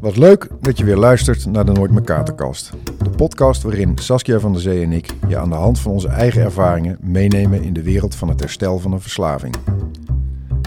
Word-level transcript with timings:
Wat 0.00 0.16
leuk 0.16 0.48
dat 0.60 0.78
je 0.78 0.84
weer 0.84 0.96
luistert 0.96 1.46
naar 1.46 1.64
de 1.64 1.72
Nooit 1.72 1.90
meer 1.90 2.02
Katerkast. 2.02 2.72
De 3.02 3.10
podcast 3.10 3.62
waarin 3.62 3.98
Saskia 3.98 4.38
van 4.38 4.52
der 4.52 4.60
Zee 4.60 4.84
en 4.84 4.92
ik 4.92 5.14
je 5.28 5.38
aan 5.38 5.48
de 5.48 5.54
hand 5.54 5.80
van 5.80 5.92
onze 5.92 6.08
eigen 6.08 6.42
ervaringen 6.42 6.98
meenemen 7.00 7.62
in 7.62 7.72
de 7.72 7.82
wereld 7.82 8.14
van 8.14 8.28
het 8.28 8.40
herstel 8.40 8.78
van 8.78 8.92
een 8.92 9.00
verslaving. 9.00 9.54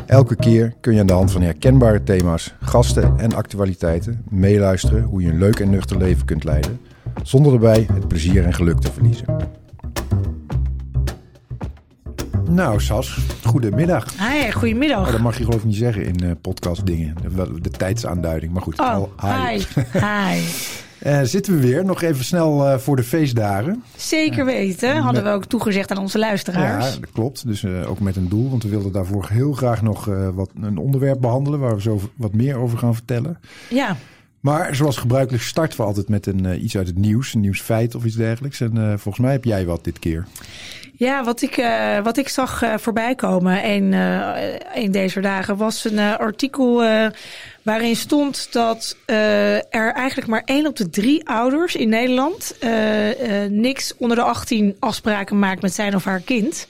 Elke 0.06 0.36
keer 0.36 0.74
kun 0.82 0.94
je 0.94 1.00
aan 1.00 1.06
de 1.06 1.14
hand 1.14 1.32
van 1.32 1.42
herkenbare 1.42 2.04
thema's, 2.04 2.54
gasten 2.60 3.20
en 3.20 3.34
actualiteiten 3.34 4.24
meeluisteren 4.30 5.04
hoe 5.04 5.22
je 5.22 5.30
een 5.30 5.38
leuk 5.38 5.60
en 5.60 5.70
nuchter 5.70 5.98
leven 5.98 6.26
kunt 6.26 6.44
leiden, 6.44 6.80
zonder 7.24 7.54
erbij 7.54 7.88
het 7.94 8.08
plezier 8.08 8.46
en 8.46 8.54
geluk 8.54 8.80
te 8.80 8.92
verliezen. 8.92 9.26
Nou, 12.54 12.82
Sas, 12.82 13.18
goedemiddag. 13.46 14.06
Hi, 14.20 14.52
goedemiddag. 14.52 15.06
Oh, 15.06 15.12
dat 15.12 15.22
mag 15.22 15.38
je 15.38 15.44
geloof 15.44 15.60
ik 15.60 15.66
niet 15.66 15.76
zeggen 15.76 16.06
in 16.06 16.24
uh, 16.24 16.32
podcastdingen. 16.42 17.16
De, 17.36 17.62
de 17.62 17.70
tijdsaanduiding. 17.70 18.54
Maar 18.54 18.62
goed. 18.62 18.80
Oh, 18.80 18.94
al- 18.94 19.12
hi. 19.22 19.64
Hi. 20.08 20.42
Eh, 21.00 21.22
zitten 21.22 21.56
we 21.56 21.62
weer. 21.62 21.86
Nog 21.86 22.02
even 22.02 22.26
snel 22.26 22.68
eh, 22.68 22.78
voor 22.78 22.96
de 22.96 23.04
feestdagen. 23.04 23.84
Zeker 23.96 24.46
weten. 24.46 24.98
Hadden 24.98 25.24
we 25.24 25.30
ook 25.30 25.46
toegezegd 25.46 25.92
aan 25.92 25.98
onze 25.98 26.20
luisteraars. 26.20 26.94
Ja, 26.94 27.00
dat 27.00 27.12
klopt. 27.12 27.48
Dus 27.48 27.64
eh, 27.64 27.90
ook 27.90 28.00
met 28.00 28.16
een 28.16 28.30
doel. 28.30 28.50
Want 28.50 28.64
we 28.64 28.70
wilden 28.70 28.92
daarvoor 28.92 29.28
heel 29.30 29.54
graag 29.54 29.82
nog 29.82 30.08
eh, 30.10 30.30
wat, 30.34 30.50
een 30.62 30.78
onderwerp 30.78 31.22
behandelen. 31.22 31.60
Waar 31.60 31.76
we 31.76 31.82
zo 31.82 32.00
wat 32.16 32.34
meer 32.34 32.58
over 32.58 32.78
gaan 32.78 32.94
vertellen. 32.94 33.40
Ja. 33.70 33.96
Maar 34.40 34.76
zoals 34.76 34.98
gebruikelijk 34.98 35.44
starten 35.44 35.78
we 35.78 35.84
altijd 35.86 36.10
met 36.10 36.26
een, 36.26 36.46
eh, 36.46 36.64
iets 36.64 36.78
uit 36.78 36.88
het 36.88 36.98
nieuws. 36.98 37.34
Een 37.34 37.42
nieuwsfeit 37.42 37.96
of 37.96 38.06
iets 38.06 38.16
dergelijks. 38.16 38.62
En 38.62 38.78
eh, 38.78 38.88
volgens 38.88 39.20
mij 39.20 39.32
heb 39.32 39.44
jij 39.44 39.66
wat 39.66 39.84
dit 39.84 40.00
keer. 40.00 40.28
Ja, 40.96 41.24
wat 41.24 41.42
ik, 41.42 41.58
eh, 41.58 42.00
wat 42.00 42.18
ik 42.18 42.28
zag 42.30 42.62
eh, 42.62 42.74
voorbij 42.78 43.16
komen 43.16 43.66
een, 43.66 43.94
eh, 43.94 44.54
een 44.74 44.92
deze 44.92 45.20
dagen 45.20 45.58
was 45.58 45.84
een 45.84 46.00
artikel 46.00 46.84
waarin 47.64 47.96
stond 47.96 48.48
dat 48.52 48.98
eh, 49.06 49.56
er 49.56 49.94
eigenlijk 49.94 50.28
maar 50.28 50.42
één 50.46 50.68
op 50.68 50.76
de 50.76 50.90
drie 50.90 51.28
ouders 51.28 51.76
in 51.76 51.90
Nederland 51.90 52.56
eh, 52.60 53.44
eh, 53.44 53.52
niks 53.52 53.94
onder 53.98 54.18
de 54.18 54.24
18 54.24 54.76
afspraken 54.80 55.40
maakt 55.40 55.62
met 55.62 55.74
zijn 55.74 55.96
of 55.96 56.04
haar 56.04 56.20
kind. 56.20 56.68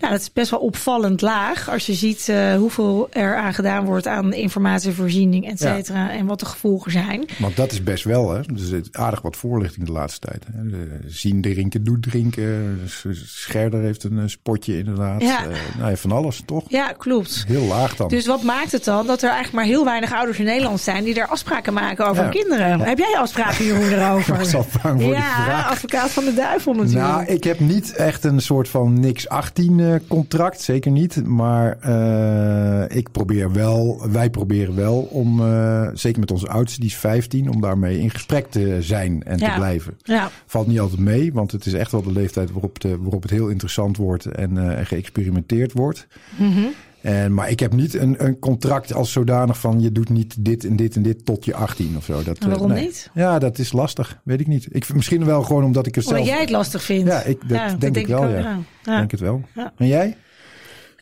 Nou, 0.00 0.12
dat 0.12 0.20
is 0.20 0.32
best 0.32 0.50
wel 0.50 0.60
opvallend 0.60 1.20
laag 1.20 1.70
als 1.70 1.86
je 1.86 1.94
ziet 1.94 2.32
hoeveel 2.56 3.08
er 3.10 3.36
aan 3.36 3.54
gedaan 3.54 3.84
wordt 3.84 4.06
aan 4.06 4.32
informatievoorziening, 4.32 5.48
et 5.48 5.58
cetera, 5.58 6.10
en 6.10 6.26
wat 6.26 6.40
de 6.40 6.46
gevolgen 6.46 6.92
zijn. 6.92 7.24
Want 7.38 7.56
dat 7.56 7.72
is 7.72 7.82
best 7.82 8.04
wel, 8.04 8.30
hè. 8.30 8.40
Dus 8.52 8.92
aardig 8.92 9.22
wat 9.22 9.36
voorlichting 9.36 9.86
de 9.86 9.92
laatste 9.92 10.28
tijd. 10.28 10.44
Hè. 10.52 10.60
Zien 11.06 11.40
drinken, 11.40 11.84
doet 11.84 12.02
drinken. 12.02 12.80
Scherder 13.26 13.80
heeft 13.80 14.04
een 14.04 14.30
spotje 14.30 14.78
inderdaad. 14.78 15.22
Ja. 15.22 15.46
Nou 15.78 15.90
ja, 15.90 15.96
van 15.96 16.12
alles, 16.12 16.42
toch? 16.46 16.64
Ja, 16.68 16.92
klopt. 16.92 17.44
Heel 17.46 17.64
laag 17.64 17.96
dan. 17.96 18.08
Dus 18.08 18.26
wat 18.26 18.42
maakt 18.42 18.72
het 18.72 18.84
dan 18.84 19.06
dat 19.06 19.22
er 19.22 19.30
eigenlijk 19.30 19.56
maar 19.56 19.64
heel 19.64 19.84
weinig 19.84 20.12
ouders 20.12 20.23
in 20.32 20.44
Nederland 20.44 20.80
zijn 20.80 21.04
die 21.04 21.14
daar 21.14 21.26
afspraken 21.26 21.72
maken 21.72 22.06
over 22.08 22.24
Ja. 22.24 22.30
kinderen? 22.30 22.80
Heb 22.80 22.98
jij 22.98 23.16
afspraken, 23.18 23.64
Jeroen, 23.64 23.92
erover? 23.92 24.34
Ik 24.34 24.40
was 24.40 24.54
al 24.54 24.66
bang 24.82 25.02
voor 25.02 25.10
die 25.12 25.20
ja, 25.22 25.62
advocaat 25.70 26.10
van 26.10 26.24
de 26.24 26.34
duivel 26.34 26.72
natuurlijk. 26.72 27.06
Nou, 27.06 27.24
ik 27.24 27.44
heb 27.44 27.60
niet 27.60 27.92
echt 27.92 28.24
een 28.24 28.40
soort 28.40 28.68
van 28.68 29.00
niks 29.00 29.28
18 29.28 29.80
eh, 29.80 29.94
contract, 30.08 30.60
zeker 30.60 30.90
niet. 30.90 31.26
Maar 31.26 31.76
eh, 31.80 32.96
ik 32.96 33.10
probeer 33.12 33.52
wel, 33.52 34.08
wij 34.10 34.30
proberen 34.30 34.74
wel 34.74 34.98
om, 35.00 35.40
eh, 35.40 35.88
zeker 35.92 36.20
met 36.20 36.30
onze 36.30 36.48
oudste, 36.48 36.80
die 36.80 36.88
is 36.88 36.96
15, 36.96 37.50
om 37.50 37.60
daarmee 37.60 38.00
in 38.00 38.10
gesprek 38.10 38.50
te 38.50 38.76
zijn 38.80 39.22
en 39.22 39.36
te 39.36 39.52
blijven. 39.54 39.98
ja. 40.02 40.30
Valt 40.46 40.66
niet 40.66 40.80
altijd 40.80 41.00
mee, 41.00 41.32
want 41.32 41.52
het 41.52 41.66
is 41.66 41.72
echt 41.72 41.92
wel 41.92 42.02
de 42.02 42.12
leeftijd 42.12 42.50
waarop, 42.52 42.80
de, 42.80 42.98
waarop 42.98 43.22
het 43.22 43.30
heel 43.30 43.48
interessant 43.48 43.96
wordt 43.96 44.24
en, 44.26 44.76
en 44.76 44.86
geëxperimenteerd 44.86 45.72
wordt. 45.72 46.06
Mhm. 46.36 46.66
En, 47.04 47.34
maar 47.34 47.50
ik 47.50 47.60
heb 47.60 47.72
niet 47.72 47.94
een, 47.94 48.24
een 48.24 48.38
contract 48.38 48.94
als 48.94 49.12
zodanig 49.12 49.58
van 49.58 49.80
je 49.80 49.92
doet 49.92 50.08
niet 50.08 50.44
dit 50.44 50.64
en 50.64 50.76
dit 50.76 50.96
en 50.96 51.02
dit 51.02 51.24
tot 51.24 51.44
je 51.44 51.54
18 51.54 51.96
of 51.96 52.04
zo. 52.04 52.22
Dat, 52.22 52.38
En 52.38 52.48
waarom 52.48 52.70
eh, 52.70 52.76
nee. 52.76 52.84
niet? 52.84 53.10
Ja, 53.14 53.38
dat 53.38 53.58
is 53.58 53.72
lastig. 53.72 54.20
Weet 54.22 54.40
ik 54.40 54.46
niet. 54.46 54.66
Ik, 54.70 54.94
misschien 54.94 55.24
wel 55.24 55.42
gewoon 55.42 55.64
omdat 55.64 55.86
ik 55.86 55.96
er 55.96 56.02
zelf... 56.02 56.16
Omdat 56.16 56.32
jij 56.32 56.40
het 56.40 56.50
lastig 56.50 56.82
vindt. 56.82 57.06
Ja, 57.08 57.22
ik, 57.22 57.48
dat 57.48 57.80
denk, 57.80 57.96
ik 57.96 58.06
wel, 58.06 58.24
ook, 58.24 58.30
ja. 58.30 58.58
Ja. 58.82 58.96
Denk 58.96 59.10
het 59.10 59.20
wel. 59.20 59.42
En 59.76 59.86
jij? 59.86 60.16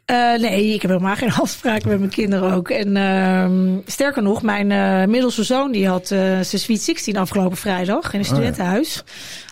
Eh, 0.05 0.35
nee, 0.39 0.75
ik 0.75 0.83
heb 0.83 0.91
helemaal 0.91 1.17
geen 1.17 1.33
afspraken 1.43 1.89
met 1.89 1.99
mijn 1.99 2.11
kinderen 2.11 2.53
ook. 2.53 2.71
En 2.71 2.97
ehm, 2.97 3.79
sterker 3.87 4.23
nog, 4.23 4.43
mijn 4.43 4.71
eh, 4.71 5.05
middelste 5.09 5.43
zoon 5.43 5.73
die 5.73 5.89
had 5.89 6.11
eh, 6.11 6.19
zijn 6.19 6.45
Sweet 6.45 6.83
16 6.83 7.17
afgelopen 7.17 7.57
vrijdag 7.57 8.13
in 8.13 8.19
een 8.19 8.25
Oh 8.27 8.33
studentenhuis. 8.33 9.05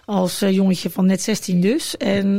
Als 0.04 0.38
jongetje 0.38 0.90
van 0.90 1.06
net 1.06 1.22
16 1.22 1.60
dus. 1.60 1.96
En 1.96 2.38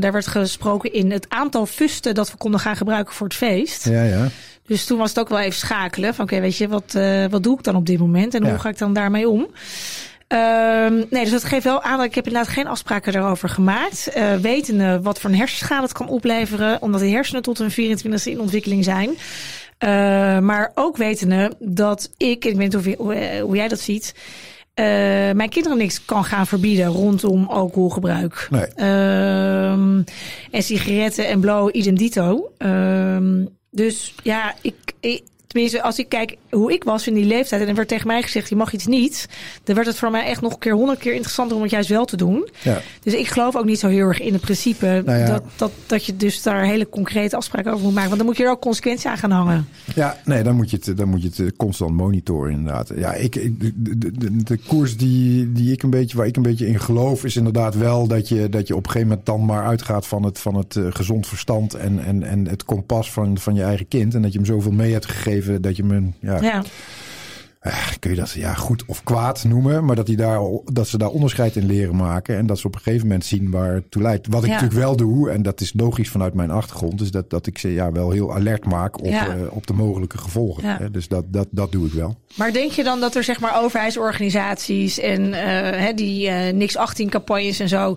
daar 0.00 0.12
werd 0.12 0.26
gesproken 0.26 0.92
in 0.92 1.10
het 1.10 1.26
aantal 1.28 1.66
fusten 1.66 2.14
dat 2.14 2.30
we 2.30 2.36
konden 2.36 2.60
gaan 2.60 2.76
gebruiken 2.76 3.14
voor 3.14 3.26
het 3.26 3.36
feest. 3.36 3.84
Ja, 3.88 4.02
ja. 4.02 4.28
Dus 4.66 4.84
toen 4.84 4.98
was 4.98 5.08
het 5.08 5.18
ook 5.18 5.28
wel 5.28 5.38
even 5.38 5.58
schakelen. 5.58 6.14
Van 6.14 6.24
oké, 6.24 6.40
weet 6.40 6.56
je, 6.56 6.68
wat, 6.68 6.98
wat 7.30 7.42
doe 7.42 7.58
ik 7.58 7.64
dan 7.64 7.76
op 7.76 7.86
dit 7.86 7.98
moment? 7.98 8.34
En 8.34 8.44
Ja. 8.44 8.50
hoe 8.50 8.58
ga 8.58 8.68
ik 8.68 8.78
dan 8.78 8.92
daarmee 8.92 9.28
om? 9.28 9.46
Ehm, 10.28 10.94
nee, 11.10 11.22
dus 11.22 11.30
dat 11.30 11.44
geeft 11.44 11.64
wel 11.64 11.82
aan 11.82 11.96
dat 11.96 12.06
ik 12.06 12.14
heb 12.14 12.26
inderdaad 12.26 12.52
geen 12.52 12.66
afspraken 12.66 13.12
daarover 13.12 13.48
gemaakt. 13.48 14.08
Eh 14.08 14.34
wetende 14.34 15.00
wat 15.02 15.20
voor 15.20 15.30
een 15.30 15.36
hersenschade 15.36 15.82
het 15.82 15.92
kan 15.92 16.08
opleveren. 16.08 16.82
Omdat 16.82 17.00
de 17.00 17.08
hersenen 17.08 17.42
tot 17.42 17.58
hun 17.58 17.70
24e 17.70 18.30
in 18.30 18.40
ontwikkeling 18.40 18.84
zijn. 18.84 19.10
Eh, 19.78 19.88
maar 20.38 20.70
ook 20.74 20.96
wetende 20.96 21.52
dat 21.58 22.10
ik, 22.16 22.44
en 22.44 22.50
ik 22.50 22.56
weet 22.56 22.74
niet 22.74 22.84
hoe, 22.84 22.94
hoe, 22.98 23.14
eh, 23.14 23.42
hoe 23.42 23.56
jij 23.56 23.68
dat 23.68 23.80
ziet. 23.80 24.14
mijn 25.34 25.48
kinderen 25.48 25.78
niks 25.78 26.04
kan 26.04 26.24
gaan 26.24 26.46
verbieden 26.46 26.86
rondom 26.86 27.46
alcoholgebruik. 27.46 28.48
Nee. 28.50 28.66
Ehm, 28.66 30.02
en 30.50 30.62
sigaretten 30.62 31.26
en 31.26 31.40
blow 31.40 31.68
idem 31.72 31.96
dito. 31.96 32.52
Ehm, 32.58 33.44
dus 33.70 34.14
ja, 34.22 34.54
ik, 34.60 34.74
ik, 35.00 35.22
tenminste, 35.46 35.82
als 35.82 35.98
ik 35.98 36.08
kijk 36.08 36.36
hoe 36.50 36.72
ik 36.72 36.84
was 36.84 37.06
in 37.06 37.14
die 37.14 37.24
leeftijd 37.24 37.62
en 37.62 37.68
er 37.68 37.74
werd 37.74 37.88
tegen 37.88 38.06
mij 38.06 38.22
gezegd, 38.22 38.48
je 38.48 38.56
mag 38.56 38.72
iets 38.72 38.86
niet, 38.86 39.28
dan 39.64 39.74
werd 39.74 39.86
het 39.86 39.96
voor 39.96 40.10
mij 40.10 40.24
echt 40.24 40.40
nog 40.40 40.52
een 40.52 40.58
keer 40.58 40.74
honderd 40.74 40.98
keer 40.98 41.12
interessanter 41.12 41.56
om 41.56 41.62
het 41.62 41.70
juist 41.70 41.88
wel 41.88 42.04
te 42.04 42.16
doen. 42.16 42.48
ja. 42.62 42.80
Dus 43.02 43.14
ik 43.14 43.26
geloof 43.26 43.56
ook 43.56 43.64
niet 43.64 43.78
zo 43.78 43.88
heel 43.88 44.06
erg 44.06 44.20
in 44.20 44.32
het 44.32 44.42
principe 44.42 45.02
Nou 45.04 45.18
ja. 45.18 45.26
dat, 45.26 45.42
dat, 45.56 45.70
dat 45.86 46.04
je 46.04 46.16
dus 46.16 46.42
daar 46.42 46.64
hele 46.64 46.88
concrete 46.88 47.36
afspraken 47.36 47.72
over 47.72 47.84
moet 47.84 47.94
maken. 47.94 48.08
Want 48.08 48.20
dan 48.20 48.28
moet 48.28 48.38
je 48.38 48.44
er 48.44 48.50
ook 48.50 48.60
consequenties 48.60 49.06
aan 49.06 49.18
gaan 49.18 49.30
hangen. 49.30 49.68
Ja, 49.94 50.16
nee, 50.24 50.42
dan 50.42 50.56
moet 50.56 50.70
je 50.70 50.78
het, 50.82 50.96
dan 50.96 51.08
moet 51.08 51.22
je 51.22 51.28
het 51.28 51.38
eh, 51.38 51.46
constant 51.56 51.96
monitoren 51.96 52.52
inderdaad. 52.52 52.92
Ja, 52.96 53.12
ik, 53.14 53.32
de, 53.32 53.72
de, 53.98 54.42
de 54.42 54.58
koers 54.66 54.96
die, 54.96 55.52
die 55.52 55.72
ik 55.72 55.82
een 55.82 55.90
beetje, 55.90 56.16
waar 56.16 56.26
ik 56.26 56.36
een 56.36 56.42
beetje 56.42 56.66
in 56.66 56.80
geloof, 56.80 57.24
is 57.24 57.36
inderdaad 57.36 57.74
wel 57.74 58.06
dat 58.06 58.28
je, 58.28 58.48
dat 58.48 58.66
je 58.66 58.76
op 58.76 58.84
een 58.84 58.90
gegeven 58.90 59.08
moment 59.08 59.26
dan 59.26 59.44
maar 59.44 59.64
uitgaat 59.64 60.06
van 60.06 60.22
het, 60.22 60.38
van 60.38 60.54
het 60.54 60.76
eh, 60.76 60.84
gezond 60.90 61.26
verstand 61.26 61.74
en, 61.74 62.04
en, 62.04 62.22
en 62.22 62.48
het 62.48 62.64
kompas 62.64 63.12
van, 63.12 63.38
van 63.38 63.54
je 63.54 63.62
eigen 63.62 63.88
kind. 63.88 64.14
En 64.14 64.22
dat 64.22 64.32
je 64.32 64.38
hem 64.38 64.46
zoveel 64.46 64.72
mee 64.72 64.92
hebt 64.92 65.06
gegeven 65.06 65.62
dat 65.62 65.76
je 65.76 65.84
hem, 65.86 66.14
ja, 66.20 66.37
Ja, 66.42 66.60
eh, 66.60 66.62
kun 67.98 68.10
je 68.10 68.16
dat 68.16 68.30
ja, 68.30 68.54
goed 68.54 68.84
of 68.86 69.02
kwaad 69.04 69.44
noemen, 69.44 69.84
maar 69.84 69.96
dat, 69.96 70.06
die 70.06 70.16
daar, 70.16 70.40
dat 70.64 70.88
ze 70.88 70.98
daar 70.98 71.08
onderscheid 71.08 71.56
in 71.56 71.66
leren 71.66 71.96
maken. 71.96 72.36
En 72.36 72.46
dat 72.46 72.58
ze 72.58 72.66
op 72.66 72.74
een 72.74 72.80
gegeven 72.80 73.06
moment 73.06 73.24
zien 73.24 73.50
waar 73.50 73.74
het 73.74 73.90
toe 73.90 74.02
leidt. 74.02 74.26
Wat 74.26 74.42
ik 74.42 74.48
Ja. 74.48 74.54
natuurlijk 74.54 74.80
wel 74.80 74.96
doe, 74.96 75.30
en 75.30 75.42
dat 75.42 75.60
is 75.60 75.72
logisch 75.76 76.08
vanuit 76.10 76.34
mijn 76.34 76.50
achtergrond, 76.50 77.00
is 77.00 77.10
dat, 77.10 77.30
dat 77.30 77.46
ik 77.46 77.58
ze 77.58 77.72
ja, 77.72 77.92
wel 77.92 78.10
heel 78.10 78.34
alert 78.34 78.64
maak 78.64 78.98
op, 78.98 79.06
Ja. 79.10 79.26
eh, 79.28 79.34
op 79.50 79.66
de 79.66 79.72
mogelijke 79.72 80.18
gevolgen. 80.18 80.62
Ja. 80.62 80.76
Hè, 80.78 80.90
Dus 80.90 81.08
dat, 81.08 81.24
dat, 81.28 81.46
dat 81.50 81.72
doe 81.72 81.86
ik 81.86 81.92
wel. 81.92 82.16
Maar 82.34 82.52
denk 82.52 82.70
je 82.72 82.84
dan 82.84 83.00
dat 83.00 83.14
er 83.14 83.24
zeg 83.24 83.40
maar 83.40 83.62
overheidsorganisaties 83.62 84.98
en 85.00 85.32
eh, 85.34 85.80
hè, 85.86 85.92
die 85.94 86.28
eh, 86.28 86.52
niks 86.54 86.76
18 86.76 87.08
campagnes 87.08 87.60
en 87.60 87.68
zo, 87.68 87.94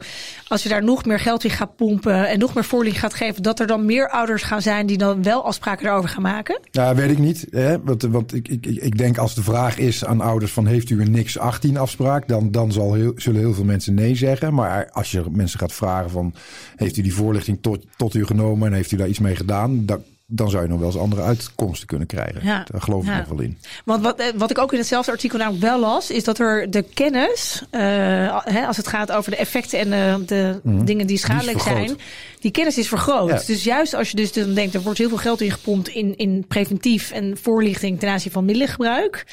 als 0.47 0.63
je 0.63 0.69
daar 0.69 0.83
nog 0.83 1.05
meer 1.05 1.19
geld 1.19 1.43
in 1.43 1.49
gaat 1.49 1.75
pompen 1.75 2.29
en 2.29 2.39
nog 2.39 2.53
meer 2.53 2.63
voorlichting 2.65 3.03
gaat 3.03 3.13
geven, 3.13 3.43
dat 3.43 3.59
er 3.59 3.67
dan 3.67 3.85
meer 3.85 4.09
ouders 4.09 4.43
gaan 4.43 4.61
zijn 4.61 4.85
die 4.85 4.97
dan 4.97 5.23
wel 5.23 5.45
afspraken 5.45 5.85
daarover 5.85 6.09
gaan 6.09 6.21
maken? 6.21 6.59
Ja, 6.71 6.95
weet 6.95 7.11
ik 7.11 7.17
niet. 7.17 7.47
Hè? 7.49 7.81
Want, 7.83 8.01
want 8.01 8.33
ik, 8.33 8.47
ik, 8.47 8.65
ik 8.65 8.97
denk 8.97 9.17
als 9.17 9.35
de 9.35 9.43
vraag 9.51 9.77
is 9.77 10.05
aan 10.05 10.21
ouders 10.21 10.51
van 10.51 10.65
heeft 10.65 10.89
u 10.89 11.01
een 11.01 11.11
niks 11.11 11.37
18 11.37 11.77
afspraak, 11.77 12.27
dan, 12.27 12.51
dan 12.51 12.71
zal 12.71 12.93
heel, 12.93 13.13
zullen 13.15 13.39
heel 13.39 13.53
veel 13.53 13.63
mensen 13.63 13.93
nee 13.93 14.15
zeggen. 14.15 14.53
Maar 14.53 14.89
als 14.91 15.11
je 15.11 15.23
mensen 15.31 15.59
gaat 15.59 15.73
vragen 15.73 16.09
van 16.09 16.33
heeft 16.75 16.97
u 16.97 17.01
die 17.01 17.13
voorlichting 17.13 17.57
tot, 17.61 17.85
tot 17.97 18.13
u 18.13 18.25
genomen 18.25 18.67
en 18.67 18.73
heeft 18.73 18.91
u 18.91 18.97
daar 18.97 19.07
iets 19.07 19.19
mee 19.19 19.35
gedaan, 19.35 19.85
dan, 19.85 20.03
dan 20.33 20.49
zou 20.49 20.63
je 20.63 20.69
nog 20.69 20.77
wel 20.79 20.87
eens 20.87 20.97
andere 20.97 21.21
uitkomsten 21.21 21.87
kunnen 21.87 22.07
krijgen. 22.07 22.41
Ja. 22.43 22.65
Daar 22.71 22.81
geloof 22.81 23.03
ik 23.03 23.09
Ja. 23.09 23.17
nog 23.17 23.27
wel 23.27 23.39
in. 23.39 23.57
Want 23.85 24.03
wat, 24.03 24.19
eh, 24.19 24.25
wat 24.35 24.49
ik 24.49 24.57
ook 24.57 24.71
in 24.71 24.77
hetzelfde 24.79 25.11
artikel 25.11 25.37
namelijk 25.37 25.63
wel 25.63 25.79
las, 25.79 26.11
is 26.11 26.23
dat 26.23 26.39
er 26.39 26.71
de 26.71 26.81
kennis, 26.93 27.61
eh, 27.69 27.81
hè, 28.43 28.65
als 28.65 28.77
het 28.77 28.87
gaat 28.87 29.11
over 29.11 29.31
de 29.31 29.37
effecten 29.37 29.79
en 29.79 29.89
de, 29.89 30.25
de 30.25 30.83
dingen 30.83 31.07
die 31.07 31.17
schadelijk 31.17 31.59
zijn, 31.61 31.97
die 32.39 32.51
kennis 32.51 32.77
is 32.77 32.87
vergroot. 32.87 33.29
Ja. 33.29 33.41
Dus 33.47 33.63
juist 33.63 33.93
als 33.93 34.09
je 34.09 34.15
dus 34.15 34.31
dan 34.33 34.53
denkt, 34.53 34.73
er 34.73 34.81
wordt 34.81 34.99
heel 34.99 35.09
veel 35.09 35.17
geld 35.17 35.41
ingepompt 35.41 35.87
in, 35.87 36.17
in 36.17 36.45
preventief 36.47 37.11
en 37.11 37.37
voorlichting 37.41 37.99
ten 37.99 38.09
aanzien 38.09 38.31
van 38.31 38.45
middelengebruik, 38.45 39.25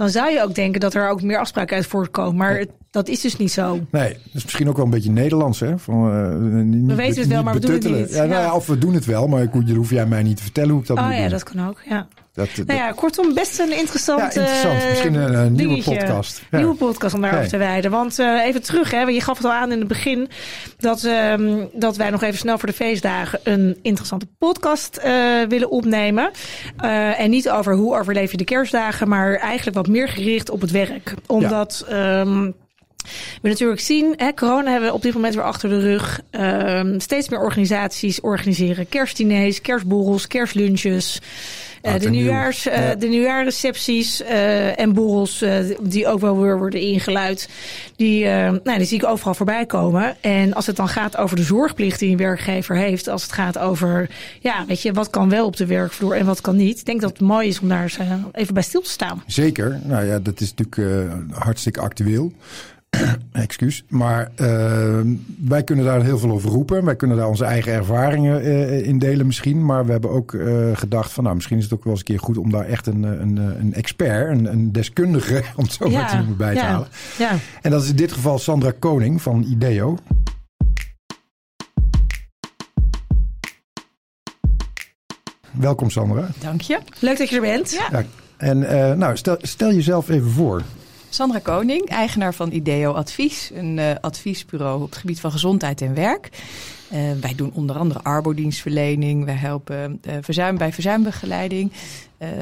dan 0.00 0.10
zou 0.10 0.30
je 0.30 0.42
ook 0.42 0.54
denken 0.54 0.80
dat 0.80 0.94
er 0.94 1.08
ook 1.08 1.22
meer 1.22 1.38
afspraken 1.38 1.76
uit 1.76 1.86
voortkomen. 1.86 2.36
Maar 2.36 2.64
dat 2.90 3.08
is 3.08 3.20
dus 3.20 3.36
niet 3.36 3.52
zo. 3.52 3.80
Nee, 3.90 4.12
dat 4.12 4.34
is 4.34 4.42
misschien 4.44 4.68
ook 4.68 4.76
wel 4.76 4.84
een 4.84 4.90
beetje 4.90 5.10
Nederlands, 5.10 5.60
hè? 5.60 5.78
Van, 5.78 6.12
eh, 6.12 6.62
niet, 6.62 6.86
We 6.86 6.94
weten 6.94 7.20
het 7.20 7.30
wel, 7.30 7.42
maar 7.42 7.54
we 7.54 7.60
doen 7.60 7.72
het 7.72 7.90
niet. 7.90 8.10
Ja, 8.10 8.24
nou 8.24 8.42
ja, 8.42 8.54
of 8.54 8.66
we 8.66 8.78
doen 8.78 8.94
het 8.94 9.04
wel, 9.04 9.26
maar 9.28 9.42
ik, 9.42 9.50
hoef 9.74 9.90
jij 9.90 10.06
mij 10.06 10.22
niet 10.22 10.36
te 10.36 10.42
vertellen 10.42 10.70
hoe 10.70 10.80
ik 10.80 10.86
dat 10.86 10.98
Oh 10.98 11.04
moet 11.04 11.14
ja, 11.14 11.20
doen. 11.20 11.30
dat 11.30 11.42
kan 11.42 11.68
ook. 11.68 11.80
Ja. 11.88 12.08
Dat, 12.40 12.66
nou 12.66 12.78
ja, 12.78 12.92
kortom, 12.92 13.34
best 13.34 13.58
een 13.58 13.78
interessant, 13.78 14.34
ja, 14.34 14.40
interessant. 14.40 14.88
Misschien 14.88 15.14
een, 15.14 15.34
een 15.34 15.52
nieuwe 15.52 15.82
podcast. 15.82 16.42
Ja. 16.50 16.58
Nieuwe 16.58 16.74
podcast 16.74 17.14
om 17.14 17.20
daarover 17.20 17.48
te 17.48 17.56
wijden. 17.56 17.90
Want 17.90 18.18
uh, 18.18 18.44
even 18.44 18.62
terug, 18.62 18.90
hè, 18.90 19.00
je 19.00 19.20
gaf 19.20 19.36
het 19.36 19.46
al 19.46 19.52
aan 19.52 19.72
in 19.72 19.78
het 19.78 19.88
begin 19.88 20.28
dat, 20.78 21.02
um, 21.02 21.68
dat 21.72 21.96
wij 21.96 22.10
nog 22.10 22.22
even 22.22 22.38
snel 22.38 22.58
voor 22.58 22.68
de 22.68 22.74
feestdagen 22.74 23.40
een 23.42 23.78
interessante 23.82 24.26
podcast 24.38 25.00
uh, 25.04 25.42
willen 25.48 25.70
opnemen. 25.70 26.30
Uh, 26.84 27.20
en 27.20 27.30
niet 27.30 27.50
over 27.50 27.74
hoe 27.74 27.98
overleef 27.98 28.30
je 28.30 28.36
de 28.36 28.44
kerstdagen, 28.44 29.08
maar 29.08 29.34
eigenlijk 29.34 29.76
wat 29.76 29.88
meer 29.88 30.08
gericht 30.08 30.50
op 30.50 30.60
het 30.60 30.70
werk. 30.70 31.14
Omdat. 31.26 31.86
Um, 31.92 32.54
we 33.42 33.48
natuurlijk 33.48 33.80
zien, 33.80 34.14
hè, 34.16 34.34
corona 34.34 34.70
hebben 34.70 34.88
we 34.88 34.94
op 34.94 35.02
dit 35.02 35.14
moment 35.14 35.34
weer 35.34 35.44
achter 35.44 35.68
de 35.68 35.80
rug. 35.80 36.20
Uh, 36.30 36.98
steeds 36.98 37.28
meer 37.28 37.40
organisaties 37.40 38.20
organiseren 38.20 38.88
kerstdiners, 38.88 39.60
kerstborrels, 39.60 40.26
kerstlunches. 40.26 41.20
Uh, 41.82 41.98
de, 41.98 42.10
nieuwjaars, 42.10 42.62
ja. 42.62 42.94
de 42.94 43.06
nieuwjaarrecepties 43.06 44.20
uh, 44.20 44.80
en 44.80 44.92
borrels 44.92 45.44
die 45.80 46.06
ook 46.06 46.20
wel 46.20 46.40
weer 46.40 46.58
worden 46.58 46.80
ingeluid. 46.80 47.48
Die, 47.96 48.24
nou, 48.24 48.76
die 48.76 48.84
zie 48.84 48.98
ik 48.98 49.06
overal 49.06 49.34
voorbij 49.34 49.66
komen. 49.66 50.16
En 50.20 50.54
als 50.54 50.66
het 50.66 50.76
dan 50.76 50.88
gaat 50.88 51.16
over 51.16 51.36
de 51.36 51.42
zorgplicht 51.42 51.98
die 51.98 52.10
een 52.10 52.16
werkgever 52.16 52.76
heeft. 52.76 53.08
Als 53.08 53.22
het 53.22 53.32
gaat 53.32 53.58
over, 53.58 54.10
ja, 54.40 54.64
weet 54.66 54.82
je, 54.82 54.92
wat 54.92 55.10
kan 55.10 55.28
wel 55.28 55.46
op 55.46 55.56
de 55.56 55.66
werkvloer 55.66 56.16
en 56.16 56.26
wat 56.26 56.40
kan 56.40 56.56
niet. 56.56 56.78
Ik 56.78 56.84
denk 56.84 57.00
dat 57.00 57.10
het 57.10 57.20
mooi 57.20 57.48
is 57.48 57.60
om 57.60 57.68
daar 57.68 57.82
eens 57.82 57.98
even 58.32 58.54
bij 58.54 58.62
stil 58.62 58.80
te 58.80 58.90
staan. 58.90 59.22
Zeker. 59.26 59.80
Nou 59.84 60.04
ja, 60.04 60.18
dat 60.18 60.40
is 60.40 60.54
natuurlijk 60.54 61.08
hartstikke 61.32 61.80
actueel. 61.80 62.32
Excuus. 63.32 63.84
Maar 63.88 64.30
uh, 64.36 65.00
wij 65.44 65.64
kunnen 65.64 65.84
daar 65.84 66.02
heel 66.02 66.18
veel 66.18 66.30
over 66.30 66.50
roepen. 66.50 66.84
Wij 66.84 66.96
kunnen 66.96 67.16
daar 67.16 67.28
onze 67.28 67.44
eigen 67.44 67.72
ervaringen 67.72 68.46
uh, 68.46 68.86
in 68.86 68.98
delen 68.98 69.26
misschien. 69.26 69.64
Maar 69.64 69.86
we 69.86 69.92
hebben 69.92 70.10
ook 70.10 70.32
uh, 70.32 70.76
gedacht 70.76 71.12
van 71.12 71.24
nou, 71.24 71.34
misschien 71.34 71.58
is 71.58 71.64
het 71.64 71.72
ook 71.72 71.84
wel 71.84 71.92
eens 71.92 72.00
een 72.00 72.06
keer 72.06 72.18
goed 72.18 72.38
om 72.38 72.50
daar 72.50 72.64
echt 72.64 72.86
een, 72.86 73.02
een, 73.02 73.36
een 73.36 73.74
expert, 73.74 74.30
een, 74.30 74.52
een 74.52 74.72
deskundige, 74.72 75.42
om 75.56 75.64
het 75.64 75.72
zo 75.72 75.88
ja, 75.88 76.00
maar 76.00 76.10
te 76.10 76.16
noemen, 76.16 76.36
bij 76.36 76.54
te 76.54 76.60
ja, 76.60 76.66
halen. 76.66 76.88
Ja. 77.18 77.30
En 77.62 77.70
dat 77.70 77.82
is 77.82 77.88
in 77.88 77.96
dit 77.96 78.12
geval 78.12 78.38
Sandra 78.38 78.72
Koning 78.78 79.22
van 79.22 79.42
IDEO. 79.42 79.96
Welkom 85.50 85.90
Sandra. 85.90 86.28
Dank 86.38 86.60
je. 86.60 86.78
Leuk 86.98 87.18
dat 87.18 87.28
je 87.28 87.34
er 87.34 87.40
bent. 87.40 87.70
Ja. 87.70 87.88
ja. 87.90 88.04
En 88.36 88.58
nou, 88.98 89.16
stel, 89.16 89.36
stel 89.40 89.72
jezelf 89.72 90.08
even 90.08 90.30
voor. 90.30 90.62
Sandra 91.12 91.38
Koning, 91.38 91.88
eigenaar 91.88 92.34
van 92.34 92.52
IDEO 92.52 92.92
Advies, 92.92 93.50
een 93.54 93.76
uh, 93.76 93.90
adviesbureau 94.00 94.82
op 94.82 94.90
het 94.90 94.98
gebied 94.98 95.20
van 95.20 95.30
gezondheid 95.30 95.80
en 95.80 95.94
werk. 95.94 96.28
Uh, 96.92 96.98
wij 97.20 97.34
doen 97.34 97.50
onder 97.54 97.76
andere 97.76 98.02
arbodienstverlening, 98.02 99.24
wij 99.24 99.34
helpen 99.34 100.00
uh, 100.06 100.14
verzuim 100.20 100.58
bij 100.58 100.72
verzuimbegeleiding, 100.72 101.72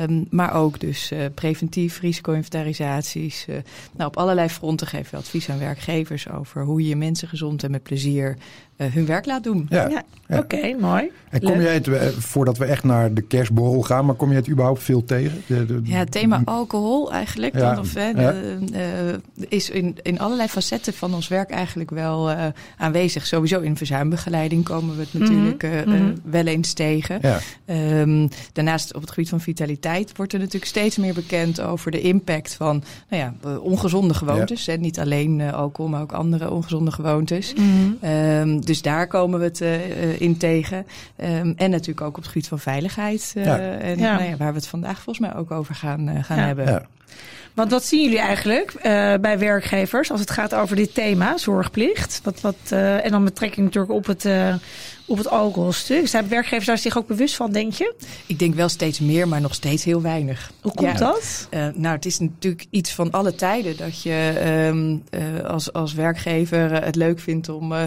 um, 0.00 0.26
maar 0.30 0.54
ook 0.54 0.80
dus 0.80 1.12
preventief 1.34 2.00
risico-inventarisaties. 2.00 3.46
nou, 3.96 4.08
op 4.08 4.16
allerlei 4.16 4.48
fronten 4.48 4.86
geven 4.86 5.10
we 5.10 5.16
advies 5.16 5.50
aan 5.50 5.58
werkgevers 5.58 6.30
over 6.30 6.64
hoe 6.64 6.86
je 6.86 6.96
mensen 6.96 7.28
gezond 7.28 7.62
en 7.62 7.70
met 7.70 7.82
plezier 7.82 8.36
hun 8.76 9.06
werk 9.06 9.26
laat 9.26 9.44
doen. 9.44 9.66
Ja, 9.68 9.88
ja. 9.88 10.02
ja. 10.28 10.38
oké, 10.38 10.56
okay, 10.56 10.76
mooi. 10.80 11.10
En 11.30 11.40
kom 11.40 11.60
jij 11.60 11.74
het, 11.74 11.88
voordat 12.18 12.58
we 12.58 12.64
echt 12.64 12.84
naar 12.84 13.14
de 13.14 13.20
kerstborrel 13.22 13.82
gaan, 13.82 14.06
maar 14.06 14.14
kom 14.14 14.30
je 14.30 14.36
het 14.36 14.48
überhaupt 14.48 14.82
veel 14.82 15.04
tegen? 15.04 15.42
De, 15.46 15.66
de, 15.66 15.80
ja, 15.84 15.98
het 15.98 16.10
thema 16.10 16.42
alcohol 16.44 17.12
eigenlijk. 17.12 17.54
Ja, 17.54 17.74
dan, 17.74 17.78
of, 17.78 17.94
hè, 17.94 18.12
de, 18.12 18.58
uh, 19.38 19.48
is 19.48 19.70
in, 19.70 19.96
in 20.02 20.18
allerlei 20.18 20.48
facetten 20.48 20.92
van 20.92 21.14
ons 21.14 21.28
werk 21.28 21.50
eigenlijk 21.50 21.90
wel 21.90 22.30
uh, 22.30 22.44
aanwezig. 22.76 23.26
Sowieso 23.26 23.60
in 23.60 23.76
verzuimbegeleiding 23.76 24.64
komen 24.64 24.96
we 24.96 25.00
het 25.00 25.12
natuurlijk 25.12 25.62
mm 25.62 25.70
-hmm. 25.70 25.78
uh, 25.78 25.86
mm 25.86 25.92
-hmm. 25.92 26.14
wel 26.22 26.46
eens 26.46 26.72
tegen. 26.72 27.18
Ja. 27.22 27.38
Um, 28.00 28.28
daarnaast 28.52 28.94
op 28.94 29.00
het 29.00 29.10
gebied 29.10 29.28
van 29.28 29.40
vitaliteit 29.40 29.67
wordt 30.16 30.32
er 30.32 30.38
natuurlijk 30.38 30.64
steeds 30.64 30.96
meer 30.96 31.14
bekend 31.14 31.60
over 31.60 31.90
de 31.90 32.00
impact 32.00 32.54
van 32.54 32.82
nou 33.08 33.22
ja, 33.22 33.58
ongezonde 33.58 34.14
gewoontes. 34.14 34.64
Ja. 34.64 34.72
Hè, 34.72 34.78
niet 34.78 34.98
alleen 34.98 35.40
alcohol, 35.40 35.90
maar 35.90 36.02
ook 36.02 36.12
andere 36.12 36.50
ongezonde 36.50 36.90
gewoontes. 36.90 37.54
Mm 37.54 37.96
-hmm. 38.00 38.10
um, 38.10 38.64
dus 38.64 38.82
daar 38.82 39.06
komen 39.06 39.38
we 39.38 39.44
het 39.44 39.60
in 40.20 40.36
tegen. 40.36 40.86
Um, 41.16 41.54
en 41.56 41.70
natuurlijk 41.70 42.00
ook 42.00 42.16
op 42.16 42.22
het 42.22 42.26
gebied 42.26 42.48
van 42.48 42.58
veiligheid. 42.58 43.32
Uh, 43.36 43.44
ja. 43.44 43.58
En, 43.58 43.98
ja. 43.98 44.16
Nou 44.16 44.30
ja, 44.30 44.36
waar 44.36 44.52
we 44.52 44.58
het 44.58 44.66
vandaag 44.66 45.02
volgens 45.02 45.26
mij 45.26 45.36
ook 45.36 45.50
over 45.50 45.74
gaan, 45.74 46.08
uh, 46.08 46.24
gaan 46.24 46.38
ja. 46.38 46.44
hebben. 46.44 46.86
Want 47.54 47.70
wat 47.70 47.84
zien 47.84 48.02
jullie 48.02 48.18
eigenlijk 48.18 48.74
uh, 48.74 48.82
bij 49.20 49.38
werkgevers 49.38 50.10
als 50.10 50.20
het 50.20 50.30
gaat 50.30 50.54
over 50.54 50.76
dit 50.76 50.94
thema, 50.94 51.38
zorgplicht? 51.38 52.20
Wat, 52.24 52.40
wat, 52.40 52.56
en 52.70 53.10
dan 53.10 53.24
betrekking 53.24 53.66
natuurlijk 53.66 53.92
op 53.92 54.06
het, 54.06 54.24
op 55.08 55.18
het 55.18 55.30
alcoholstuk. 55.30 56.08
Zijn 56.08 56.28
werkgevers 56.28 56.66
daar 56.66 56.78
zich 56.78 56.96
ook 56.98 57.06
bewust 57.06 57.36
van, 57.36 57.52
denk 57.52 57.72
je? 57.72 57.94
Ik 58.26 58.38
denk 58.38 58.54
wel 58.54 58.68
steeds 58.68 59.00
meer, 59.00 59.28
maar 59.28 59.40
nog 59.40 59.54
steeds 59.54 59.84
heel 59.84 60.02
weinig. 60.02 60.52
Hoe 60.60 60.74
komt 60.74 60.98
ja. 60.98 61.04
dat? 61.04 61.48
Uh, 61.50 61.66
nou, 61.74 61.94
het 61.94 62.06
is 62.06 62.18
natuurlijk 62.18 62.66
iets 62.70 62.92
van 62.92 63.10
alle 63.10 63.34
tijden 63.34 63.76
dat 63.76 64.02
je 64.02 64.42
um, 64.68 65.02
uh, 65.10 65.44
als, 65.44 65.72
als 65.72 65.92
werkgever 65.92 66.84
het 66.84 66.96
leuk 66.96 67.20
vindt 67.20 67.48
om 67.48 67.72
uh, 67.72 67.82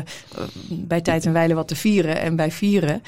bij 0.70 1.02
tijd 1.02 1.26
en 1.26 1.34
wijle 1.34 1.54
wat 1.54 1.68
te 1.68 1.76
vieren. 1.76 2.22
En 2.22 2.36
bij 2.36 2.52
vieren 2.52 3.02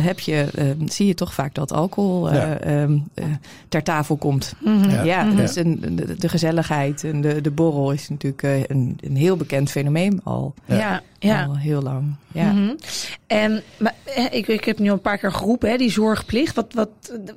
heb 0.00 0.20
je, 0.20 0.46
zie 0.86 1.06
je 1.06 1.14
toch 1.14 1.34
vaak 1.34 1.54
dat 1.54 1.72
alcohol 1.72 2.34
ja. 2.34 2.82
um, 2.82 3.08
ter 3.68 3.82
tafel 3.82 4.16
komt. 4.16 4.54
Mm 4.60 4.82
-hmm. 4.82 4.90
Ja, 4.90 5.02
ja 5.02 5.22
mm 5.22 5.28
-hmm. 5.28 5.36
dus 5.36 5.56
een, 5.56 5.96
de, 5.96 6.16
de, 6.16 6.28
gezelligheid 6.28 7.04
en 7.04 7.20
de, 7.20 7.40
de 7.40 7.50
borrel 7.50 7.92
is 7.92 8.08
natuurlijk 8.08 8.70
een, 8.70 8.98
een 9.00 9.16
heel 9.16 9.36
bekend 9.36 9.70
fenomeen 9.70 10.20
al. 10.24 10.54
Ja. 10.64 11.02
Ja. 11.18 11.44
Al 11.44 11.56
heel 11.56 11.82
lang. 11.82 12.14
Ja. 12.32 12.52
Mm 12.52 12.56
-hmm. 12.56 12.76
En 13.38 13.62
maar, 13.76 13.94
ik, 14.30 14.46
ik 14.48 14.64
heb 14.64 14.78
nu 14.78 14.90
een 14.90 15.00
paar 15.00 15.18
keer 15.18 15.32
geroepen, 15.32 15.70
hè, 15.70 15.76
die 15.76 15.90
zorgplicht. 15.90 16.54
Wat, 16.54 16.74
wat, 16.74 16.88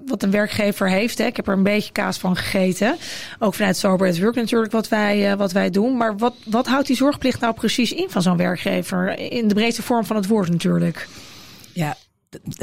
wat 0.05 0.23
een 0.23 0.31
werkgever 0.31 0.89
heeft. 0.89 1.17
Hè. 1.17 1.25
Ik 1.25 1.35
heb 1.35 1.47
er 1.47 1.53
een 1.53 1.63
beetje 1.63 1.91
kaas 1.91 2.17
van 2.17 2.35
gegeten. 2.35 2.97
Ook 3.39 3.53
vanuit 3.53 3.77
Sober 3.77 4.07
at 4.07 4.19
Work 4.19 4.35
natuurlijk 4.35 4.71
wat 4.71 4.87
wij, 4.87 5.31
uh, 5.31 5.37
wat 5.37 5.51
wij 5.51 5.69
doen. 5.69 5.97
Maar 5.97 6.17
wat, 6.17 6.35
wat 6.45 6.67
houdt 6.67 6.87
die 6.87 6.95
zorgplicht 6.95 7.39
nou 7.39 7.53
precies 7.53 7.93
in 7.93 8.09
van 8.09 8.21
zo'n 8.21 8.37
werkgever? 8.37 9.19
In 9.19 9.47
de 9.47 9.53
breedste 9.53 9.81
vorm 9.81 10.05
van 10.05 10.15
het 10.15 10.27
woord 10.27 10.49
natuurlijk. 10.49 11.07
Ja, 11.73 11.97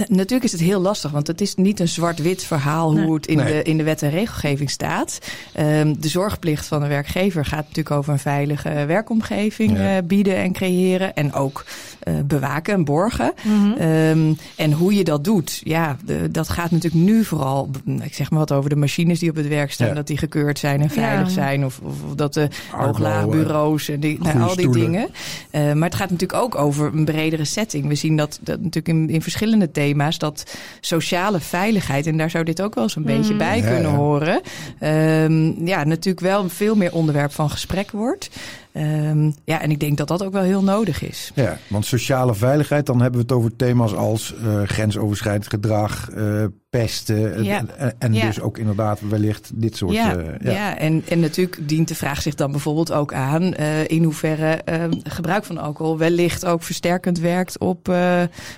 Natuurlijk 0.08 0.44
is 0.44 0.52
het 0.52 0.60
heel 0.60 0.80
lastig, 0.80 1.10
want 1.10 1.26
het 1.26 1.40
is 1.40 1.54
niet 1.54 1.80
een 1.80 1.88
zwart-wit 1.88 2.44
verhaal 2.44 2.90
hoe 2.90 3.00
nee. 3.00 3.12
het 3.12 3.26
in, 3.26 3.36
nee. 3.36 3.52
de, 3.52 3.62
in 3.62 3.76
de 3.76 3.82
wet 3.82 4.02
en 4.02 4.10
regelgeving 4.10 4.70
staat. 4.70 5.18
Um, 5.58 6.00
de 6.00 6.08
zorgplicht 6.08 6.66
van 6.66 6.82
een 6.82 6.88
werkgever 6.88 7.44
gaat 7.44 7.66
natuurlijk 7.66 7.90
over 7.90 8.12
een 8.12 8.18
veilige 8.18 8.84
werkomgeving 8.86 9.78
ja. 9.78 9.96
uh, 9.96 10.02
bieden 10.04 10.36
en 10.36 10.52
creëren. 10.52 11.14
En 11.14 11.32
ook 11.32 11.64
uh, 12.08 12.14
bewaken 12.24 12.74
en 12.74 12.84
borgen. 12.84 13.32
Mm 13.42 13.52
-hmm. 13.62 13.88
um, 13.88 14.36
en 14.56 14.72
hoe 14.72 14.94
je 14.94 15.04
dat 15.04 15.24
doet, 15.24 15.60
ja, 15.64 15.96
de, 16.04 16.30
dat 16.30 16.48
gaat 16.48 16.70
natuurlijk 16.70 17.04
nu 17.04 17.24
vooral, 17.24 17.70
ik 18.02 18.14
zeg 18.14 18.30
maar 18.30 18.38
wat 18.38 18.52
over 18.52 18.70
de 18.70 18.76
machines 18.76 19.18
die 19.18 19.30
op 19.30 19.36
het 19.36 19.48
werk 19.48 19.72
staan, 19.72 19.88
ja. 19.88 19.94
dat 19.94 20.06
die 20.06 20.18
gekeurd 20.18 20.58
zijn 20.58 20.80
en 20.80 20.90
veilig 20.90 21.26
ja. 21.26 21.32
zijn. 21.32 21.64
Of, 21.64 21.80
of, 21.82 21.94
of, 22.08 22.14
dat 22.14 22.34
de 22.34 22.48
hooglaagbureaus 22.70 23.88
en 23.88 24.00
die, 24.00 24.18
nou, 24.22 24.40
al 24.40 24.56
die 24.56 24.68
stoelen. 24.68 24.80
dingen. 24.80 25.08
Uh, 25.50 25.72
maar 25.72 25.88
het 25.88 25.98
gaat 25.98 26.10
natuurlijk 26.10 26.42
ook 26.42 26.54
over 26.54 26.94
een 26.94 27.04
bredere 27.04 27.44
setting. 27.44 27.88
We 27.88 27.94
zien 27.94 28.16
dat, 28.16 28.38
dat 28.42 28.60
natuurlijk 28.60 28.88
in, 28.88 29.10
in 29.10 29.22
verschillende 29.22 29.57
thema's, 29.66 30.18
dat 30.18 30.56
sociale 30.80 31.40
veiligheid, 31.40 32.06
en 32.06 32.16
daar 32.16 32.30
zou 32.30 32.44
dit 32.44 32.62
ook 32.62 32.74
wel 32.74 32.84
eens 32.84 32.96
een 32.96 33.02
mm. 33.02 33.16
beetje 33.16 33.34
bij 33.34 33.56
ja, 33.56 33.66
kunnen 33.70 33.90
ja. 33.90 33.96
horen, 33.96 34.40
um, 34.82 35.66
ja, 35.66 35.84
natuurlijk 35.84 36.24
wel 36.24 36.48
veel 36.48 36.74
meer 36.74 36.92
onderwerp 36.92 37.32
van 37.32 37.50
gesprek 37.50 37.90
wordt. 37.90 38.30
Um, 38.78 39.34
ja, 39.44 39.60
en 39.60 39.70
ik 39.70 39.80
denk 39.80 39.96
dat 39.96 40.08
dat 40.08 40.24
ook 40.24 40.32
wel 40.32 40.42
heel 40.42 40.62
nodig 40.62 41.02
is. 41.02 41.30
Ja, 41.34 41.58
want 41.68 41.86
sociale 41.86 42.34
veiligheid, 42.34 42.86
dan 42.86 43.00
hebben 43.00 43.20
we 43.20 43.26
het 43.26 43.36
over 43.36 43.56
thema's 43.56 43.94
als 43.94 44.34
uh, 44.44 44.62
grensoverschrijdend 44.62 45.48
gedrag, 45.48 46.08
uh, 46.16 46.44
pesten. 46.70 47.44
Ja. 47.44 47.64
En, 47.76 47.94
en 47.98 48.14
ja. 48.14 48.26
dus 48.26 48.40
ook 48.40 48.58
inderdaad 48.58 49.00
wellicht 49.08 49.50
dit 49.54 49.76
soort. 49.76 49.92
Ja, 49.92 50.16
uh, 50.16 50.24
ja. 50.40 50.50
ja. 50.50 50.78
En, 50.78 51.02
en 51.08 51.20
natuurlijk 51.20 51.68
dient 51.68 51.88
de 51.88 51.94
vraag 51.94 52.22
zich 52.22 52.34
dan 52.34 52.50
bijvoorbeeld 52.50 52.92
ook 52.92 53.12
aan 53.12 53.54
in 53.86 54.02
hoeverre 54.02 54.62
gebruik 55.02 55.44
van 55.44 55.58
alcohol 55.58 55.98
wellicht 55.98 56.44
ook 56.44 56.62
versterkend 56.62 57.18
werkt 57.18 57.58
op, 57.58 57.94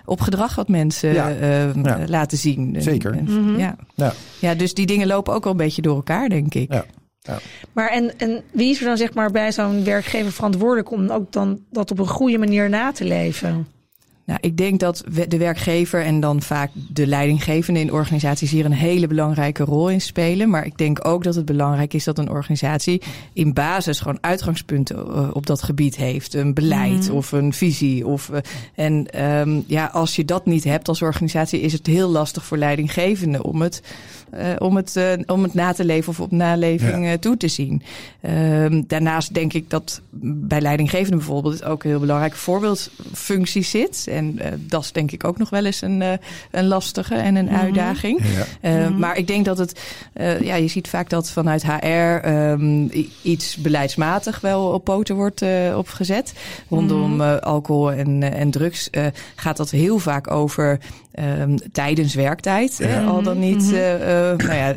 op 0.05 0.21
gedrag 0.21 0.55
wat 0.55 0.69
mensen 0.69 1.15
laten 2.07 2.39
zien. 2.39 2.77
Zeker. 2.79 3.13
En, 3.13 3.25
mm 3.25 3.45
-hmm. 3.45 3.59
ja. 3.59 3.77
Ja. 3.95 4.13
ja, 4.39 4.55
dus 4.55 4.75
die 4.75 4.87
dingen 4.87 5.07
lopen 5.07 5.35
ook 5.35 5.45
wel 5.45 5.53
een 5.53 5.59
beetje 5.59 5.83
door 5.83 5.97
elkaar, 5.97 6.29
denk 6.29 6.55
ik. 6.55 6.73
Ja. 6.73 6.85
Ja. 7.23 7.39
Maar 7.73 7.89
en, 7.89 8.19
en 8.19 8.43
wie 8.51 8.71
is 8.71 8.81
er 8.81 8.87
dan 8.87 8.97
zeg 8.97 9.15
maar 9.15 9.31
bij 9.31 9.53
zo'n 9.53 9.85
werkgever 9.85 10.33
verantwoordelijk 10.33 10.91
om 10.91 11.11
ook 11.11 11.33
dan 11.33 11.61
dat 11.71 11.91
op 11.91 11.99
een 11.99 12.09
goede 12.09 12.39
manier 12.39 12.69
na 12.69 12.93
te 12.93 13.05
leven? 13.05 13.67
Nou, 14.31 14.43
ik 14.43 14.57
denk 14.57 14.81
dat 14.81 15.05
de 15.29 15.39
werkgever 15.39 16.05
en 16.05 16.21
dan 16.21 16.43
vaak 16.43 16.71
de 16.93 17.07
leidinggevende 17.07 17.81
in 17.81 17.93
organisaties 17.93 18.51
hier 18.51 18.65
een 18.65 18.73
hele 18.73 19.07
belangrijke 19.07 19.65
rol 19.65 19.91
in 19.91 20.01
spelen. 20.01 20.51
Maar 20.51 20.67
ik 20.67 20.79
denk 20.79 21.07
ook 21.07 21.25
dat 21.25 21.35
het 21.35 21.45
belangrijk 21.45 21.95
is 21.95 22.05
dat 22.05 22.19
een 22.19 22.31
organisatie 22.31 23.03
in 23.33 23.53
basis 23.53 24.01
gewoon 24.01 24.19
uitgangspunten 24.21 25.35
op 25.35 25.47
dat 25.47 25.63
gebied 25.63 25.97
heeft. 25.97 26.35
Een 26.35 26.55
beleid 26.55 27.09
mm. 27.09 27.15
of 27.15 27.33
een 27.33 27.53
visie. 27.53 28.07
Of, 28.07 28.31
en 28.75 29.25
um, 29.25 29.65
ja, 29.67 29.87
als 29.87 30.17
je 30.17 30.25
dat 30.25 30.47
niet 30.47 30.65
hebt 30.65 30.89
als 30.89 31.03
organisatie, 31.03 31.61
is 31.61 31.73
het 31.73 31.87
heel 31.87 32.09
lastig 32.09 32.45
voor 32.45 32.59
leidinggevenden 32.59 33.45
om 33.45 33.63
het 33.63 33.83
om, 34.59 34.77
het, 34.77 35.01
om 35.27 35.43
het 35.43 35.55
na 35.55 35.73
te 35.73 35.85
leven 35.85 36.09
of 36.13 36.21
op 36.21 36.31
naleving 36.31 37.21
toe 37.21 37.37
te 37.37 37.49
zien. 37.49 37.83
Ehm, 38.21 38.83
daarnaast 38.87 39.35
denk 39.35 39.53
ik 39.53 39.71
dat 39.71 40.01
bij 40.23 40.61
leidinggevenden 40.61 41.19
bijvoorbeeld 41.19 41.65
ook 41.65 41.85
een 41.85 41.91
heel 41.91 42.01
belangrijke 42.01 42.37
voorbeeldfunctie 42.37 43.63
zit. 43.63 44.07
En 44.11 44.39
dat 44.59 44.83
is 44.83 44.93
denk 44.93 45.11
ik 45.11 45.25
ook 45.25 45.39
nog 45.39 45.51
wel 45.51 45.65
eens 45.65 45.83
een, 45.83 46.03
een 46.51 46.67
lastige 46.67 47.15
en 47.15 47.37
een 47.37 47.45
mhm. 47.45 47.55
uitdaging. 47.55 48.21
Mhm. 48.63 48.99
Maar 48.99 49.17
ik 49.17 49.27
denk 49.27 49.45
dat 49.45 49.59
het, 49.59 49.81
ja, 50.41 50.55
je 50.55 50.69
ziet 50.69 50.89
vaak 50.89 51.11
dat 51.11 51.31
vanuit 51.31 51.67
HR 51.67 52.29
um, 52.29 52.91
iets 53.23 53.57
beleidsmatig 53.57 54.41
wel 54.41 54.65
op 54.67 54.85
poten 54.85 55.15
wordt 55.15 55.45
opgezet. 55.75 56.33
Rondom 56.69 57.21
alcohol 57.21 57.93
en, 57.93 58.23
en 58.23 58.51
drugs 58.51 58.91
gaat 59.35 59.57
dat 59.57 59.71
heel 59.71 59.99
vaak 59.99 60.31
over 60.31 60.79
um, 61.19 61.59
tijdens 61.73 62.15
werktijd. 62.15 62.79
Hè, 62.79 63.05
al 63.05 63.23
dan 63.23 63.39
niet, 63.39 63.63
uh, 63.63 63.71
nou 64.37 64.55
ja, 64.55 64.75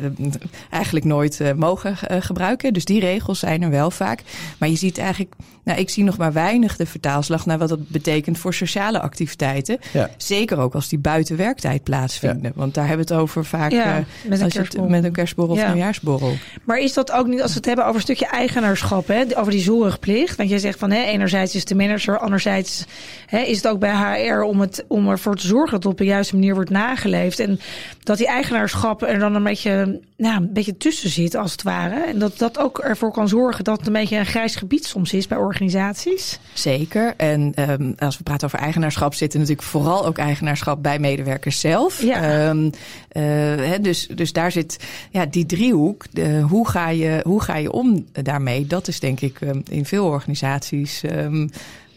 eigenlijk 0.70 1.04
nooit 1.04 1.40
uh, 1.40 1.52
mogen 1.52 1.96
gebruiken. 2.22 2.72
Dus 2.72 2.84
die 2.84 3.00
regels 3.00 3.38
zijn 3.38 3.62
er 3.62 3.70
wel 3.70 3.90
vaak. 3.90 4.22
Maar 4.58 4.68
je 4.68 4.76
ziet 4.76 4.98
eigenlijk, 4.98 5.34
nou, 5.64 5.78
ik 5.78 5.90
zie 5.90 6.04
nog 6.04 6.16
maar 6.16 6.32
weinig 6.32 6.76
de 6.76 6.86
vertaalslag 6.86 7.46
naar 7.46 7.58
wat 7.58 7.68
dat 7.68 7.88
betekent 7.88 8.38
voor 8.38 8.54
sociale 8.54 9.00
activiteiten. 9.00 9.78
Ja. 9.92 10.10
Zeker 10.16 10.58
ook 10.58 10.74
als 10.74 10.88
die 10.88 10.98
buiten 10.98 11.36
werktijd 11.36 11.82
plaatsvinden. 11.82 12.52
Want 12.54 12.74
daar 12.74 12.86
hebben 12.86 13.06
we 13.06 13.12
het 13.12 13.22
over 13.22 13.44
vaak 13.44 13.70
ja, 13.70 14.04
met, 14.28 14.40
een 14.40 14.48
kerstborrel. 14.48 14.90
met 14.90 15.04
een 15.04 15.12
kerstborrel 15.12 15.54
of 15.54 15.66
nieuwjaarsborrel. 15.66 16.32
Maar 16.64 16.78
is 16.78 16.92
dat 16.92 17.12
ook 17.12 17.26
niet, 17.26 17.42
als 17.42 17.50
we 17.50 17.56
het 17.56 17.66
hebben 17.66 17.84
over 17.84 17.96
een 17.96 18.02
stukje 18.02 18.26
eigenaarschap, 18.26 19.08
hè, 19.08 19.24
over 19.34 19.52
die 19.52 19.62
zorgplicht? 19.62 20.36
Want 20.36 20.48
jij 20.48 20.58
zegt 20.58 20.78
van, 20.78 20.90
hè, 20.90 21.02
enerzijds 21.02 21.54
is 21.54 21.64
de 21.64 21.74
manager, 21.74 22.18
anderzijds 22.18 22.84
hè, 23.26 23.38
is 23.38 23.56
het 23.56 23.68
ook 23.68 23.78
bij 23.78 24.24
HR 24.26 24.40
om, 24.40 24.60
het, 24.60 24.84
om 24.88 25.08
ervoor 25.08 25.36
te 25.36 25.46
zorgen 25.46 25.80
dat 25.80 25.92
op 25.92 26.00
een 26.00 26.06
juiste 26.06 26.33
manier 26.34 26.54
wordt 26.54 26.70
nageleefd. 26.70 27.38
En 27.38 27.60
dat 28.02 28.18
die 28.18 28.26
eigenaarschap 28.26 29.02
er 29.02 29.18
dan 29.18 29.34
een 29.34 29.42
beetje, 29.42 30.00
nou, 30.16 30.36
een 30.36 30.52
beetje 30.52 30.76
tussen 30.76 31.10
zit, 31.10 31.34
als 31.34 31.52
het 31.52 31.62
ware. 31.62 32.04
En 32.04 32.18
dat 32.18 32.38
dat 32.38 32.58
ook 32.58 32.78
ervoor 32.78 33.12
kan 33.12 33.28
zorgen 33.28 33.64
dat 33.64 33.78
het 33.78 33.86
een 33.86 33.92
beetje 33.92 34.16
een 34.16 34.26
grijs 34.26 34.56
gebied 34.56 34.84
soms 34.84 35.12
is 35.12 35.26
bij 35.26 35.38
organisaties. 35.38 36.38
Zeker. 36.52 37.14
En 37.16 37.52
um, 37.70 37.94
als 37.98 38.16
we 38.16 38.22
praten 38.22 38.46
over 38.46 38.58
eigenaarschap, 38.58 39.14
zit 39.14 39.32
er 39.32 39.38
natuurlijk 39.38 39.66
vooral 39.66 40.06
ook 40.06 40.18
eigenaarschap 40.18 40.82
bij 40.82 40.98
medewerkers 40.98 41.60
zelf. 41.60 42.02
Ja. 42.02 42.48
Um, 42.48 42.70
uh, 43.12 43.72
dus, 43.80 44.06
dus 44.06 44.32
daar 44.32 44.52
zit 44.52 44.84
ja, 45.10 45.26
die 45.26 45.46
driehoek. 45.46 46.04
De, 46.10 46.40
hoe, 46.40 46.68
ga 46.68 46.88
je, 46.88 47.20
hoe 47.24 47.42
ga 47.42 47.56
je 47.56 47.72
om 47.72 48.06
daarmee? 48.12 48.66
Dat 48.66 48.88
is 48.88 49.00
denk 49.00 49.20
ik 49.20 49.40
um, 49.40 49.62
in 49.70 49.84
veel 49.84 50.06
organisaties. 50.06 51.02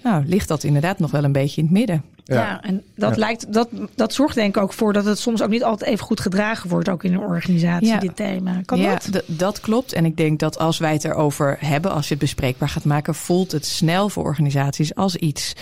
Nou, 0.03 0.25
ligt 0.25 0.47
dat 0.47 0.63
inderdaad 0.63 0.99
nog 0.99 1.11
wel 1.11 1.23
een 1.23 1.31
beetje 1.31 1.61
in 1.61 1.67
het 1.67 1.77
midden. 1.77 2.03
Ja, 2.35 2.61
en 2.61 2.83
dat, 2.95 3.17
lijkt, 3.17 3.53
dat, 3.53 3.69
dat 3.95 4.13
zorgt 4.13 4.35
denk 4.35 4.55
ik 4.55 4.63
ook 4.63 4.73
voor 4.73 4.93
dat 4.93 5.05
het 5.05 5.19
soms 5.19 5.41
ook 5.41 5.49
niet 5.49 5.63
altijd 5.63 5.89
even 5.89 6.05
goed 6.05 6.19
gedragen 6.19 6.69
wordt, 6.69 6.89
ook 6.89 7.03
in 7.03 7.13
een 7.13 7.19
organisatie, 7.19 7.99
dit 7.99 8.15
thema. 8.15 8.61
Kan 8.65 8.79
ja, 8.79 8.99
dat? 9.09 9.23
dat 9.25 9.59
klopt. 9.59 9.93
En 9.93 10.05
ik 10.05 10.17
denk 10.17 10.39
dat 10.39 10.59
als 10.59 10.77
wij 10.77 10.93
het 10.93 11.03
erover 11.03 11.57
hebben, 11.59 11.91
als 11.91 12.07
je 12.07 12.13
het 12.13 12.23
bespreekbaar 12.23 12.69
gaat 12.69 12.85
maken, 12.85 13.15
voelt 13.15 13.51
het 13.51 13.65
snel 13.65 14.09
voor 14.09 14.23
organisaties 14.23 14.95
als 14.95 15.15
iets 15.15 15.53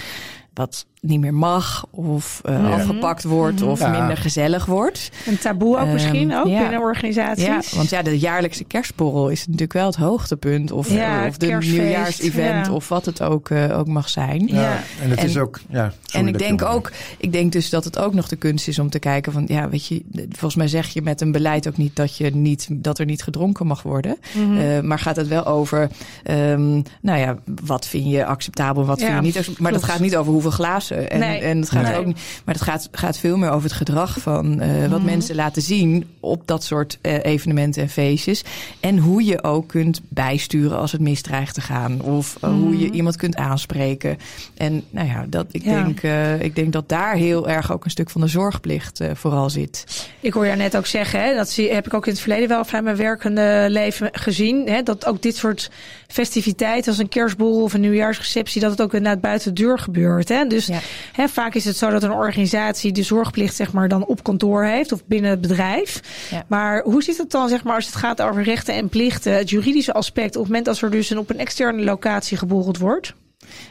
wat 0.54 0.86
niet 1.08 1.20
meer 1.20 1.34
mag 1.34 1.86
of 1.90 2.42
uh, 2.46 2.74
afgepakt 2.74 3.24
wordt 3.24 3.62
of 3.62 3.90
minder 3.90 4.18
gezellig 4.18 4.66
wordt. 4.66 5.12
Een 5.26 5.38
taboe 5.38 5.78
ook 5.78 5.86
um, 5.86 5.94
misschien 5.94 6.36
ook 6.36 6.44
binnen 6.44 6.80
organisaties. 6.80 7.46
Ja, 7.46 7.62
want 7.76 7.90
ja, 7.90 8.02
de 8.02 8.20
jaarlijkse 8.20 8.64
kerstborrel 8.64 9.30
is 9.30 9.40
natuurlijk 9.40 9.74
wel 9.74 9.86
het 9.86 9.96
hoogtepunt 9.96 10.72
of, 10.72 10.90
of 11.28 11.38
de 11.38 11.58
nieuwjaarsevent 11.60 12.70
of 12.70 12.90
wat 12.90 13.06
het 13.06 13.22
ook, 13.22 13.50
uh, 13.50 13.78
ook 13.78 13.88
mag 13.88 14.10
zijn. 14.10 14.48
Ja, 14.48 14.80
en 15.02 15.10
het 15.10 15.24
is 15.24 15.38
ook 15.38 15.60
ja. 15.70 15.94
En 16.12 16.28
ik 16.28 16.38
denk 16.38 16.62
ook, 16.62 16.92
ik 17.18 17.32
denk 17.32 17.52
dus 17.52 17.70
dat 17.70 17.84
het 17.84 17.98
ook 17.98 18.14
nog 18.14 18.28
de 18.28 18.36
kunst 18.36 18.68
is 18.68 18.80
om 18.80 18.90
te 18.90 19.00
kijken 19.00 19.32
van 19.32 19.44
ja, 19.48 19.70
weet 19.70 19.86
je, 19.86 20.04
volgens 20.30 20.56
mij 20.56 20.68
zeg 20.68 20.88
je 20.88 21.02
met 21.02 21.22
een 21.22 21.32
beleid 21.32 21.68
ook 21.68 21.78
niet 21.78 21.96
dat 21.96 22.18
je 22.18 22.30
niet 22.30 22.68
dat 22.72 23.00
er 23.00 23.06
niet 23.06 23.24
gedronken 23.24 23.68
mag 23.68 23.82
worden, 23.82 24.18
mm 24.34 24.44
-hmm. 24.44 24.58
uh, 24.58 24.80
maar 24.80 25.00
gaat 25.00 25.16
het 25.16 25.28
wel 25.28 25.46
over, 25.46 25.90
um, 26.32 26.84
nou 27.02 27.20
ja, 27.20 27.38
wat 27.66 27.88
vind 27.88 28.10
je 28.10 28.26
acceptabel, 28.26 28.86
wat 28.86 29.00
vind 29.00 29.16
je 29.16 29.22
niet, 29.22 29.60
maar 29.60 29.72
dat 29.72 29.84
gaat 29.84 30.00
niet 30.00 30.16
over 30.16 30.32
hoeveel 30.32 30.52
glazen 30.52 30.95
en, 30.96 31.20
nee. 31.20 31.40
en 31.40 31.60
het 31.60 31.70
gaat 31.70 31.96
ook, 31.96 32.06
maar 32.46 32.56
het 32.56 32.62
gaat, 32.62 32.90
gaat 32.92 33.18
veel 33.18 33.38
meer 33.38 33.50
over 33.50 33.64
het 33.64 33.78
gedrag 33.78 34.20
van 34.20 34.64
uh, 34.64 34.88
wat 34.88 35.00
mhm. 35.00 35.06
mensen 35.06 35.36
laten 35.36 35.62
zien 35.62 36.08
op 36.20 36.48
dat 36.48 36.64
soort 36.64 36.98
uh, 37.02 37.24
evenementen 37.24 37.82
en 37.82 37.90
feestjes. 37.90 38.44
En 38.80 38.98
hoe 38.98 39.26
je 39.26 39.44
ook 39.44 39.68
kunt 39.68 40.02
bijsturen 40.08 40.78
als 40.78 40.92
het 40.92 41.02
misdreigt 41.02 41.54
te 41.54 41.62
gaan. 41.62 42.02
Of 42.02 42.38
uh, 42.44 42.50
hoe 42.50 42.78
je 42.78 42.86
mhm. 42.86 42.96
iemand 42.96 43.16
kunt 43.16 43.36
aanspreken. 43.36 44.18
En 44.58 44.84
nou 44.90 45.08
ja, 45.08 45.26
dat, 45.30 45.46
ik, 45.52 45.64
ja. 45.64 45.84
denk, 45.84 46.02
ik 46.42 46.56
denk 46.56 46.74
dat 46.74 46.90
daar 46.90 47.16
heel 47.16 47.50
erg 47.50 47.72
ook 47.72 47.86
een 47.86 47.92
stuk 47.92 48.10
van 48.10 48.22
de 48.22 48.28
zorgplicht 48.28 49.02
vooral 49.14 49.50
zit. 49.50 50.10
Ik 50.20 50.34
hoor 50.34 50.46
jou 50.46 50.58
net 50.58 50.78
ook 50.78 50.86
zeggen, 50.86 51.24
hè, 51.24 51.36
dat 51.36 51.50
zie, 51.50 51.74
heb 51.74 51.86
ik 51.86 51.94
ook 51.94 52.06
in 52.06 52.12
het 52.12 52.22
verleden 52.22 52.48
wel 52.48 52.66
vanuit 52.66 52.84
mijn 52.84 52.98
werkende 52.98 53.66
leven 53.70 54.10
gezien. 54.12 54.68
Hè, 54.68 54.84
dat 54.84 55.06
ook 55.06 55.22
dit 55.22 55.36
soort 55.36 55.72
festiviteiten 56.08 56.92
als 56.92 57.00
een 57.00 57.10
kerstbol 57.10 57.62
of 57.62 57.74
een 57.74 57.82
nieuwjaarsreceptie, 57.82 58.62
dat 58.62 58.72
het 58.72 58.82
ook 58.82 58.94
inderdaad 58.94 59.22
buiten 59.22 59.56
de 59.56 59.62
deur 59.62 59.80
gebeurt. 59.80 60.30
Hè? 60.30 60.46
Dus 60.46 60.66
ja. 60.66 60.80
hè, 61.12 61.28
vaak 61.28 61.54
is 61.54 61.66
het 61.66 61.78
zo 61.78 61.90
dat 61.90 62.04
een 62.04 62.12
organisatie 62.12 62.92
de 62.92 63.04
zorgplicht 63.04 63.56
zeg 63.56 63.72
maar 63.72 63.88
dan 63.88 64.06
op 64.06 64.24
kantoor 64.24 64.64
heeft 64.64 64.92
of 64.92 65.06
binnen 65.06 65.30
het 65.30 65.42
bedrijf. 65.42 66.02
Ja. 66.32 66.46
Maar 66.48 66.84
hoe 66.84 67.04
zit 67.04 67.18
het 67.18 67.32
dan 67.32 67.50
zeg 67.50 67.64
maar 67.64 67.76
als 67.76 67.86
het 67.86 67.96
gaat 67.96 68.22
over 68.22 68.44
rechten 68.44 68.74
en 68.74 68.90
plichten, 68.90 69.36
het 69.36 69.50
juridische 69.50 69.94
aspect 69.94 70.36
op 70.36 70.42
het 70.42 70.52
moment 70.52 70.68
als 70.68 70.82
er 70.82 70.92
dus 70.92 71.10
een, 71.10 71.18
op 71.18 71.30
een 71.30 71.40
externe 71.40 71.84
locatie 71.84 72.38
geborreld 72.38 72.78
wordt? 72.78 73.14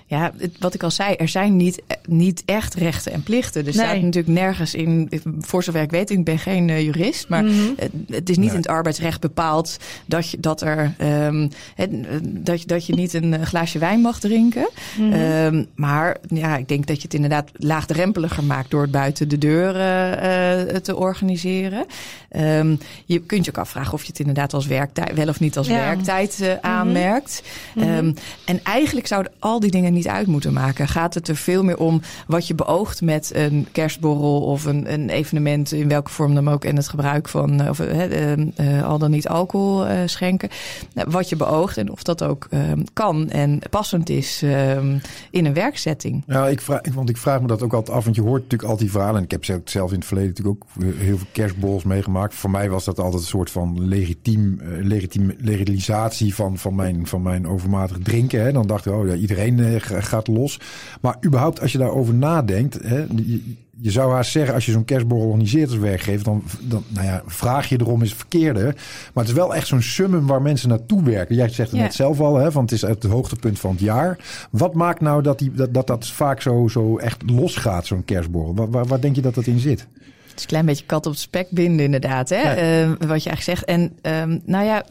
Ja, 0.06 0.32
wat 0.58 0.74
ik 0.74 0.82
al 0.82 0.90
zei, 0.90 1.14
er 1.14 1.28
zijn 1.28 1.56
niet, 1.56 1.82
niet 2.08 2.42
echt 2.44 2.74
rechten 2.74 3.12
en 3.12 3.22
plichten. 3.22 3.60
Er 3.60 3.64
nee. 3.64 3.74
staat 3.74 4.00
natuurlijk 4.00 4.34
nergens 4.34 4.74
in, 4.74 5.10
voor 5.38 5.62
zover 5.62 5.82
ik 5.82 5.90
weet, 5.90 6.10
ik 6.10 6.24
ben 6.24 6.38
geen 6.38 6.68
uh, 6.68 6.80
jurist, 6.80 7.28
maar 7.28 7.42
mm 7.42 7.50
-hmm. 7.50 7.74
het 8.06 8.30
is 8.30 8.36
niet 8.36 8.46
nee. 8.46 8.48
in 8.48 8.56
het 8.56 8.68
arbeidsrecht 8.68 9.20
bepaald 9.20 9.76
dat, 10.06 10.30
je, 10.30 10.40
dat, 10.40 10.62
er, 10.62 10.94
um, 11.26 11.48
dat, 12.22 12.60
je, 12.60 12.66
dat 12.66 12.86
je 12.86 12.94
niet 12.94 13.14
een 13.14 13.46
glaasje 13.46 13.78
wijn 13.78 14.00
mag 14.00 14.20
drinken. 14.20 14.68
Mm 14.98 15.12
-hmm. 15.12 15.22
um, 15.22 15.66
maar 15.74 16.16
ja, 16.28 16.56
ik 16.56 16.68
denk 16.68 16.86
dat 16.86 16.96
je 16.96 17.02
het 17.02 17.14
inderdaad 17.14 17.50
laagdrempeliger 17.52 18.44
maakt 18.44 18.70
door 18.70 18.82
het 18.82 18.90
buiten 18.90 19.28
de 19.28 19.38
deur 19.38 19.74
uh, 19.74 20.76
te 20.76 20.96
organiseren. 20.96 21.86
Um, 22.36 22.78
je 23.04 23.20
kunt 23.20 23.44
je 23.44 23.50
ook 23.50 23.58
afvragen 23.58 23.92
of 23.92 24.02
je 24.02 24.08
het 24.08 24.18
inderdaad 24.18 24.54
als 24.54 24.66
werktijd, 24.66 25.14
wel 25.14 25.28
of 25.28 25.40
niet 25.40 25.56
als 25.56 25.66
ja. 25.66 25.74
werktijd 25.74 26.38
uh, 26.42 26.52
aanmerkt. 26.60 27.42
Mm 27.74 27.82
-hmm. 27.82 28.14
en 28.44 28.60
eigenlijk 28.62 29.06
zouden 29.06 29.32
al 29.38 29.60
die 29.60 29.70
dingen 29.70 29.92
niet 29.92 30.08
uit 30.08 30.26
moeten 30.26 30.52
maken. 30.52 30.88
Gaat 30.88 31.14
het 31.14 31.28
er 31.28 31.36
veel 31.36 31.64
meer 31.64 31.78
om 31.78 32.00
wat 32.26 32.46
je 32.46 32.54
beoogt 32.54 33.02
met 33.02 33.30
een 33.34 33.66
kerstborrel 33.72 34.42
of 34.42 34.64
een, 34.64 34.92
een 34.92 35.10
evenement, 35.10 35.72
in 35.72 35.88
welke 35.88 36.10
vorm 36.10 36.34
dan 36.34 36.48
ook, 36.48 36.64
en 36.64 36.76
het 36.76 36.88
gebruik 36.88 37.28
van 37.28 37.68
of, 37.68 37.80
uh, 37.80 38.36
uh, 38.36 38.84
al 38.84 38.98
dan 38.98 39.10
niet 39.10 39.28
alcohol 39.28 39.86
uh, 39.86 39.98
schenken. 40.06 40.48
Nou, 40.94 41.10
wat 41.10 41.28
je 41.28 41.36
beoogt 41.36 41.76
en 41.76 41.90
of 41.90 42.02
dat 42.02 42.22
ook 42.22 42.48
kan 42.92 43.30
en 43.30 43.58
passend 43.70 44.08
is 44.08 44.42
in 45.30 45.46
een 45.46 45.54
werkzetting. 45.54 46.22
Ja, 46.26 46.48
ik 46.48 46.60
vraag, 46.60 46.80
want 46.94 47.08
ik 47.08 47.16
vraag 47.16 47.40
me 47.40 47.46
dat 47.46 47.62
ook 47.62 47.72
altijd 47.72 47.96
af, 47.96 48.04
want 48.04 48.16
je 48.16 48.22
hoort 48.22 48.42
natuurlijk 48.42 48.70
al 48.70 48.76
die 48.76 48.90
verhalen. 48.90 49.16
En 49.16 49.22
ik 49.22 49.30
heb 49.30 49.44
zelf 49.64 49.90
in 49.90 49.98
het 49.98 50.06
verleden 50.06 50.30
natuurlijk 50.30 50.64
ook 50.64 50.84
heel 50.94 51.16
veel 51.16 51.26
kerstborrels 51.32 51.84
meegemaakt. 51.84 52.23
Voor 52.32 52.50
mij 52.50 52.70
was 52.70 52.84
dat 52.84 52.98
altijd 52.98 53.22
een 53.22 53.28
soort 53.28 53.50
van 53.50 53.88
legitiem, 53.88 54.60
legitiem 54.80 55.32
legalisatie 55.38 56.34
van, 56.34 56.58
van, 56.58 56.74
mijn, 56.74 57.06
van 57.06 57.22
mijn 57.22 57.46
overmatig 57.46 57.98
drinken. 57.98 58.42
Hè. 58.44 58.52
Dan 58.52 58.66
dacht 58.66 58.86
ik, 58.86 58.92
oh 58.92 59.06
ja, 59.06 59.14
iedereen 59.14 59.80
gaat 59.80 60.28
los. 60.28 60.60
Maar 61.00 61.16
überhaupt, 61.24 61.60
als 61.60 61.72
je 61.72 61.78
daarover 61.78 62.14
nadenkt, 62.14 62.78
hè, 62.82 63.04
je, 63.16 63.54
je 63.76 63.90
zou 63.90 64.12
haast 64.12 64.30
zeggen, 64.30 64.54
als 64.54 64.66
je 64.66 64.72
zo'n 64.72 64.84
kerstborrel 64.84 65.26
organiseert 65.26 65.70
als 65.70 65.78
werkgever, 65.78 66.24
dan, 66.24 66.42
dan 66.60 66.84
nou 66.88 67.06
ja, 67.06 67.22
vraag 67.26 67.68
je 67.68 67.80
erom 67.80 68.02
is 68.02 68.08
het 68.08 68.18
verkeerde. 68.18 68.62
Maar 68.62 69.24
het 69.24 69.28
is 69.28 69.32
wel 69.32 69.54
echt 69.54 69.66
zo'n 69.66 69.82
summum 69.82 70.26
waar 70.26 70.42
mensen 70.42 70.68
naartoe 70.68 71.02
werken. 71.02 71.34
Jij 71.34 71.48
zegt 71.48 71.70
het 71.70 71.78
ja. 71.78 71.84
net 71.84 71.94
zelf 71.94 72.20
al, 72.20 72.36
hè, 72.36 72.50
want 72.50 72.70
het 72.70 72.82
is 72.82 72.88
het 72.88 73.04
hoogtepunt 73.04 73.58
van 73.58 73.70
het 73.70 73.80
jaar. 73.80 74.18
Wat 74.50 74.74
maakt 74.74 75.00
nou 75.00 75.22
dat 75.22 75.38
die, 75.38 75.52
dat, 75.52 75.74
dat, 75.74 75.86
dat 75.86 76.06
vaak 76.06 76.40
zo, 76.40 76.68
zo 76.68 76.98
echt 76.98 77.30
losgaat, 77.30 77.86
zo'n 77.86 78.04
kerstborrel? 78.04 78.54
Waar, 78.54 78.70
waar, 78.70 78.86
waar 78.86 79.00
denk 79.00 79.14
je 79.16 79.22
dat 79.22 79.34
dat 79.34 79.46
in 79.46 79.58
zit? 79.58 79.86
Het 80.34 80.42
is 80.42 80.42
een 80.42 80.58
klein 80.58 80.66
beetje 80.66 80.86
kat 80.86 81.06
op 81.06 81.12
het 81.12 81.20
spek 81.20 81.50
binden, 81.50 81.84
inderdaad. 81.84 82.28
Hè? 82.28 82.40
Ja. 82.40 82.82
Uh, 82.82 82.88
wat 82.88 83.22
je 83.22 83.30
eigenlijk 83.30 83.42
zegt. 83.42 83.64
En 83.64 83.80
um, 84.02 84.42
nou 84.44 84.64
ja, 84.64 84.84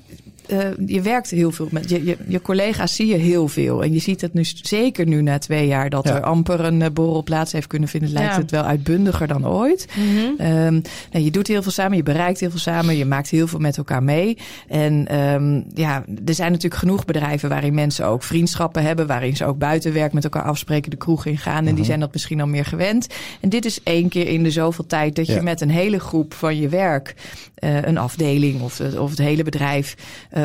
uh, 0.47 0.59
je 0.85 1.01
werkt 1.01 1.29
heel 1.29 1.51
veel 1.51 1.67
met 1.71 1.89
je, 1.89 2.03
je, 2.05 2.17
je, 2.27 2.41
collega's 2.41 2.95
zie 2.95 3.07
je 3.07 3.15
heel 3.15 3.47
veel. 3.47 3.83
En 3.83 3.93
je 3.93 3.99
ziet 3.99 4.21
het 4.21 4.33
nu 4.33 4.45
zeker 4.61 5.07
nu 5.07 5.21
na 5.21 5.37
twee 5.37 5.67
jaar 5.67 5.89
dat 5.89 6.07
ja. 6.07 6.15
er 6.15 6.23
amper 6.23 6.59
een 6.59 6.79
uh, 6.79 6.87
borrel 6.93 7.23
plaats 7.23 7.51
heeft 7.51 7.67
kunnen 7.67 7.89
vinden. 7.89 8.11
Lijkt 8.11 8.33
ja. 8.33 8.41
het 8.41 8.51
wel 8.51 8.63
uitbundiger 8.63 9.27
dan 9.27 9.47
ooit. 9.47 9.87
Mm 9.95 10.03
-hmm. 10.03 10.45
um, 10.47 10.81
nou, 11.11 11.25
je 11.25 11.31
doet 11.31 11.47
heel 11.47 11.61
veel 11.61 11.71
samen, 11.71 11.97
je 11.97 12.03
bereikt 12.03 12.39
heel 12.39 12.49
veel 12.49 12.59
samen, 12.59 12.97
je 12.97 13.05
maakt 13.05 13.29
heel 13.29 13.47
veel 13.47 13.59
met 13.59 13.77
elkaar 13.77 14.03
mee. 14.03 14.37
En 14.67 15.19
um, 15.19 15.65
ja, 15.73 16.03
er 16.25 16.33
zijn 16.33 16.51
natuurlijk 16.51 16.81
genoeg 16.81 17.05
bedrijven 17.05 17.49
waarin 17.49 17.73
mensen 17.73 18.05
ook 18.05 18.23
vriendschappen 18.23 18.83
hebben, 18.83 19.07
waarin 19.07 19.35
ze 19.35 19.45
ook 19.45 19.57
buiten 19.57 19.93
werk 19.93 20.13
met 20.13 20.23
elkaar 20.23 20.43
afspreken, 20.43 20.91
de 20.91 20.97
kroeg 20.97 21.25
ingaan. 21.25 21.55
En 21.55 21.61
mm 21.61 21.67
-hmm. 21.67 21.75
die 21.75 21.85
zijn 21.85 21.99
dat 21.99 22.13
misschien 22.13 22.41
al 22.41 22.47
meer 22.47 22.65
gewend. 22.65 23.07
En 23.41 23.49
dit 23.49 23.65
is 23.65 23.83
één 23.83 24.09
keer 24.09 24.27
in 24.27 24.43
de 24.43 24.51
zoveel 24.51 24.85
tijd 24.85 25.15
dat 25.15 25.27
je 25.27 25.41
met 25.41 25.61
een 25.61 25.69
hele 25.69 25.99
groep 25.99 26.33
van 26.33 26.57
je 26.57 26.69
werk, 26.69 27.15
uh, 27.59 27.81
een 27.81 27.97
afdeling 27.97 28.61
of, 28.61 28.79
of 28.79 29.09
het 29.09 29.19
hele 29.19 29.43
bedrijf 29.43 29.95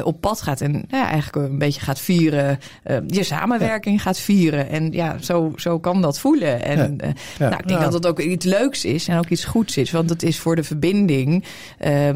op 0.03 0.21
pad 0.21 0.43
gaat 0.43 0.61
en 0.61 0.85
ja, 0.89 1.09
eigenlijk 1.09 1.49
een 1.49 1.59
beetje 1.59 1.81
gaat 1.81 2.01
vieren, 2.01 2.59
je 3.07 3.23
samenwerking 3.23 4.03
gaat 4.03 4.19
vieren. 4.19 4.69
En 4.69 4.93
ja, 4.93 5.17
zo, 5.21 5.53
zo 5.57 5.79
kan 5.79 6.03
dat 6.03 6.19
voelen. 6.19 6.63
En 6.63 6.97
nou, 7.39 7.55
ik 7.57 7.69
denk 7.69 7.81
dat 7.81 7.93
het 7.93 8.07
ook 8.07 8.21
iets 8.21 8.45
leuks 8.45 8.85
is 8.85 9.09
en 9.09 9.19
ook 9.19 9.29
iets 9.29 9.45
goeds 9.45 9.77
is. 9.77 9.91
Want 9.91 10.11
het 10.11 10.23
is 10.23 10.39
voor 10.39 10.57
de 10.57 10.65
verbinding, 10.65 11.45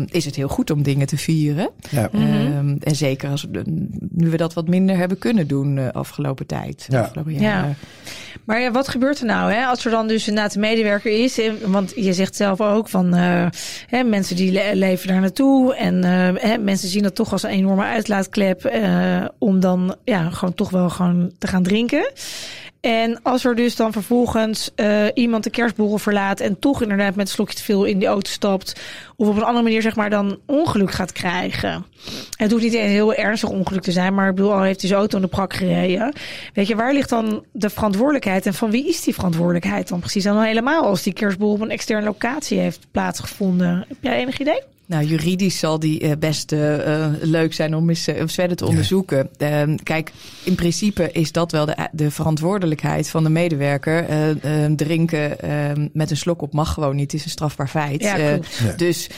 is 0.06 0.24
het 0.24 0.36
heel 0.36 0.48
goed 0.48 0.70
om 0.70 0.82
dingen 0.82 1.06
te 1.06 1.16
vieren. 1.16 1.70
Um, 2.14 2.76
en 2.80 2.96
zeker 2.96 3.30
als 3.30 3.46
nu 4.10 4.30
we 4.30 4.36
dat 4.36 4.54
wat 4.54 4.68
minder 4.68 4.96
hebben 4.96 5.18
kunnen 5.18 5.46
doen 5.46 5.74
de 5.74 5.92
afgelopen 5.92 6.46
tijd. 6.46 6.88
Afgelopen. 6.92 7.40
Ja. 7.40 7.74
Maar 8.44 8.60
ja, 8.60 8.70
wat 8.70 8.88
gebeurt 8.88 9.20
er 9.20 9.26
nou 9.26 9.52
hè, 9.52 9.64
als 9.64 9.84
er 9.84 9.90
dan 9.90 10.08
dus 10.08 10.28
inderdaad 10.28 10.54
een 10.54 10.60
medewerker 10.60 11.22
is? 11.22 11.40
Want 11.64 11.92
je 11.96 12.12
zegt 12.12 12.36
zelf 12.36 12.60
ook 12.60 12.88
van 12.88 13.16
uh, 13.16 13.46
hè, 13.86 14.02
mensen 14.02 14.36
die 14.36 14.74
leven 14.74 15.08
daar 15.08 15.20
naartoe. 15.20 15.74
En 15.74 15.94
uh, 15.94 16.42
hè, 16.42 16.58
mensen 16.58 16.88
zien 16.88 17.02
dat 17.02 17.14
toch 17.14 17.32
als 17.32 17.42
een 17.42 17.61
enorme 17.62 17.84
uitlaatklep. 17.84 18.72
Uh, 18.74 19.24
om 19.38 19.60
dan 19.60 19.96
ja, 20.04 20.30
gewoon 20.30 20.54
toch 20.54 20.70
wel 20.70 20.90
gewoon 20.90 21.32
te 21.38 21.46
gaan 21.46 21.62
drinken. 21.62 22.12
En 22.82 23.22
als 23.22 23.44
er 23.44 23.54
dus 23.54 23.76
dan 23.76 23.92
vervolgens 23.92 24.70
uh, 24.76 25.06
iemand 25.14 25.44
de 25.44 25.50
kerstborrel 25.50 25.98
verlaat 25.98 26.40
en 26.40 26.58
toch 26.58 26.82
inderdaad 26.82 27.14
met 27.14 27.26
een 27.26 27.32
slokje 27.32 27.54
te 27.54 27.62
veel 27.62 27.84
in 27.84 27.98
die 27.98 28.08
auto 28.08 28.30
stapt, 28.30 28.80
of 29.16 29.28
op 29.28 29.36
een 29.36 29.42
andere 29.42 29.62
manier 29.62 29.82
zeg 29.82 29.96
maar 29.96 30.10
dan 30.10 30.38
ongeluk 30.46 30.90
gaat 30.90 31.12
krijgen. 31.12 31.84
Het 32.36 32.50
hoeft 32.50 32.62
niet 32.62 32.74
een 32.74 32.80
heel 32.80 33.14
ernstig 33.14 33.48
ongeluk 33.48 33.82
te 33.82 33.92
zijn, 33.92 34.14
maar 34.14 34.28
ik 34.28 34.34
bedoel, 34.34 34.52
al 34.52 34.62
heeft 34.62 34.80
hij 34.80 34.88
zijn 34.88 35.00
auto 35.00 35.16
in 35.16 35.22
de 35.22 35.28
prak 35.28 35.54
gereden. 35.54 36.12
Weet 36.54 36.66
je, 36.66 36.76
waar 36.76 36.92
ligt 36.92 37.08
dan 37.08 37.44
de 37.52 37.70
verantwoordelijkheid 37.70 38.46
en 38.46 38.54
van 38.54 38.70
wie 38.70 38.88
is 38.88 39.02
die 39.02 39.14
verantwoordelijkheid 39.14 39.88
dan 39.88 40.00
precies? 40.00 40.24
Dan 40.24 40.42
helemaal 40.42 40.84
als 40.84 41.02
die 41.02 41.12
kerstborrel 41.12 41.56
op 41.56 41.62
een 41.62 41.70
externe 41.70 42.04
locatie 42.04 42.58
heeft 42.58 42.86
plaatsgevonden. 42.90 43.84
Heb 43.88 43.96
jij 44.00 44.16
enig 44.16 44.38
idee? 44.38 44.62
Nou, 44.92 45.04
juridisch 45.04 45.58
zal 45.58 45.78
die 45.78 46.02
uh, 46.02 46.12
best 46.18 46.52
uh, 46.52 47.06
leuk 47.20 47.54
zijn 47.54 47.74
om 47.76 47.88
eens 47.88 48.08
uh, 48.08 48.22
verder 48.26 48.56
te 48.56 48.66
onderzoeken. 48.66 49.28
Ehm, 49.36 49.76
kijk, 49.82 50.12
in 50.44 50.54
principe 50.54 51.12
is 51.12 51.32
dat 51.32 51.52
wel 51.52 51.66
de, 51.66 51.88
de 51.92 52.10
verantwoordelijkheid 52.10 53.08
van 53.08 53.22
de 53.22 53.30
medewerker. 53.30 54.08
Ehm, 54.08 54.74
drinken 54.74 55.40
ehm, 55.40 55.88
met 55.92 56.10
een 56.10 56.16
slok 56.16 56.42
op 56.42 56.52
mag 56.52 56.72
gewoon 56.72 56.96
niet. 56.96 57.12
Het 57.12 57.20
is 57.20 57.24
een 57.24 57.30
strafbaar 57.30 57.68
feit. 57.68 58.02
Ja, 58.02 58.38
dus 58.76 59.10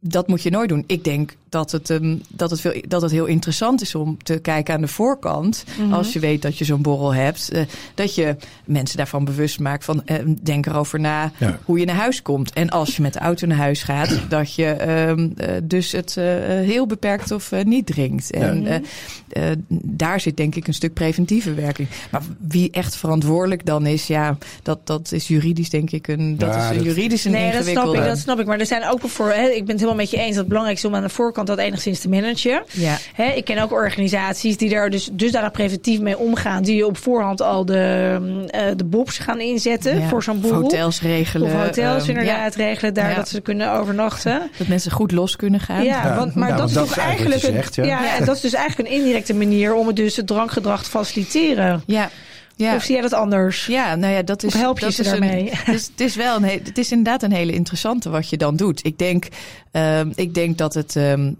dat 0.00 0.28
moet 0.28 0.42
je 0.42 0.50
nooit 0.50 0.68
doen. 0.68 0.84
Ik 0.86 1.04
denk 1.04 1.36
dat 1.48 1.72
het, 1.72 1.88
um, 1.88 2.20
dat, 2.28 2.50
het 2.50 2.60
veel, 2.60 2.82
dat 2.88 3.02
het 3.02 3.10
heel 3.10 3.26
interessant 3.26 3.82
is 3.82 3.94
om 3.94 4.22
te 4.22 4.38
kijken 4.38 4.74
aan 4.74 4.80
de 4.80 4.88
voorkant. 4.88 5.64
Mhm. 5.78 5.92
Als 5.92 6.12
je 6.12 6.18
weet 6.18 6.42
dat 6.42 6.58
je 6.58 6.64
zo'n 6.64 6.82
borrel 6.82 7.14
hebt. 7.14 7.54
Uh, 7.54 7.62
dat 7.94 8.14
je 8.14 8.36
mensen 8.64 8.96
daarvan 8.96 9.24
bewust 9.24 9.60
maakt 9.60 9.84
van 9.84 10.02
uh, 10.06 10.16
denk 10.42 10.66
erover 10.66 11.00
na 11.00 11.32
hoe 11.64 11.78
je 11.78 11.86
naar 11.86 11.96
huis 11.96 12.22
komt. 12.22 12.52
En 12.52 12.70
als 12.70 12.96
je 12.96 13.02
met 13.02 13.12
de 13.12 13.18
auto 13.18 13.46
naar 13.46 13.58
huis 13.58 13.82
gaat, 13.82 14.18
dat 14.28 14.54
je 14.54 14.88
um, 15.08 15.21
uh, 15.22 15.46
dus 15.62 15.92
het 15.92 16.14
heel 16.14 16.86
beperkt 16.86 17.30
of 17.30 17.50
niet 17.64 17.86
drinkt. 17.86 18.30
En 18.30 18.62
ja. 18.62 19.54
daar 19.82 20.20
zit 20.20 20.36
denk 20.36 20.54
ik 20.54 20.66
een 20.66 20.74
stuk 20.74 20.92
preventieve 20.92 21.54
werking. 21.54 21.88
Maar 22.10 22.22
wie 22.48 22.70
echt 22.70 22.96
verantwoordelijk 22.96 23.66
dan 23.66 23.86
is, 23.86 24.06
ja, 24.06 24.38
dat, 24.62 24.86
dat 24.86 25.12
is 25.12 25.28
juridisch 25.28 25.70
denk 25.70 25.90
ik 25.90 26.08
een, 26.08 26.38
dat 26.38 26.54
is 26.54 26.76
een 26.76 26.82
juridische 26.82 27.28
nee, 27.28 27.52
dat 27.52 27.66
snap 27.66 27.94
ik, 27.94 28.04
dat 28.04 28.18
snap 28.18 28.40
ik. 28.40 28.46
Maar 28.46 28.58
er 28.58 28.66
zijn 28.66 28.88
ook 28.88 29.00
voor, 29.00 29.28
hè, 29.28 29.48
ik 29.48 29.64
ben 29.64 29.68
het 29.68 29.80
helemaal 29.80 29.94
met 29.94 30.10
je 30.10 30.16
eens 30.16 30.28
dat 30.28 30.36
het 30.36 30.48
belangrijk 30.48 30.78
is 30.78 30.84
om 30.84 30.94
aan 30.94 31.02
de 31.02 31.08
voorkant 31.08 31.46
dat 31.46 31.58
enigszins 31.58 32.00
te 32.00 32.08
managen. 32.08 32.62
Ja. 32.70 32.98
ik 33.34 33.44
ken 33.44 33.62
ook 33.62 33.72
organisaties 33.72 34.56
die 34.56 34.68
daar 34.68 34.90
dus 34.90 35.10
dusdanig 35.12 35.50
preventief 35.50 36.00
mee 36.00 36.18
omgaan. 36.18 36.62
Die 36.62 36.86
op 36.86 36.96
voorhand 36.96 37.42
al 37.42 37.64
de, 37.64 38.16
uh, 38.54 38.60
de 38.76 38.84
bobs 38.84 39.18
gaan 39.18 39.40
inzetten 39.40 40.08
voor 40.08 40.22
zo'n 40.22 40.40
boel. 40.40 40.52
hotels 40.52 41.00
regelen. 41.00 41.46
Of 41.46 41.64
hotels 41.64 42.02
um, 42.02 42.08
inderdaad 42.08 42.54
regelen 42.54 42.94
daar 42.94 43.14
dat 43.14 43.28
ze 43.28 43.40
kunnen 43.40 43.72
overnachten. 43.72 44.50
Dat 44.58 44.66
mensen 44.66 44.90
goed 44.90 45.11
los 45.12 45.36
kunnen 45.36 45.60
gaan. 45.60 45.84
Ja, 45.84 46.16
want, 46.16 46.34
maar 46.34 46.56
dat 46.56 46.68
is 46.68 46.74
toch 46.74 46.96
eigenlijk, 46.96 47.42
een, 47.42 47.84
ja. 47.84 48.18
en 48.18 48.24
dat 48.24 48.36
is 48.36 48.42
dus 48.42 48.52
eigenlijk 48.52 48.88
een 48.88 48.96
indirecte 48.96 49.34
manier 49.34 49.74
om 49.74 49.86
het 49.86 49.96
dus 49.96 50.16
het 50.16 50.26
drankgedrag 50.26 50.82
te 50.82 50.90
faciliteren. 50.90 51.82
Ja. 51.86 52.10
Ja. 52.56 52.74
Of 52.74 52.82
zie 52.82 52.92
jij 52.92 53.02
dat 53.02 53.12
anders? 53.12 53.66
Ja, 53.66 53.94
nou 53.94 54.12
ja, 54.12 54.22
dat 54.22 54.42
is. 54.42 54.54
Of 54.54 54.60
help 54.60 54.78
je 54.78 54.84
dat 54.84 54.94
ze 54.94 55.02
daarmee? 55.02 55.50
Een, 55.50 55.56
het, 55.56 55.74
is, 55.74 55.86
het, 55.86 56.00
is, 56.00 56.16
wel 56.16 56.36
een, 56.36 56.44
het 56.44 56.78
is 56.78 56.90
inderdaad 56.90 57.22
een 57.22 57.32
hele 57.32 57.52
interessante 57.52 58.10
wat 58.10 58.28
je 58.28 58.36
dan 58.36 58.56
doet. 58.56 58.84
Ik 58.84 58.98
denk, 58.98 59.28
um, 59.72 60.12
ik 60.14 60.34
denk 60.34 60.58
dat 60.58 60.74
het. 60.74 60.94
Um, 60.94 61.36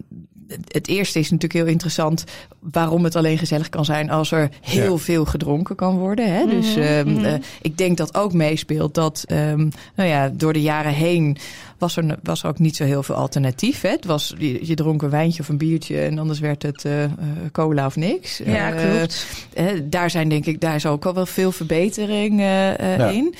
het 0.67 0.87
eerste 0.87 1.19
is 1.19 1.31
natuurlijk 1.31 1.53
heel 1.53 1.71
interessant 1.71 2.23
waarom 2.59 3.03
het 3.03 3.15
alleen 3.15 3.37
gezellig 3.37 3.69
kan 3.69 3.85
zijn 3.85 4.09
als 4.09 4.31
er 4.31 4.49
heel 4.61 4.97
veel 4.97 5.25
gedronken 5.25 5.75
kan 5.75 5.97
worden. 5.97 6.33
Hè? 6.33 6.45
Dus 6.45 6.75
um, 6.75 7.17
uh, 7.17 7.33
ik 7.61 7.77
denk 7.77 7.97
dat 7.97 8.15
ook 8.15 8.33
meespeelt 8.33 8.93
dat 8.93 9.25
um, 9.27 9.71
nou 9.95 10.09
ja, 10.09 10.29
door 10.33 10.53
de 10.53 10.61
jaren 10.61 10.93
heen 10.93 11.37
was 11.83 11.97
er, 11.97 12.17
was 12.23 12.43
er 12.43 12.49
ook 12.49 12.59
niet 12.59 12.75
zo 12.75 12.83
heel 12.83 13.03
veel 13.03 13.15
alternatief. 13.15 13.81
Hè? 13.81 13.89
Het 13.89 14.05
was, 14.05 14.33
je, 14.37 14.67
je 14.67 14.75
dronk 14.75 15.01
een 15.01 15.09
wijntje 15.09 15.41
of 15.41 15.49
een 15.49 15.57
biertje 15.57 16.01
en 16.01 16.19
anders 16.19 16.39
werd 16.39 16.63
het 16.63 16.83
uh, 16.83 17.03
cola 17.51 17.85
of 17.85 17.95
niks. 17.95 18.41
Ja, 18.45 18.71
klopt. 18.71 19.25
Uh, 19.57 19.65
daar 19.83 20.09
zijn 20.09 20.29
denk 20.29 20.45
ik, 20.45 20.61
daar 20.61 20.75
is 20.75 20.85
ook 20.85 21.05
al 21.05 21.13
wel 21.13 21.25
veel 21.25 21.51
verbetering 21.51 22.39
ja. 22.39 23.09
in. 23.09 23.35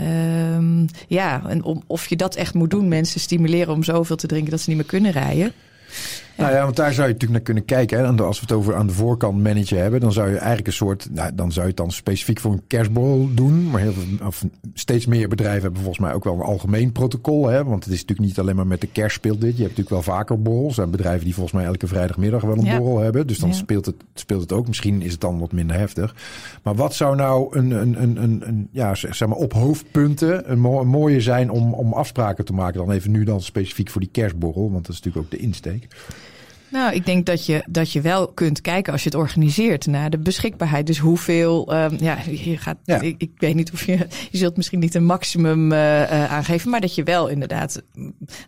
Um, 0.00 0.86
ja, 1.06 1.42
en 1.48 1.62
om, 1.62 1.82
of 1.86 2.08
je 2.08 2.16
dat 2.16 2.34
echt 2.34 2.54
moet 2.54 2.70
doen, 2.70 2.88
mensen 2.88 3.20
stimuleren 3.20 3.74
om 3.74 3.84
zoveel 3.84 4.16
te 4.16 4.26
drinken 4.26 4.50
dat 4.50 4.60
ze 4.60 4.68
niet 4.68 4.78
meer 4.78 4.88
kunnen 4.88 5.12
rijden. 5.12 5.52
Nou 6.38 6.52
ja, 6.52 6.62
want 6.64 6.76
daar 6.76 6.92
zou 6.92 7.06
je 7.06 7.12
natuurlijk 7.12 7.32
naar 7.32 7.40
kunnen 7.40 7.64
kijken. 7.64 7.98
Hè. 7.98 8.22
Als 8.22 8.40
we 8.40 8.46
het 8.48 8.54
over 8.54 8.74
aan 8.74 8.86
de 8.86 8.92
voorkant 8.92 9.42
managen 9.42 9.80
hebben, 9.80 10.00
dan 10.00 10.12
zou 10.12 10.30
je 10.30 10.36
eigenlijk 10.36 10.66
een 10.66 10.72
soort, 10.72 11.08
nou, 11.10 11.34
dan 11.34 11.52
zou 11.52 11.60
je 11.60 11.70
het 11.70 11.76
dan 11.76 11.92
specifiek 11.92 12.40
voor 12.40 12.52
een 12.52 12.66
kerstborrel 12.66 13.28
doen. 13.34 13.70
Maar 13.70 13.80
heel 13.80 13.92
veel, 13.92 14.26
of 14.26 14.44
steeds 14.74 15.06
meer 15.06 15.28
bedrijven 15.28 15.62
hebben 15.62 15.80
volgens 15.80 15.98
mij 16.04 16.12
ook 16.12 16.24
wel 16.24 16.34
een 16.34 16.40
algemeen 16.40 16.92
protocol. 16.92 17.46
Hè. 17.46 17.64
Want 17.64 17.84
het 17.84 17.92
is 17.92 18.00
natuurlijk 18.00 18.28
niet 18.28 18.38
alleen 18.38 18.56
maar 18.56 18.66
met 18.66 18.80
de 18.80 18.86
kerst 18.86 19.16
speelt 19.16 19.40
dit. 19.40 19.56
Je 19.56 19.62
hebt 19.62 19.76
natuurlijk 19.76 20.04
wel 20.06 20.14
vaker 20.14 20.42
borrels. 20.42 20.68
Er 20.68 20.74
zijn 20.74 20.90
bedrijven 20.90 21.24
die 21.24 21.34
volgens 21.34 21.54
mij 21.54 21.64
elke 21.64 21.86
vrijdagmiddag 21.86 22.42
wel 22.42 22.56
een 22.56 22.64
ja. 22.64 22.78
borrel 22.78 22.98
hebben. 22.98 23.26
Dus 23.26 23.38
dan 23.38 23.48
ja. 23.48 23.54
speelt, 23.54 23.86
het, 23.86 23.96
speelt 24.14 24.40
het 24.40 24.52
ook. 24.52 24.66
Misschien 24.66 25.02
is 25.02 25.12
het 25.12 25.20
dan 25.20 25.38
wat 25.38 25.52
minder 25.52 25.76
heftig. 25.76 26.14
Maar 26.62 26.74
wat 26.74 26.94
zou 26.94 27.16
nou 27.16 27.58
een, 27.58 27.70
een, 27.70 28.02
een, 28.02 28.22
een, 28.22 28.48
een 28.48 28.68
ja, 28.72 28.94
zeg 28.94 29.26
maar 29.26 29.36
op 29.36 29.52
hoofdpunten 29.52 30.50
een, 30.50 30.60
mo 30.60 30.80
een 30.80 30.88
mooie 30.88 31.20
zijn 31.20 31.50
om, 31.50 31.74
om 31.74 31.92
afspraken 31.92 32.44
te 32.44 32.52
maken? 32.52 32.78
Dan 32.78 32.90
even 32.90 33.10
nu 33.10 33.24
dan 33.24 33.40
specifiek 33.40 33.90
voor 33.90 34.00
die 34.00 34.10
kerstborrel. 34.10 34.70
Want 34.70 34.86
dat 34.86 34.94
is 34.94 35.02
natuurlijk 35.02 35.24
ook 35.24 35.40
de 35.40 35.46
insteek. 35.46 35.88
Nou, 36.70 36.94
ik 36.94 37.06
denk 37.06 37.26
dat 37.26 37.46
je, 37.46 37.62
dat 37.68 37.92
je 37.92 38.00
wel 38.00 38.28
kunt 38.28 38.60
kijken 38.60 38.92
als 38.92 39.02
je 39.02 39.08
het 39.08 39.18
organiseert 39.18 39.86
naar 39.86 40.10
de 40.10 40.18
beschikbaarheid. 40.18 40.86
Dus 40.86 40.98
hoeveel, 40.98 41.74
um, 41.74 41.96
ja, 42.00 42.18
je 42.30 42.56
gaat, 42.56 42.76
ja. 42.84 43.00
Ik, 43.00 43.14
ik, 43.18 43.30
weet 43.36 43.54
niet 43.54 43.72
of 43.72 43.86
je, 43.86 44.06
je 44.30 44.38
zult 44.38 44.56
misschien 44.56 44.78
niet 44.78 44.94
een 44.94 45.04
maximum 45.04 45.72
uh, 45.72 45.78
uh, 45.78 46.32
aangeven, 46.32 46.70
maar 46.70 46.80
dat 46.80 46.94
je 46.94 47.02
wel 47.02 47.28
inderdaad, 47.28 47.82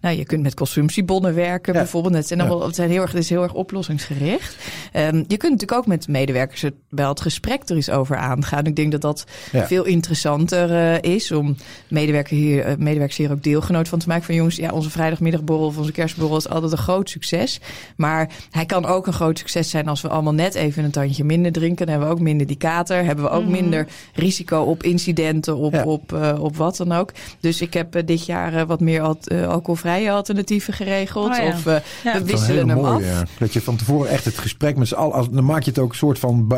nou, 0.00 0.16
je 0.16 0.24
kunt 0.24 0.42
met 0.42 0.54
consumptiebonnen 0.54 1.34
werken 1.34 1.72
ja. 1.72 1.78
bijvoorbeeld. 1.78 2.14
Het, 2.14 2.26
zijn 2.26 2.40
ja. 2.40 2.58
het, 2.58 2.74
zijn 2.74 2.90
heel 2.90 3.02
erg, 3.02 3.12
het 3.12 3.22
is 3.22 3.30
heel 3.30 3.42
erg 3.42 3.54
oplossingsgericht. 3.54 4.56
Um, 4.96 5.24
je 5.26 5.36
kunt 5.36 5.52
natuurlijk 5.52 5.72
ook 5.72 5.86
met 5.86 6.08
medewerkers 6.08 6.62
het, 6.62 6.74
wel 6.88 7.08
het 7.08 7.20
gesprek 7.20 7.68
er 7.68 7.76
eens 7.76 7.90
over 7.90 8.16
aangaan. 8.16 8.66
Ik 8.66 8.76
denk 8.76 8.92
dat 8.92 9.00
dat 9.00 9.24
veel 9.52 9.84
interessanter 9.84 10.70
uh, 10.70 11.12
is 11.12 11.32
om 11.32 11.56
medewerkers 11.88 12.38
hier, 12.38 12.74
medewerkers 12.78 13.16
hier 13.16 13.32
ook 13.32 13.42
deelgenoot 13.42 13.88
van 13.88 13.98
te 13.98 14.08
maken. 14.08 14.24
Van 14.24 14.34
jongens, 14.34 14.56
ja, 14.56 14.70
onze 14.70 14.90
vrijdagmiddagborrel 14.90 15.66
of 15.66 15.78
onze 15.78 15.92
kerstborrel 15.92 16.36
is 16.36 16.48
altijd 16.48 16.72
een 16.72 16.78
groot 16.78 17.10
succes. 17.10 17.60
Maar 17.96 18.09
maar 18.10 18.28
hij 18.50 18.66
kan 18.66 18.86
ook 18.86 19.06
een 19.06 19.12
groot 19.12 19.38
succes 19.38 19.70
zijn 19.70 19.88
als 19.88 20.00
we 20.00 20.08
allemaal 20.08 20.34
net 20.34 20.54
even 20.54 20.84
een 20.84 20.90
tandje 20.90 21.24
minder 21.24 21.52
drinken. 21.52 21.86
Dan 21.86 21.94
hebben 21.94 22.08
we 22.08 22.14
ook 22.14 22.20
minder 22.20 22.46
die 22.46 22.56
kater. 22.56 23.04
Hebben 23.04 23.24
we 23.24 23.30
ook 23.30 23.44
mm. 23.44 23.50
minder 23.50 23.86
risico 24.14 24.60
op 24.60 24.82
incidenten, 24.82 25.56
op, 25.56 25.72
ja. 25.72 25.84
op, 25.84 26.12
uh, 26.12 26.42
op 26.42 26.56
wat 26.56 26.76
dan 26.76 26.92
ook. 26.92 27.12
Dus 27.40 27.60
ik 27.60 27.74
heb 27.74 27.96
uh, 27.96 28.02
dit 28.04 28.26
jaar 28.26 28.54
uh, 28.54 28.62
wat 28.62 28.80
meer 28.80 29.00
al, 29.00 29.18
alcoholvrije 29.48 30.10
alternatieven 30.10 30.72
geregeld. 30.72 31.30
Oh, 31.30 31.36
ja. 31.36 31.48
Of 31.48 31.64
ja. 31.64 31.82
we 32.12 32.24
wisselen 32.24 32.68
hem 32.68 32.80
mooi, 32.80 33.04
af. 33.10 33.30
Dat 33.38 33.52
je 33.52 33.60
van 33.60 33.76
tevoren 33.76 34.10
echt 34.10 34.24
het 34.24 34.38
gesprek 34.38 34.76
met 34.76 34.88
z'n 34.88 34.94
allen... 34.94 35.34
Dan 35.34 35.44
maak 35.44 35.62
je 35.62 35.70
het 35.70 35.78
ook 35.78 35.90
een 35.90 35.96
soort 35.96 36.18
van... 36.18 36.48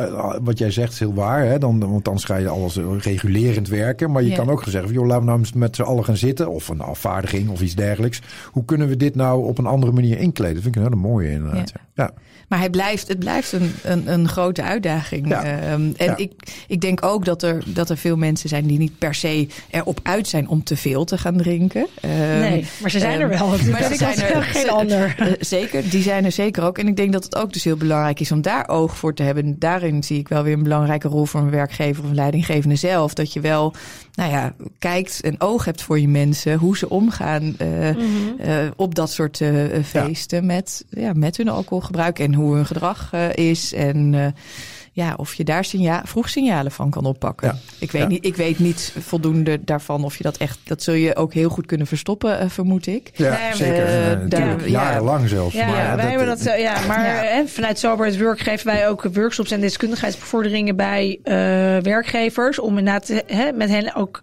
Wat 0.43 0.59
jij 0.59 0.71
zegt 0.71 0.93
is 0.93 0.99
heel 0.99 1.15
waar. 1.15 1.45
Hè? 1.45 1.59
Dan, 1.59 1.91
want 1.91 2.05
dan 2.05 2.21
ga 2.21 2.37
je 2.37 2.49
alles 2.49 2.79
regulerend 2.99 3.69
werken. 3.69 4.11
Maar 4.11 4.23
je 4.23 4.35
kan 4.35 4.51
ook 4.51 4.65
zeggen... 4.67 4.93
Joh, 4.93 5.07
laten 5.07 5.25
we 5.25 5.31
nou 5.31 5.45
met 5.55 5.77
z'n 5.77 5.83
allen 5.83 6.05
gaan 6.05 6.17
zitten. 6.17 6.51
Of 6.51 6.69
een 6.69 6.81
afvaardiging 6.81 7.49
of 7.49 7.61
iets 7.61 7.75
dergelijks. 7.75 8.21
Hoe 8.51 8.65
kunnen 8.65 8.89
we 8.89 8.97
dit 8.97 9.15
nou 9.15 9.47
op 9.47 9.59
een 9.59 9.67
andere 9.67 9.93
manier 9.93 10.19
inkleden? 10.19 10.55
Dat 10.55 10.63
vind 10.63 10.77
ik 10.77 10.83
een 10.83 10.89
hele 10.89 11.03
mooie 11.09 11.29
inderdaad. 11.45 11.73
Ja. 11.75 12.05
ja. 12.05 12.13
Maar 12.49 12.61
hij 12.61 12.71
blijft, 12.71 13.09
het 13.09 13.19
blijft 13.19 13.53
een, 13.53 13.75
een, 13.83 14.13
een 14.13 14.29
grote 14.29 14.63
uitdaging. 14.63 15.29
Ja. 15.29 15.73
Um, 15.73 15.93
en 15.97 16.07
ja. 16.07 16.17
ik, 16.17 16.33
ik 16.67 16.81
denk 16.81 17.05
ook 17.05 17.25
dat 17.25 17.43
er, 17.43 17.63
dat 17.67 17.91
er 17.91 17.97
veel 17.97 18.17
mensen 18.17 18.49
zijn 18.49 18.67
die 18.67 18.79
niet 18.79 18.99
per 18.99 19.15
se 19.15 19.49
erop 19.71 20.01
uit 20.03 20.29
zijn 20.29 20.49
om 20.49 20.65
te 20.65 20.77
veel 20.77 21.05
te 21.05 21.19
gaan 21.19 21.37
drinken. 21.37 21.87
Um, 22.05 22.11
nee, 22.11 22.67
maar 22.81 22.91
ze 22.91 22.99
zijn 22.99 23.21
um, 23.21 23.21
er 23.21 23.29
wel. 23.29 23.49
Maar 23.71 23.83
er 23.83 23.97
zijn 23.97 24.21
er 24.21 24.43
geen 24.43 24.71
ander. 24.71 25.17
Uh, 25.21 25.33
zeker, 25.41 25.91
die 25.91 26.03
zijn 26.03 26.25
er 26.25 26.33
zeker 26.33 26.63
ook. 26.63 26.79
En 26.79 26.89
ik 26.89 26.97
denk 26.97 27.13
dat 27.13 27.25
het 27.25 27.37
ook 27.37 27.53
dus 27.53 27.65
heel 27.65 27.77
belangrijk 27.77 28.21
is 28.21 28.33
om 28.33 28.43
daar 28.43 28.69
oog 28.69 28.97
voor 28.97 29.15
te 29.15 29.23
hebben. 29.23 29.59
Daarin 29.59 30.03
zie 30.03 30.19
ik 30.19 30.29
wel 30.29 30.43
weer 30.43 30.55
een 30.55 30.63
belangrijke 30.63 31.09
rol 31.09 31.25
voor 31.25 31.41
een 31.41 31.51
werkgever 31.51 32.03
of 32.03 32.09
een 32.09 32.15
leidinggevende 32.15 32.77
zelf. 32.77 33.15
Dat 33.15 33.33
je 33.33 33.41
wel, 33.41 33.75
nou 34.15 34.31
ja, 34.31 34.55
kijkt 34.79 35.21
en 35.21 35.41
oog 35.41 35.65
hebt 35.65 35.83
voor 35.83 36.01
je 36.01 36.09
mensen. 36.09 36.59
Hoe 36.59 36.77
ze 36.77 36.89
omgaan 36.89 37.43
uh, 37.43 37.69
mm 37.69 37.97
-hmm. 37.97 38.37
uh, 38.47 38.71
op 38.77 38.95
dat 38.95 39.11
soort 39.11 39.41
feesten 39.85 40.41
ja. 40.41 40.47
met, 40.47 40.85
ja, 40.89 41.13
met 41.13 41.32
hun 41.37 41.49
alcoholgebruik. 41.49 42.19
En 42.19 42.35
hoe 42.35 42.55
hun 42.55 42.67
gedrag 42.67 43.11
uh, 43.15 43.33
is. 43.33 43.73
En 43.73 44.13
uh, 44.13 44.27
ja, 44.95 45.15
of 45.17 45.35
je 45.35 45.45
daar 45.45 45.65
signa 45.65 46.03
vroeg 46.05 46.29
signalen 46.29 46.73
van 46.73 46.91
kan 46.91 47.05
oppakken. 47.05 47.49
Ja. 47.49 47.57
Ik, 47.79 47.91
weet 47.93 48.03
Ja. 48.03 48.09
niet, 48.09 48.25
ik 48.25 48.37
weet 48.37 48.59
niet 48.59 48.95
voldoende 48.99 49.65
daarvan 49.65 50.05
of 50.05 50.17
je 50.17 50.23
dat 50.23 50.37
echt, 50.37 50.59
dat 50.65 50.83
zul 50.83 50.95
je 50.95 51.17
ook 51.17 51.35
heel 51.35 51.49
goed 51.49 51.67
kunnen 51.67 51.87
verstoppen, 51.87 52.39
eh, 52.39 52.49
vermoed 52.49 52.87
ik. 52.87 53.11
Ja, 53.15 53.55
zeker. 53.55 53.85
eh, 53.85 54.13
Eh, 54.13 54.19
daar- 54.29 54.61
ja. 54.61 54.67
Jarenlang 54.67 55.29
zelfs. 55.29 55.55
Ja, 55.55 55.67
Maar 55.67 55.97
wij 55.97 56.07
hebben 56.09 56.27
dat, 56.27 56.41
eh, 56.47 56.55
eh, 56.55 56.61
ja, 56.61 56.87
maar 56.87 57.07
Ja. 57.07 57.13
hè, 57.23 57.47
vanuit 57.47 57.79
Sober 57.79 58.07
at 58.07 58.19
Work 58.19 58.41
geven 58.41 58.67
wij 58.67 58.89
ook 58.89 59.03
workshops 59.13 59.51
en 59.51 59.61
deskundigheidsbevorderingen 59.61 60.77
bij 60.77 61.19
eh, 61.23 61.35
werkgevers. 61.83 62.59
Om 62.59 62.79
inderdaad 62.79 63.13
hè, 63.27 63.53
met 63.53 63.69
hen 63.69 63.95
ook 63.95 64.21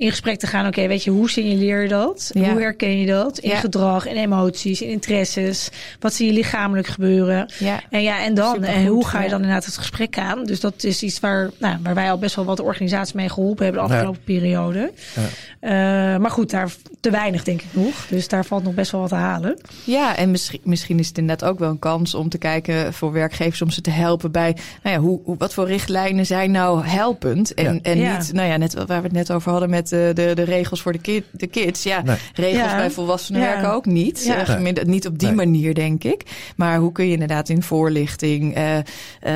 in 0.00 0.10
gesprek 0.10 0.38
te 0.38 0.46
gaan. 0.46 0.66
Oké, 0.66 0.86
weet 0.86 1.04
je, 1.04 1.10
hoe 1.10 1.30
signaleer 1.30 1.82
je 1.82 1.88
dat? 1.88 2.30
Ja. 2.32 2.50
Hoe 2.50 2.60
herken 2.60 2.98
je 2.98 3.06
dat? 3.06 3.38
In 3.38 3.50
Ja. 3.50 3.56
gedrag, 3.56 4.06
in 4.06 4.16
emoties, 4.16 4.82
in 4.82 4.88
interesses. 4.88 5.68
Wat 5.98 6.14
zie 6.14 6.26
je 6.26 6.32
lichamelijk 6.32 6.86
gebeuren? 6.86 7.52
Ja. 7.58 7.80
En 7.90 8.02
ja, 8.02 8.24
en 8.24 8.34
dan, 8.34 8.54
Supergoed, 8.54 8.76
en 8.76 8.86
hoe 8.86 9.06
ga 9.06 9.22
je 9.22 9.28
dan 9.28 9.38
inderdaad 9.40 9.64
het 9.64 9.76
gesprek 9.76 10.18
aan? 10.18 10.44
Dus 10.44 10.60
dat 10.60 10.84
is 10.84 11.02
iets 11.02 11.20
waar, 11.20 11.50
nou, 11.58 11.76
waar 11.82 11.94
wij 11.94 12.10
al 12.10 12.18
best 12.18 12.36
wel 12.36 12.44
wat 12.44 12.60
organisaties 12.60 13.12
mee 13.14 13.28
geholpen 13.28 13.64
hebben 13.64 13.82
de 13.86 13.92
afgelopen 13.94 14.22
periode. 14.24 14.92
Eh, 15.60 15.70
maar 16.16 16.30
goed, 16.30 16.50
daar 16.50 16.72
te 17.00 17.10
weinig 17.10 17.44
denk 17.44 17.60
ik 17.62 17.68
nog. 17.70 18.06
Dus 18.08 18.28
daar 18.28 18.44
valt 18.44 18.62
nog 18.64 18.74
best 18.74 18.90
wel 18.90 19.00
wat 19.00 19.10
te 19.10 19.14
halen. 19.16 19.60
Ja, 19.84 20.16
en 20.16 20.30
misschien, 20.30 20.60
misschien 20.64 20.98
is 20.98 21.08
het 21.08 21.18
inderdaad 21.18 21.48
ook 21.50 21.58
wel 21.58 21.70
een 21.70 21.78
kans 21.78 22.14
om 22.14 22.28
te 22.28 22.38
kijken 22.38 22.92
voor 22.94 23.12
werkgevers 23.12 23.62
om 23.62 23.70
ze 23.70 23.80
te 23.80 23.90
helpen 23.90 24.30
bij, 24.32 24.56
nou 24.82 24.96
ja, 24.96 25.02
hoe, 25.02 25.20
hoe, 25.24 25.36
wat 25.38 25.54
voor 25.54 25.66
richtlijnen 25.66 26.26
zijn 26.26 26.50
nou 26.50 26.84
helpend? 26.86 27.54
En, 27.54 27.74
Ja. 27.74 27.78
en 27.82 27.98
Ja. 27.98 28.16
niet, 28.16 28.32
nou 28.32 28.48
ja, 28.48 28.56
net 28.56 28.74
waar 28.74 28.86
we 28.86 28.94
het 29.06 29.12
net 29.12 29.32
over 29.32 29.50
hadden 29.50 29.70
met 29.70 29.89
de, 29.90 30.10
de, 30.14 30.32
de 30.34 30.42
regels 30.42 30.82
voor 30.82 30.92
de, 30.92 31.22
de 31.30 31.46
kids. 31.46 31.82
Ja, 31.82 32.02
Nee. 32.02 32.16
regels 32.34 32.70
Ja. 32.70 32.76
bij 32.76 32.90
volwassenen 32.90 33.40
Ja. 33.40 33.46
werken 33.46 33.72
ook 33.72 33.86
niet. 33.86 34.24
Ja. 34.24 34.36
Eh, 34.36 34.48
gemiddeld- 34.48 34.86
niet 34.86 35.06
op 35.06 35.18
die 35.18 35.28
Nee. 35.28 35.36
manier, 35.36 35.74
denk 35.74 36.04
ik. 36.04 36.22
Maar 36.56 36.78
hoe 36.78 36.92
kun 36.92 37.06
je 37.06 37.12
inderdaad 37.12 37.48
in 37.48 37.62
voorlichting, 37.62 38.54
eh, 38.54 38.78
eh, 38.78 38.84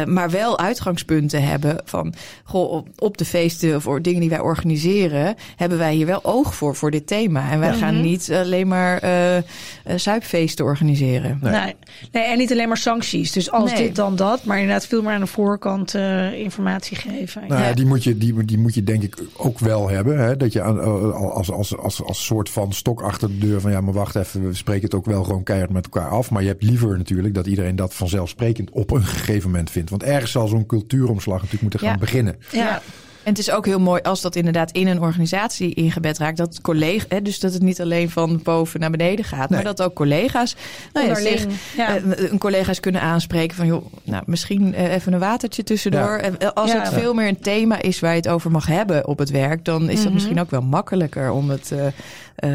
maar 0.06 0.30
wel 0.30 0.58
uitgangspunten 0.58 1.42
hebben 1.46 1.76
van, 1.84 2.14
goh, 2.44 2.70
op, 2.72 2.88
op 2.98 3.18
de 3.18 3.24
feesten 3.24 3.76
of 3.76 3.84
dingen 4.00 4.20
die 4.20 4.30
wij 4.30 4.40
organiseren, 4.40 5.34
hebben 5.56 5.78
wij 5.78 5.94
hier 5.94 6.06
wel 6.06 6.24
oog 6.24 6.54
voor, 6.54 6.76
voor 6.76 6.90
dit 6.90 7.06
thema. 7.06 7.50
En 7.50 7.58
wij 7.60 7.68
Ja. 7.70 7.74
gaan 7.76 7.94
Mhm. 7.94 8.02
niet 8.04 8.32
alleen 8.32 8.68
maar 8.68 9.02
zuipfeesten 9.96 10.64
organiseren. 10.64 11.38
Nee. 11.42 11.52
Nee. 11.52 11.74
nee, 12.12 12.22
en 12.24 12.38
niet 12.38 12.52
alleen 12.52 12.68
maar 12.68 12.76
sancties. 12.76 13.32
Dus 13.32 13.50
als 13.50 13.72
Nee. 13.72 13.82
dit 13.86 13.96
dan 13.96 14.16
dat, 14.16 14.44
maar 14.44 14.58
inderdaad 14.58 14.86
veel 14.86 15.02
meer 15.02 15.12
aan 15.12 15.20
de 15.20 15.26
voorkant 15.26 15.94
eh, 15.94 16.32
informatie 16.32 16.96
geven. 16.96 17.42
Nou 17.48 17.74
die, 17.74 17.86
moet 17.86 18.04
je, 18.04 18.18
die, 18.18 18.44
die 18.44 18.58
moet 18.58 18.74
je 18.74 18.84
denk 18.84 19.02
ik 19.02 19.16
ook 19.36 19.58
wel 19.58 19.88
hebben. 19.88 20.18
Hè? 20.18 20.36
Dat 20.44 20.52
je 20.52 20.62
aan, 20.62 20.80
eh, 20.80 21.12
als, 21.14 21.50
als, 21.50 21.76
als, 21.76 22.02
als 22.02 22.24
soort 22.24 22.50
van 22.50 22.72
stok 22.72 23.02
achter 23.02 23.28
de 23.28 23.38
deur 23.38 23.60
van 23.60 23.70
ja, 23.70 23.80
maar 23.80 23.94
wacht 23.94 24.14
even, 24.16 24.46
we 24.46 24.54
spreken 24.54 24.82
het 24.82 24.94
ook 24.94 25.06
wel 25.06 25.24
gewoon 25.24 25.42
keihard 25.42 25.70
met 25.70 25.84
elkaar 25.84 26.08
af. 26.10 26.30
Maar 26.30 26.42
je 26.42 26.48
hebt 26.48 26.62
liever 26.62 26.96
natuurlijk 26.98 27.34
dat 27.34 27.46
iedereen 27.46 27.76
dat 27.76 27.94
vanzelfsprekend 27.94 28.70
op 28.70 28.90
een 28.90 29.04
gegeven 29.04 29.50
moment 29.50 29.70
vindt. 29.70 29.90
Want 29.90 30.02
ergens 30.02 30.30
zal 30.30 30.46
zo'n 30.48 30.66
cultuuromslag 30.66 31.34
natuurlijk 31.36 31.62
moeten 31.62 31.80
gaan 31.80 31.88
Ja. 31.92 31.98
beginnen. 31.98 32.36
Ja. 32.52 32.82
En 33.24 33.30
het 33.30 33.38
is 33.38 33.50
ook 33.50 33.66
heel 33.66 33.80
mooi 33.80 34.02
als 34.02 34.20
dat 34.20 34.36
inderdaad 34.36 34.70
in 34.70 34.86
een 34.86 35.00
organisatie 35.00 35.74
ingebed 35.74 36.18
raakt. 36.18 36.36
Dat 36.36 36.60
collega, 36.60 37.04
hè, 37.08 37.22
dus 37.22 37.40
dat 37.40 37.52
het 37.52 37.62
niet 37.62 37.80
alleen 37.80 38.10
van 38.10 38.40
boven 38.42 38.80
naar 38.80 38.90
beneden 38.90 39.24
gaat. 39.24 39.50
Nee. 39.50 39.62
Maar 39.64 39.74
dat 39.74 39.86
ook 39.86 39.94
collega's 39.94 40.56
nou 40.92 41.06
ja, 41.06 41.14
zich, 41.14 41.46
ja. 41.76 41.96
eh, 41.96 42.02
een 42.30 42.38
collega's 42.38 42.80
kunnen 42.80 43.00
aanspreken 43.00 43.56
van 43.56 43.66
joh, 43.66 43.84
nou, 44.02 44.22
misschien 44.26 44.74
eh, 44.74 44.92
even 44.94 45.12
een 45.12 45.18
watertje 45.18 45.62
tussendoor. 45.62 46.00
Ja. 46.16 46.18
En 46.20 46.38
eh, 46.38 46.48
als 46.54 46.72
Ja. 46.72 46.80
het 46.80 46.92
veel 46.92 47.14
meer 47.14 47.28
een 47.28 47.40
thema 47.40 47.82
is 47.82 48.00
waar 48.00 48.10
je 48.10 48.16
het 48.16 48.28
over 48.28 48.50
mag 48.50 48.66
hebben 48.66 49.06
op 49.06 49.18
het 49.18 49.30
werk, 49.30 49.64
dan 49.64 49.82
is 49.88 49.96
dat 49.96 50.04
Mhm. 50.04 50.12
misschien 50.14 50.40
ook 50.40 50.50
wel 50.50 50.62
makkelijker 50.62 51.30
om, 51.30 51.50
het, 51.50 51.72
eh, 51.72 51.86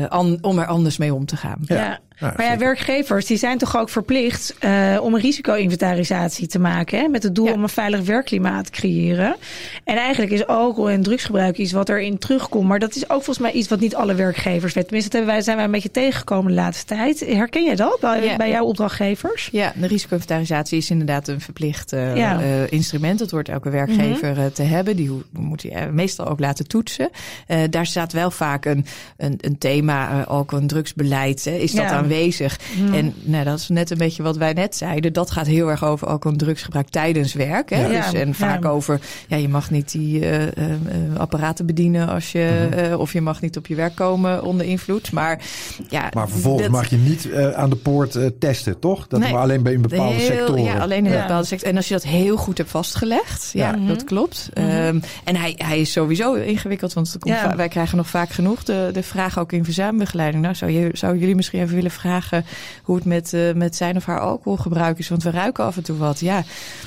eh, 0.03 0.09
an- 0.09 0.37
om 0.41 0.59
er 0.59 0.65
anders 0.65 0.97
mee 0.97 1.13
om 1.13 1.25
te 1.25 1.35
gaan. 1.37 1.57
Ja. 1.61 1.99
Ja. 2.19 2.27
Ja, 2.27 2.33
maar 2.37 2.45
ja, 2.45 2.51
zeker. 2.51 2.65
werkgevers 2.65 3.25
die 3.25 3.37
zijn 3.37 3.57
toch 3.57 3.77
ook 3.77 3.89
verplicht 3.89 4.55
eh, 4.59 4.97
om 5.01 5.13
een 5.13 5.21
risico-inventarisatie 5.21 6.47
te 6.47 6.59
maken. 6.59 6.99
Hè, 6.99 7.07
met 7.07 7.23
het 7.23 7.35
doel 7.35 7.45
Ja. 7.45 7.53
om 7.53 7.63
een 7.63 7.69
veilig 7.69 8.01
werkklimaat 8.01 8.65
te 8.65 8.71
creëren. 8.71 9.35
En 9.83 9.97
eigenlijk 9.97 10.31
is 10.31 10.47
alcohol 10.47 10.89
en 10.89 11.01
drugsgebruik 11.03 11.57
iets 11.57 11.71
wat 11.71 11.89
erin 11.89 12.17
terugkomt. 12.17 12.67
Maar 12.67 12.79
dat 12.79 12.95
is 12.95 13.03
ook 13.03 13.23
volgens 13.23 13.37
mij 13.39 13.51
iets 13.51 13.67
wat 13.67 13.79
niet 13.79 13.95
alle 13.95 14.15
werkgevers 14.15 14.73
weten. 14.73 14.83
Tenminste, 14.83 15.09
dat 15.09 15.11
hebben 15.19 15.33
wij, 15.33 15.41
zijn 15.43 15.55
wij 15.55 15.65
een 15.65 15.71
beetje 15.71 15.91
tegengekomen 15.91 16.47
de 16.51 16.57
laatste 16.61 16.85
tijd. 16.85 17.19
Herken 17.19 17.63
jij 17.65 17.75
dat 17.75 17.97
bij, 18.01 18.23
Ja. 18.23 18.35
bij 18.35 18.49
jouw 18.49 18.65
opdrachtgevers? 18.65 19.49
Ja, 19.51 19.73
de 19.75 19.87
risico-inventarisatie 19.87 20.77
is 20.77 20.89
inderdaad 20.89 21.27
een 21.27 21.41
verplicht 21.41 21.93
eh, 21.93 22.15
Ja. 22.15 22.33
Mhm. 22.33 22.43
eh, 22.43 22.71
instrument. 22.71 23.19
Dat 23.19 23.31
hoort 23.31 23.49
elke 23.49 23.69
werkgever 23.69 24.37
eh, 24.37 24.45
te 24.45 24.63
hebben. 24.63 24.95
Die 24.95 25.11
moet 25.31 25.61
je 25.61 25.87
meestal 25.91 26.27
ook 26.27 26.39
laten 26.39 26.67
toetsen. 26.67 27.09
Eh, 27.47 27.57
daar 27.69 27.85
staat 27.85 28.13
wel 28.13 28.31
vaak 28.31 28.65
een, 28.65 28.85
een, 29.17 29.37
een 29.41 29.57
thema, 29.57 30.09
eh, 30.21 30.27
alcohol- 30.27 30.61
en 30.61 30.67
drugsbeleid. 30.67 31.45
Hè, 31.45 31.51
is 31.51 31.71
dat 31.71 31.83
Ja. 31.83 31.89
Aanwezig? 32.13 32.59
Mhm. 32.79 32.93
En 32.93 33.13
nou, 33.21 33.43
dat 33.43 33.59
is 33.59 33.67
net 33.69 33.89
een 33.91 33.97
beetje 33.97 34.23
wat 34.23 34.37
wij 34.37 34.53
net 34.53 34.75
zeiden. 34.75 35.13
Dat 35.13 35.31
gaat 35.31 35.47
heel 35.47 35.69
erg 35.69 35.83
over 35.83 36.07
alcohol- 36.07 36.31
en 36.31 36.37
drugsgebruik 36.45 36.89
tijdens 36.89 37.33
werk. 37.33 37.69
Hè? 37.69 37.85
Ja. 37.87 37.87
Dus, 38.11 38.19
en 38.19 38.27
Ja. 38.27 38.33
vaak 38.33 38.65
over, 38.65 38.99
ja, 39.27 39.37
je 39.37 39.49
mag 39.49 39.71
niet 39.71 39.91
die 39.91 40.19
eh, 40.25 40.41
eh, 40.43 40.49
eh, 40.57 40.77
apparaten 41.17 41.65
bedienen 41.65 42.07
als 42.09 42.31
je, 42.31 42.67
Mhm. 42.69 42.79
eh, 42.79 42.99
of 42.99 43.13
je 43.13 43.21
mag 43.21 43.41
niet 43.41 43.57
op 43.57 43.67
je 43.67 43.75
werk 43.75 43.95
komen 43.95 44.43
onder 44.43 44.65
invloed. 44.65 45.11
Maar 45.11 45.41
ja, 45.89 46.09
Maar 46.13 46.29
vervolgens 46.29 46.63
dat- 46.63 46.71
mag 46.75 46.89
je 46.89 46.97
niet 46.97 47.29
eh, 47.31 47.51
aan 47.51 47.69
de 47.69 47.75
poort 47.75 48.15
eh, 48.15 48.25
testen, 48.39 48.79
toch? 48.79 49.07
Dat 49.07 49.19
Nee. 49.19 49.31
maar 49.31 49.41
alleen 49.41 49.63
bij 49.63 49.73
in 49.73 49.81
bepaalde 49.81 50.13
Heel- 50.15 50.25
sectoren. 50.25 50.63
Ja, 50.63 50.77
alleen 50.77 51.05
in 51.05 51.11
Ja. 51.11 51.21
bepaalde 51.21 51.45
sectoren. 51.47 51.71
En 51.73 51.77
als 51.77 51.87
je 51.87 51.93
dat 51.93 52.03
heel 52.03 52.37
goed 52.37 52.57
hebt 52.57 52.69
vastgelegd, 52.69 53.49
ja, 53.53 53.69
Ja. 53.71 53.77
Mhm. 53.77 53.87
dat 53.87 54.03
klopt. 54.03 54.49
Mhm. 54.53 54.67
Ehm, 54.67 54.99
en 55.23 55.35
hij, 55.35 55.53
hij 55.57 55.79
is 55.79 55.91
sowieso 55.91 56.33
ingewikkeld, 56.33 56.93
want 56.93 57.13
het 57.13 57.21
komt 57.21 57.37
wij 57.55 57.67
krijgen 57.67 57.97
nog 57.97 58.07
vaak 58.09 58.29
genoeg 58.29 58.63
de, 58.63 58.89
de 58.93 59.03
vraag 59.03 59.39
ook 59.39 59.51
in 59.51 59.63
verzuimbegeleiding. 59.63 60.43
Nou, 60.43 60.55
zou, 60.55 60.71
je, 60.71 60.89
zou 60.93 61.17
jullie 61.17 61.35
misschien 61.35 61.61
even 61.61 61.75
willen 61.75 61.91
vragen 61.99 62.45
hoe 62.83 62.95
het 62.95 63.05
met, 63.05 63.33
eh, 63.33 63.53
met 63.53 63.75
zijn 63.75 63.95
of 63.95 64.05
haar 64.05 64.19
alcoholgebruik 64.19 64.99
is? 64.99 65.09
Want 65.09 65.23
we 65.23 65.29
ruiken 65.29 65.63
af 65.63 65.77
en 65.77 65.83
toe 65.83 65.97
wat. 65.97 66.19
Ja, 66.19 66.43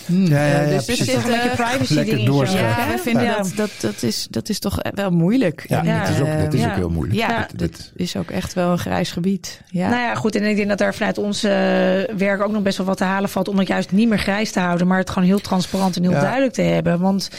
Hmm. 0.07 0.27
Ja, 0.27 0.47
ja, 0.47 0.47
ja, 0.47 0.61
Eh, 0.61 0.69
dus 0.69 0.77
er 0.79 0.85
precies. 0.85 1.05
zit, 1.05 1.15
Toch 1.15 1.25
een 1.25 1.31
beetje 1.31 1.49
eh, 1.49 1.69
privacy 1.69 1.95
lekker 1.95 2.25
doorschrijven. 2.25 2.85
ja, 2.87 2.93
we 2.97 2.99
vinden 3.03 3.23
Ja. 3.23 3.37
dat, 3.37 3.53
dat, 3.57 3.71
dat, 3.81 4.03
is, 4.03 4.27
dat 4.31 4.49
is 4.49 4.59
toch 4.59 4.79
wel 4.95 5.11
moeilijk. 5.11 5.65
Ja, 5.69 5.85
En, 5.85 5.99
dat 6.01 6.09
is 6.09 6.21
ook, 6.21 6.39
dat 6.45 6.53
is 6.55 6.65
ook 6.65 6.75
heel 6.75 6.91
moeilijk. 6.91 7.19
Ja, 7.19 7.39
dat, 7.39 7.59
dat 7.71 7.91
is 7.95 8.17
ook 8.17 8.31
echt 8.31 8.53
wel 8.55 8.71
een 8.71 8.79
grijs 8.79 9.11
gebied. 9.11 9.61
Ja. 9.67 9.89
Nou 9.89 10.01
ja, 10.01 10.15
goed. 10.15 10.35
En 10.37 10.45
ik 10.45 10.57
denk 10.57 10.69
dat 10.69 10.79
daar 10.79 10.95
vanuit 10.95 11.19
ons 11.19 11.41
werk 12.17 12.43
ook 12.43 12.53
nog 12.53 12.63
best 12.63 12.77
wel 12.77 12.87
wat 12.87 12.97
te 12.97 13.05
halen 13.05 13.29
valt. 13.29 13.49
Om 13.49 13.59
het 13.59 13.69
juist 13.69 13.93
niet 13.93 14.09
meer 14.09 14.19
grijs 14.19 14.51
te 14.53 14.61
houden, 14.61 14.87
maar 14.87 14.99
het 14.99 15.11
gewoon 15.11 15.29
heel 15.29 15.41
transparant 15.41 15.97
en 15.97 16.03
heel 16.03 16.13
Ja. 16.13 16.21
duidelijk 16.21 16.53
te 16.53 16.63
hebben. 16.63 17.01
Want 17.01 17.31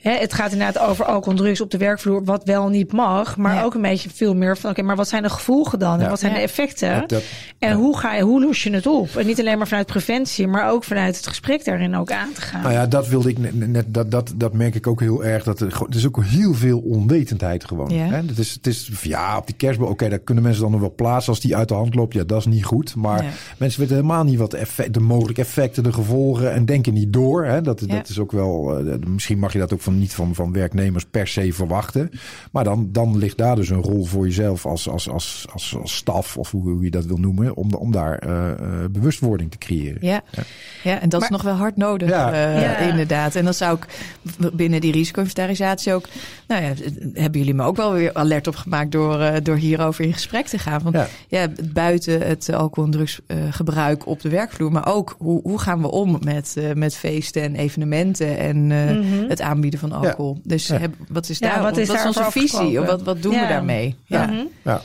hè, 0.00 0.10
het 0.12 0.32
gaat 0.32 0.52
inderdaad 0.52 0.88
over 0.88 1.04
alcohol 1.04 1.38
en 1.38 1.44
drugs 1.44 1.60
op 1.60 1.70
de 1.70 1.78
werkvloer, 1.78 2.24
wat 2.24 2.44
wel 2.44 2.68
niet 2.68 2.92
mag. 2.92 3.36
Maar 3.36 3.54
Ja. 3.54 3.62
ook 3.62 3.74
een 3.74 3.82
beetje 3.82 4.10
veel 4.14 4.34
meer 4.34 4.56
van, 4.56 4.70
oké, 4.70 4.82
maar 4.82 4.96
wat 4.96 5.08
zijn 5.08 5.22
de 5.22 5.30
gevolgen 5.30 5.78
dan? 5.78 6.00
En 6.00 6.08
wat 6.08 6.18
zijn 6.18 6.32
Ja. 6.32 6.38
de 6.38 6.44
effecten? 6.44 6.98
Dat- 7.00 7.08
dat- 7.08 7.22
en 7.58 7.68
ja. 7.68 7.74
hoe, 7.76 7.98
ga 7.98 8.14
je, 8.14 8.22
hoe 8.22 8.40
los 8.40 8.62
je 8.62 8.70
het 8.70 8.86
op? 8.86 9.16
En 9.16 9.26
niet 9.26 9.40
alleen 9.40 9.58
maar 9.58 9.68
vanuit 9.68 9.86
preventie, 9.86 10.46
maar 10.46 10.70
ook 10.70 10.84
vanuit 10.84 11.16
het 11.16 11.26
gesprek 11.26 11.64
daarin 11.64 11.96
ook 11.96 12.10
aan 12.12 12.32
te 12.34 12.40
gaan. 12.40 12.60
Nou 12.62 12.72
ja, 12.72 12.86
dat 12.86 13.08
wilde 13.08 13.28
ik 13.28 13.38
net, 13.38 13.68
net 13.68 13.84
dat, 13.94 14.10
dat, 14.10 14.32
dat 14.36 14.52
merk 14.52 14.74
ik 14.74 14.86
ook 14.86 15.00
heel 15.00 15.24
erg. 15.24 15.44
Dat 15.44 15.60
er, 15.60 15.66
er 15.90 15.96
is 15.96 16.06
ook 16.06 16.24
heel 16.24 16.54
veel 16.54 16.78
onwetendheid 16.78 17.64
gewoon. 17.64 17.88
Ja. 17.90 18.04
Hè? 18.06 18.16
Het 18.16 18.38
is, 18.38 18.52
het 18.52 18.66
is, 18.66 18.90
ja, 19.02 19.36
op 19.36 19.46
die 19.46 19.56
kerstboom, 19.56 19.88
oké, 19.90 20.08
daar 20.08 20.18
kunnen 20.18 20.44
mensen 20.44 20.62
dan 20.62 20.70
nog 20.70 20.80
wel 20.80 20.94
plaatsen 20.94 21.32
als 21.32 21.40
die 21.40 21.56
uit 21.56 21.68
de 21.68 21.74
hand 21.74 21.94
loopt. 21.94 22.14
Ja, 22.14 22.24
dat 22.24 22.38
is 22.38 22.46
niet 22.46 22.64
goed. 22.64 22.94
Maar 22.96 23.22
Ja. 23.24 23.30
mensen 23.58 23.80
weten 23.80 23.94
helemaal 23.96 24.24
niet 24.24 24.38
wat 24.38 24.50
de, 24.50 24.56
effect, 24.56 24.94
de 24.94 25.00
mogelijke 25.00 25.40
effecten, 25.40 25.82
de 25.82 25.92
gevolgen 25.92 26.52
en 26.52 26.64
denken 26.64 26.92
niet 26.94 27.12
door. 27.12 27.44
Hè? 27.44 27.60
Dat, 27.62 27.80
Ja. 27.86 27.86
dat 27.96 28.08
is 28.08 28.18
ook 28.18 28.32
wel, 28.32 28.78
eh, 28.78 28.94
misschien 29.06 29.38
mag 29.38 29.52
je 29.52 29.58
dat 29.58 29.72
ook 29.72 29.80
van, 29.80 29.89
niet 29.98 30.14
van, 30.14 30.34
van 30.34 30.52
werknemers 30.52 31.04
per 31.04 31.26
se 31.28 31.52
verwachten. 31.52 32.10
Maar 32.52 32.64
dan, 32.64 32.88
dan 32.92 33.18
ligt 33.18 33.36
daar 33.38 33.56
dus 33.56 33.68
een 33.68 33.82
rol 33.82 34.04
voor 34.04 34.24
jezelf 34.26 34.66
als, 34.66 34.88
als, 34.88 35.08
als, 35.08 35.46
als, 35.52 35.76
als 35.82 35.96
staf 35.96 36.36
of 36.36 36.50
hoe, 36.50 36.62
hoe 36.70 36.84
je 36.84 36.90
dat 36.90 37.04
wil 37.04 37.16
noemen. 37.16 37.56
Om, 37.56 37.74
om 37.74 37.92
daar 37.92 38.18
eh, 38.18 38.50
eh, 38.50 38.56
bewustwording 38.90 39.50
te 39.50 39.58
creëren. 39.58 39.98
Ja. 40.00 40.20
ja, 40.82 41.00
en 41.00 41.08
dat 41.08 41.22
is 41.22 41.28
nog 41.28 41.42
wel 41.42 41.54
hard 41.54 41.76
nodig, 41.76 42.08
Ja. 42.08 42.32
eh, 42.32 42.62
Ja. 42.62 42.76
inderdaad. 42.78 43.34
En 43.34 43.44
dan 43.44 43.54
zou 43.54 43.76
ik 43.76 43.86
binnen 44.52 44.80
die 44.80 44.92
risico-inventarisatie 44.92 45.92
ook... 45.94 46.08
Nou 46.48 46.62
ja, 46.62 46.72
hebben 47.12 47.40
jullie 47.40 47.54
me 47.54 47.62
ook 47.64 47.76
wel 47.76 47.92
weer 47.92 48.14
alert 48.14 48.46
op 48.46 48.56
gemaakt 48.56 48.92
door, 48.92 49.20
eh, 49.20 49.36
door 49.42 49.56
hierover 49.56 50.04
in 50.04 50.12
gesprek 50.12 50.46
te 50.46 50.58
gaan. 50.58 50.80
Van, 50.80 50.92
Ja. 50.92 51.06
ja. 51.28 51.48
buiten 51.72 52.26
het 52.26 52.52
alcohol- 52.52 52.84
en 52.84 52.90
drugsgebruik 52.90 54.06
op 54.06 54.20
de 54.20 54.28
werkvloer, 54.28 54.72
maar 54.72 54.86
ook 54.94 55.14
hoe, 55.18 55.40
hoe 55.42 55.58
gaan 55.58 55.80
we 55.80 55.90
om 55.90 56.18
met, 56.24 56.54
eh, 56.58 56.72
met 56.74 56.96
feesten 56.96 57.42
en 57.42 57.54
evenementen 57.54 58.38
en 58.38 58.56
eh, 58.72 58.96
Mhm. 58.96 59.28
het 59.28 59.40
aanbieden 59.40 59.79
van 59.80 59.92
alcohol. 59.92 60.40
Dus 60.44 60.66
Ja. 60.66 60.76
heb, 60.78 60.94
wat 61.08 61.28
is 61.28 61.38
Ja, 61.38 61.48
daar, 61.54 61.62
wat 61.62 61.76
is 61.76 61.88
wat 61.88 61.96
is 61.96 62.04
onze 62.04 62.22
visie? 62.30 62.42
afgesproken? 62.56 62.86
Wat, 62.86 63.02
wat 63.02 63.22
doen 63.22 63.32
Ja. 63.32 63.40
we 63.40 63.46
daarmee? 63.48 63.96
Ja. 64.06 64.26
Mhm. 64.26 64.44
Ja. 64.62 64.80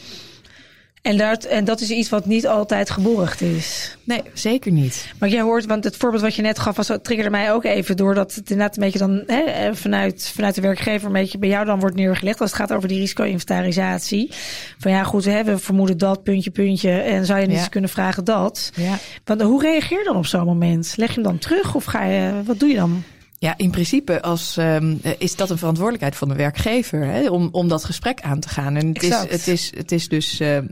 En, 1.02 1.18
dat, 1.18 1.44
en 1.44 1.66
dat 1.66 1.82
is 1.82 1.90
iets 1.90 2.10
wat 2.10 2.26
niet 2.26 2.48
altijd 2.48 2.90
geborgd 2.90 3.42
is. 3.42 3.98
Nee, 4.04 4.22
zeker 4.34 4.72
niet. 4.72 5.14
Want 5.20 5.32
jij 5.32 5.42
hoort, 5.42 5.66
want 5.66 5.84
het 5.84 5.98
voorbeeld 5.98 6.22
wat 6.24 6.36
je 6.36 6.42
net 6.42 6.60
gaf, 6.60 6.76
was, 6.76 6.88
dat 6.88 7.04
triggerde 7.04 7.32
mij 7.32 7.52
ook 7.54 7.64
even. 7.64 7.98
Doordat 7.98 8.36
het 8.36 8.50
inderdaad 8.50 8.76
een 8.78 8.84
beetje 8.84 9.00
dan 9.00 9.24
hè, 9.28 9.40
eh, 9.42 9.74
vanuit, 9.74 10.32
vanuit 10.36 10.56
de 10.56 10.62
werkgever 10.62 11.08
een 11.08 11.14
beetje 11.14 11.38
bij 11.38 11.50
jou 11.50 11.66
dan 11.66 11.80
wordt 11.80 11.96
neergelegd. 11.96 12.42
Als 12.42 12.52
het 12.52 12.60
gaat 12.60 12.74
over 12.74 12.88
die 12.88 13.00
risico-inventarisatie. 13.00 14.32
Van 14.78 14.92
ja, 14.92 15.04
goed, 15.04 15.26
hè, 15.26 15.44
we 15.44 15.58
vermoeden 15.58 15.98
dat, 15.98 16.24
puntje, 16.24 16.52
puntje. 16.52 16.92
En 16.92 17.26
zou 17.26 17.40
je 17.40 17.46
niet 17.46 17.56
Ja. 17.56 17.62
eens 17.62 17.70
kunnen 17.70 17.90
vragen 17.90 18.24
dat? 18.24 18.72
Ja. 18.76 18.98
Want 19.26 19.42
hoe 19.42 19.62
reageer 19.62 19.98
je 19.98 20.04
dan 20.06 20.16
op 20.16 20.26
zo'n 20.26 20.46
moment? 20.46 20.94
Leg 20.98 21.08
je 21.10 21.14
hem 21.16 21.24
dan 21.24 21.38
terug 21.38 21.76
of 21.76 21.84
ga 21.84 22.04
je, 22.04 22.32
wat 22.46 22.60
doe 22.60 22.70
je 22.70 22.76
dan? 22.76 23.04
Ja, 23.40 23.54
in 23.58 23.70
principe 23.70 24.22
als, 24.22 24.58
um, 24.58 25.02
is 25.18 25.36
dat 25.36 25.50
een 25.50 25.58
verantwoordelijkheid 25.58 26.16
van 26.16 26.28
de 26.28 26.36
werkgever 26.36 27.06
hè, 27.06 27.30
om, 27.30 27.50
om 27.52 27.68
dat 27.68 27.84
gesprek 27.84 28.22
aan 28.22 28.40
te 28.40 28.50
gaan. 28.50 28.76
En 28.76 28.88
het 28.88 29.04
is, 29.04 29.16
het 29.30 29.48
is, 29.48 29.72
het 29.76 29.92
is 29.92 30.08
dus, 30.08 30.42
uh, 30.42 30.58
uh, 30.58 30.64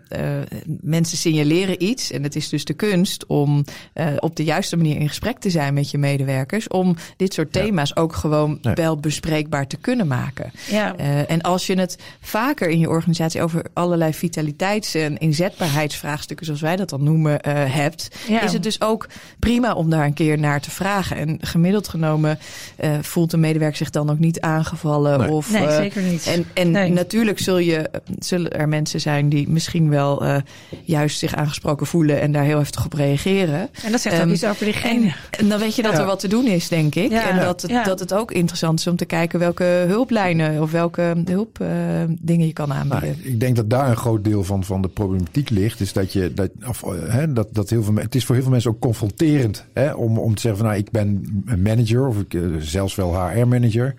mensen 0.82 1.18
signaleren 1.18 1.84
iets 1.84 2.12
en 2.12 2.24
het 2.24 2.36
is 2.36 2.50
dus 2.50 2.66
de 2.66 2.74
kunst 2.74 3.26
om 3.26 3.66
uh, 3.94 4.08
op 4.20 4.36
de 4.36 4.44
juiste 4.44 4.78
manier 4.78 4.96
in 4.96 5.08
gesprek 5.08 5.40
te 5.40 5.50
zijn 5.50 5.74
met 5.74 5.92
je 5.92 5.98
medewerkers. 5.98 6.68
Om 6.68 6.96
dit 7.18 7.34
soort 7.34 7.54
thema's 7.54 7.92
ja. 7.96 8.02
ook 8.02 8.16
gewoon 8.16 8.58
nee. 8.62 8.74
wel 8.74 8.98
bespreekbaar 8.98 9.68
te 9.68 9.78
kunnen 9.78 10.08
maken. 10.08 10.52
Ja. 10.70 10.96
en 11.28 11.42
als 11.42 11.68
je 11.68 11.80
het 11.80 11.98
vaker 12.22 12.70
in 12.70 12.80
je 12.80 12.90
organisatie 12.90 13.42
over 13.42 13.66
allerlei 13.74 14.14
vitaliteits- 14.14 14.96
en 14.96 15.18
inzetbaarheidsvraagstukken, 15.18 16.46
zoals 16.46 16.62
wij 16.62 16.76
dat 16.76 16.90
dan 16.90 17.04
noemen, 17.04 17.40
hebt, 17.70 18.08
ja. 18.28 18.42
is 18.42 18.54
het 18.54 18.64
dus 18.64 18.82
ook 18.82 19.08
prima 19.40 19.74
om 19.74 19.90
daar 19.90 20.06
een 20.06 20.14
keer 20.14 20.40
naar 20.40 20.62
te 20.62 20.72
vragen. 20.72 21.18
En 21.18 21.38
gemiddeld 21.42 21.88
genomen 21.88 22.40
uh, 22.84 22.92
voelt 23.02 23.32
de 23.32 23.38
medewerker 23.38 23.78
zich 23.78 23.90
dan 23.90 24.10
ook 24.10 24.20
niet 24.20 24.42
aangevallen. 24.42 25.20
Nee, 25.20 25.32
of, 25.32 25.52
nee 25.52 25.66
uh, 25.66 25.76
zeker 25.76 26.02
niet. 26.02 26.28
En, 26.28 26.46
en 26.54 26.72
nee. 26.72 26.92
natuurlijk 26.92 27.40
zul 27.40 27.58
je, 27.58 27.90
zullen 28.20 28.52
er 28.52 28.68
mensen 28.68 29.02
zijn 29.02 29.30
die 29.30 29.50
misschien 29.50 29.90
wel 29.90 30.26
uh, 30.26 30.36
juist 30.84 31.20
zich 31.20 31.36
aangesproken 31.36 31.88
voelen 31.88 32.22
en 32.22 32.32
daar 32.32 32.44
heel 32.44 32.58
heftig 32.58 32.86
op 32.86 32.94
reageren. 32.94 33.70
En 33.84 33.92
dat 33.92 34.02
zegt 34.02 34.20
um, 34.20 34.28
ook 34.28 34.34
iets 34.34 34.46
over 34.46 34.66
diegene. 34.66 35.06
En, 35.06 35.14
en, 35.30 35.50
dan 35.50 35.60
weet 35.60 35.76
je 35.76 35.82
dat 35.82 35.94
ja. 35.94 36.00
er 36.00 36.06
wat 36.06 36.20
te 36.20 36.28
doen 36.28 36.46
is, 36.46 36.68
denk 36.68 36.96
ik. 36.96 37.12
Ja. 37.12 37.30
En 37.30 37.46
dat 37.46 37.62
het, 37.62 37.72
ja. 37.72 37.84
dat 37.84 38.00
het 38.00 38.14
ook 38.14 38.32
interessant 38.32 38.80
is 38.80 38.88
om 38.88 38.96
te 38.96 39.06
kijken 39.06 39.40
welke 39.40 39.64
hulplijnen 39.64 40.62
of 40.62 40.72
welke 40.72 41.14
hulpdingen 41.26 42.48
je 42.48 42.54
kan 42.54 42.74
aanbieden. 42.74 43.18
Nou, 43.18 43.30
ik 43.34 43.40
denk 43.40 43.56
dat 43.56 43.70
daar 43.70 43.90
een 43.90 43.98
groot 43.98 44.24
deel 44.24 44.44
van, 44.44 44.64
van 44.64 44.82
de 44.82 44.88
problematiek 44.88 45.50
ligt. 45.50 45.80
Is 45.80 45.94
dat 45.94 46.14
je 46.14 46.34
dat, 46.34 46.50
of, 46.68 46.84
hè, 47.08 47.34
dat, 47.34 47.48
dat 47.52 47.70
heel 47.70 47.84
veel, 47.84 47.96
het 47.96 48.16
is 48.16 48.26
voor 48.26 48.36
heel 48.36 48.44
veel 48.44 48.54
mensen 48.54 48.72
ook 48.72 48.80
confronterend 48.80 49.66
hè, 49.74 49.92
om, 49.92 50.18
om 50.18 50.36
te 50.36 50.42
zeggen 50.42 50.60
van 50.62 50.70
nou, 50.70 50.80
ik 50.80 50.92
ben 50.92 51.44
een 51.46 51.62
manager 51.62 52.08
of 52.08 52.20
ik 52.20 52.34
zelfs 52.60 52.96
wel 52.96 53.28
HR-manager. 53.28 53.96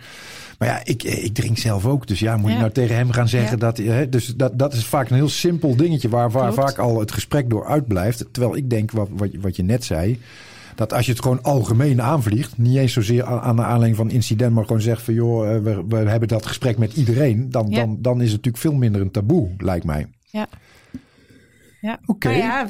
Maar 0.59 0.69
ja, 0.69 0.81
ik, 0.85 1.03
ik 1.03 1.35
drink 1.35 1.59
zelf 1.59 1.87
ook. 1.87 2.07
Dus 2.07 2.21
ja, 2.21 2.37
moet 2.37 2.49
ja. 2.49 2.55
je 2.55 2.61
nou 2.61 2.73
tegen 2.73 2.97
hem 2.97 3.11
gaan 3.11 3.29
zeggen 3.29 3.59
ja. 3.59 3.71
dat... 3.71 3.77
Hè, 3.77 4.09
dus 4.09 4.27
dat, 4.27 4.59
dat 4.59 4.73
is 4.73 4.85
vaak 4.85 5.09
een 5.11 5.17
heel 5.17 5.29
simpel 5.29 5.77
dingetje 5.77 6.09
waar, 6.09 6.31
waar 6.31 6.55
vaak 6.55 6.79
al 6.79 7.01
het 7.01 7.13
gesprek 7.13 7.51
door 7.51 7.67
uitblijft. 7.67 8.25
Terwijl 8.31 8.57
ik 8.57 8.71
denk, 8.71 8.91
wat, 8.91 9.09
wat, 9.13 9.29
wat 9.41 9.57
je 9.57 9.63
net 9.63 9.85
zei... 9.85 10.21
Dat 10.75 10.93
als 10.93 11.07
je 11.07 11.13
het 11.13 11.23
gewoon 11.23 11.43
algemeen 11.43 12.03
aanvliegt, 12.03 12.59
niet 12.59 12.77
eens 12.77 12.93
zozeer 12.93 13.25
aan 13.25 13.57
de 13.57 13.63
aanleiding 13.63 13.97
van 13.97 14.11
incident, 14.11 14.55
maar 14.55 14.65
gewoon 14.65 14.81
zegt 14.81 15.03
van 15.03 15.15
joh, 15.15 15.63
we, 15.63 15.85
we 15.89 15.97
hebben 15.97 16.29
dat 16.29 16.47
gesprek 16.47 16.79
met 16.79 16.93
iedereen, 16.93 17.51
dan, 17.51 17.67
ja. 17.71 17.77
dan, 17.77 17.99
dan 18.01 18.17
is 18.21 18.33
het 18.33 18.37
natuurlijk 18.37 18.63
veel 18.63 18.75
minder 18.75 19.01
een 19.01 19.11
taboe, 19.11 19.49
lijkt 19.59 19.85
mij. 19.85 20.07
Ja. 20.31 20.49
Ja, 21.85 21.99
oké. 22.07 22.27
Okay. 22.27 22.37
ja, 22.37 22.67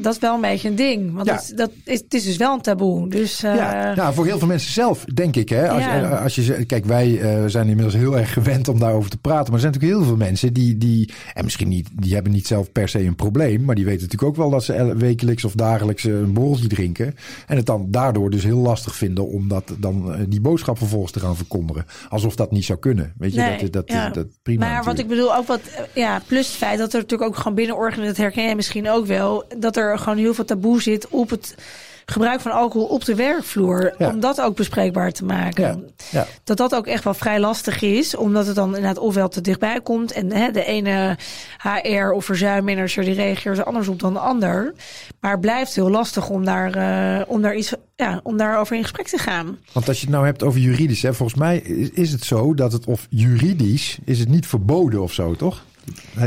dat 0.00 0.14
is 0.14 0.18
wel 0.18 0.34
een 0.34 0.40
beetje 0.40 0.68
een 0.68 0.74
ding. 0.74 1.14
Want 1.14 1.26
ja. 1.26 1.34
dat, 1.34 1.52
dat 1.54 1.70
is, 1.84 2.00
het 2.00 2.14
is 2.14 2.24
dus 2.24 2.36
wel 2.36 2.54
een 2.54 2.60
taboe. 2.60 3.08
Dus, 3.08 3.44
uh... 3.44 3.56
ja, 3.56 3.94
nou, 3.94 4.14
voor 4.14 4.26
heel 4.26 4.38
veel 4.38 4.48
mensen 4.48 4.72
zelf, 4.72 5.04
denk 5.04 5.36
ik. 5.36 5.48
Hè? 5.48 5.68
Als, 5.68 5.82
ja. 5.82 6.08
als 6.08 6.34
je, 6.34 6.64
kijk, 6.64 6.84
wij 6.84 7.08
uh, 7.08 7.44
zijn 7.46 7.68
inmiddels 7.68 7.94
heel 7.94 8.18
erg 8.18 8.32
gewend 8.32 8.68
om 8.68 8.78
daarover 8.78 9.10
te 9.10 9.18
praten. 9.18 9.44
Maar 9.44 9.54
er 9.54 9.60
zijn 9.60 9.72
natuurlijk 9.72 10.00
heel 10.00 10.08
veel 10.08 10.26
mensen 10.26 10.52
die, 10.52 10.78
die 10.78 11.12
en 11.34 11.44
misschien 11.44 11.68
niet, 11.68 11.88
die 11.92 12.14
hebben 12.14 12.32
niet 12.32 12.46
zelf 12.46 12.72
per 12.72 12.88
se 12.88 13.04
een 13.04 13.14
probleem. 13.14 13.64
Maar 13.64 13.74
die 13.74 13.84
weten 13.84 14.02
natuurlijk 14.02 14.30
ook 14.30 14.36
wel 14.36 14.50
dat 14.50 14.64
ze 14.64 14.94
wekelijks 14.96 15.44
of 15.44 15.52
dagelijks 15.52 16.04
een 16.04 16.32
borreltje 16.32 16.68
drinken. 16.68 17.14
En 17.46 17.56
het 17.56 17.66
dan 17.66 17.86
daardoor 17.90 18.30
dus 18.30 18.44
heel 18.44 18.58
lastig 18.58 18.96
vinden 18.96 19.28
om 19.28 19.48
dat, 19.48 19.74
dan 19.78 20.24
die 20.28 20.40
boodschap 20.40 20.78
vervolgens 20.78 21.12
te 21.12 21.20
gaan 21.20 21.36
verkondigen. 21.36 21.84
Alsof 22.08 22.36
dat 22.36 22.50
niet 22.50 22.64
zou 22.64 22.78
kunnen. 22.78 23.12
Weet 23.18 23.34
je, 23.34 23.40
nee, 23.40 23.58
dat, 23.58 23.72
dat, 23.72 23.88
ja. 23.88 24.10
dat, 24.10 24.26
prima. 24.42 24.68
Maar 24.68 24.84
wat 24.84 24.98
ik 24.98 25.08
bedoel, 25.08 25.36
ook 25.36 25.46
wat, 25.46 25.60
ja, 25.94 26.22
plus 26.26 26.46
het 26.46 26.56
feit 26.56 26.78
dat 26.78 26.92
er 26.92 27.00
natuurlijk 27.00 27.30
ook 27.30 27.36
gewoon 27.36 27.54
binnen 27.54 27.76
organisatie, 27.76 28.08
dat 28.08 28.16
herken 28.16 28.49
jij 28.50 28.58
misschien 28.58 28.90
ook 28.90 29.06
wel, 29.06 29.44
dat 29.56 29.76
er 29.76 29.98
gewoon 29.98 30.18
heel 30.18 30.34
veel 30.34 30.44
taboe 30.44 30.82
zit 30.82 31.08
op 31.08 31.30
het 31.30 31.54
gebruik 32.10 32.40
van 32.40 32.52
alcohol 32.52 32.86
op 32.86 33.04
de 33.04 33.14
werkvloer. 33.14 33.94
Ja. 33.98 34.08
Om 34.08 34.20
dat 34.20 34.40
ook 34.40 34.56
bespreekbaar 34.56 35.12
te 35.12 35.24
maken. 35.24 35.64
Ja. 35.64 35.78
Ja. 36.10 36.26
Dat 36.44 36.56
dat 36.56 36.74
ook 36.74 36.86
echt 36.86 37.04
wel 37.04 37.14
vrij 37.14 37.40
lastig 37.40 37.82
is. 37.82 38.16
Omdat 38.16 38.46
het 38.46 38.54
dan 38.54 38.68
inderdaad 38.68 38.98
ofwel 38.98 39.28
te 39.28 39.40
dichtbij 39.40 39.80
komt. 39.80 40.12
En 40.12 40.32
hè, 40.32 40.50
de 40.50 40.64
ene 40.64 41.18
HR 41.58 42.10
of 42.10 42.24
verzuimmanager 42.24 43.04
die 43.04 43.14
reageert 43.14 43.58
er 43.58 43.64
anders 43.64 43.88
op 43.88 44.00
dan 44.00 44.12
de 44.12 44.18
ander. 44.18 44.74
Maar 45.20 45.30
het 45.30 45.40
blijft 45.40 45.74
heel 45.74 45.90
lastig 45.90 46.28
om 46.28 46.44
daar, 46.44 46.76
uh, 46.76 47.22
om 47.26 47.42
daar 47.42 47.54
iets 47.54 47.74
ja, 47.96 48.20
om 48.22 48.36
daarover 48.36 48.76
in 48.76 48.82
gesprek 48.82 49.08
te 49.08 49.18
gaan. 49.18 49.58
Want 49.72 49.88
als 49.88 49.96
je 49.96 50.04
het 50.06 50.14
nou 50.14 50.26
hebt 50.26 50.42
over 50.42 50.60
juridisch, 50.60 51.02
hè, 51.02 51.14
volgens 51.14 51.38
mij 51.38 51.58
is, 51.58 51.90
is 51.90 52.12
het 52.12 52.24
zo 52.24 52.54
dat 52.54 52.72
het 52.72 52.86
of 52.86 53.06
juridisch 53.10 53.98
is 54.04 54.18
het 54.18 54.28
niet 54.28 54.46
verboden 54.46 55.02
of 55.02 55.12
zo, 55.12 55.34
toch? 55.34 55.62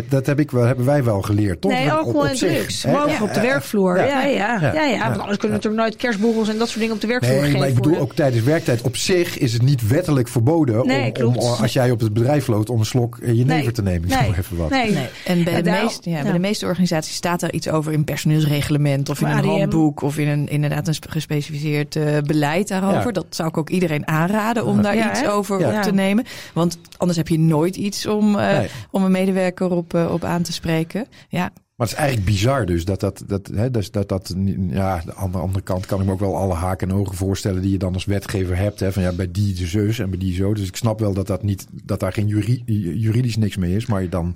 Dat 0.09 0.25
heb 0.25 0.39
ik 0.39 0.51
wel, 0.51 0.63
hebben 0.65 0.85
wij 0.85 1.03
wel 1.03 1.21
geleerd, 1.21 1.61
toch? 1.61 1.71
Nee, 1.71 1.91
alcohol 1.91 2.27
en 2.27 2.37
zich, 2.37 2.57
drugs. 2.57 2.85
Mogen 2.85 3.21
op 3.21 3.33
de 3.33 3.41
werkvloer. 3.41 3.97
Ja, 3.97 4.03
ja, 4.05 4.21
ja. 4.25 4.57
Ja. 4.61 4.73
ja, 4.73 4.83
ja. 4.85 4.97
Want 5.07 5.19
anders 5.19 5.37
kunnen 5.37 5.39
we 5.39 5.47
natuurlijk 5.63 5.81
nooit 5.83 5.95
kerstborrels 5.95 6.49
en 6.49 6.57
dat 6.57 6.67
soort 6.67 6.79
dingen 6.79 6.95
op 6.95 7.01
de 7.01 7.07
werkvloer 7.07 7.33
Nee, 7.35 7.43
geven. 7.45 7.59
maar 7.59 7.67
ik 7.67 7.75
bedoel 7.75 7.97
ook 7.97 8.13
tijdens 8.13 8.43
werktijd. 8.43 8.81
Op 8.81 8.95
zich 8.97 9.37
is 9.37 9.53
het 9.53 9.61
niet 9.61 9.87
wettelijk 9.87 10.27
verboden 10.27 10.87
Nee, 10.87 11.27
om, 11.27 11.35
als 11.37 11.73
jij 11.73 11.91
op 11.91 11.99
het 11.99 12.13
bedrijf 12.13 12.47
loopt 12.47 12.69
om 12.69 12.79
een 12.79 12.85
slok 12.85 13.17
jenever 13.21 13.45
Nee. 13.45 13.71
te 13.71 13.81
nemen. 13.81 14.09
Ik 14.09 14.19
Nee. 14.19 14.29
even 14.37 14.57
wat. 14.57 14.69
Nee. 14.69 14.91
Nee. 14.91 15.07
En 15.25 15.43
bij, 15.43 15.55
de 15.55 15.61
daar- 15.61 15.83
meeste, 15.83 16.09
ja, 16.09 16.15
bij 16.17 16.25
ja. 16.25 16.31
de 16.33 16.39
meeste 16.39 16.65
organisaties 16.65 17.15
staat 17.15 17.41
er 17.41 17.53
iets 17.53 17.69
over 17.69 17.91
in 17.93 18.03
personeelsreglement 18.03 19.09
of 19.09 19.21
in 19.21 19.27
een 19.27 19.33
ADM. 19.37 19.47
handboek 19.47 20.01
of 20.01 20.17
in 20.17 20.27
een 20.27 20.47
inderdaad 20.47 20.87
een 20.87 20.93
spe- 20.93 21.11
gespecificeerd 21.11 21.95
eh, 21.95 22.17
beleid 22.25 22.67
daarover. 22.67 23.05
Ja. 23.05 23.11
Dat 23.11 23.25
zou 23.29 23.49
ik 23.49 23.57
ook 23.57 23.69
iedereen 23.69 24.07
aanraden 24.07 24.65
om 24.65 24.81
daar 24.81 24.95
Ja, 24.95 25.09
iets 25.11 25.27
over 25.27 25.59
Ja. 25.59 25.75
op 25.77 25.81
te 25.81 25.93
nemen. 25.93 26.25
Want 26.53 26.77
anders 26.97 27.17
heb 27.17 27.27
je 27.27 27.39
nooit 27.39 27.75
iets 27.75 28.05
om, 28.07 28.35
eh, 28.39 28.59
om 28.91 29.03
een 29.03 29.11
medewerker 29.11 29.42
op, 29.51 29.93
eh, 29.93 30.11
op 30.13 30.23
aan 30.23 30.41
te 30.41 30.53
spreken. 30.53 31.07
Ja, 31.29 31.51
Maar 31.75 31.87
het 31.87 31.95
is 31.97 32.01
eigenlijk 32.01 32.25
bizar 32.29 32.65
dus 32.65 32.85
dat 32.85 32.99
dat, 32.99 33.23
dat, 33.27 33.49
hè, 33.53 33.71
dus 33.71 33.91
dat, 33.91 34.09
dat 34.09 34.33
ja, 34.69 35.01
de 35.05 35.13
andere, 35.13 35.43
andere 35.43 35.63
kant 35.63 35.85
kan 35.85 35.99
ik 35.99 36.05
me 36.05 36.11
ook 36.11 36.19
wel 36.19 36.35
alle 36.35 36.53
haken 36.53 36.89
en 36.89 36.95
ogen 36.95 37.15
voorstellen 37.15 37.61
die 37.61 37.71
je 37.71 37.77
dan 37.77 37.93
als 37.93 38.05
wetgever 38.05 38.57
hebt. 38.57 38.79
Hè, 38.79 38.91
van 38.91 39.03
ja, 39.03 39.11
bij 39.11 39.31
die 39.31 39.53
de 39.53 39.65
zus 39.65 39.99
en 39.99 40.09
bij 40.09 40.19
die 40.19 40.35
zo. 40.35 40.53
Dus 40.53 40.67
ik 40.67 40.75
snap 40.75 40.99
wel 40.99 41.13
dat, 41.13 41.27
dat, 41.27 41.43
niet, 41.43 41.67
dat 41.71 41.99
daar 41.99 42.13
geen 42.13 42.27
juri, 42.27 42.63
juridisch 42.95 43.37
niks 43.37 43.57
mee 43.57 43.75
is. 43.75 43.85
Maar 43.85 44.01
je 44.01 44.09
dan 44.09 44.35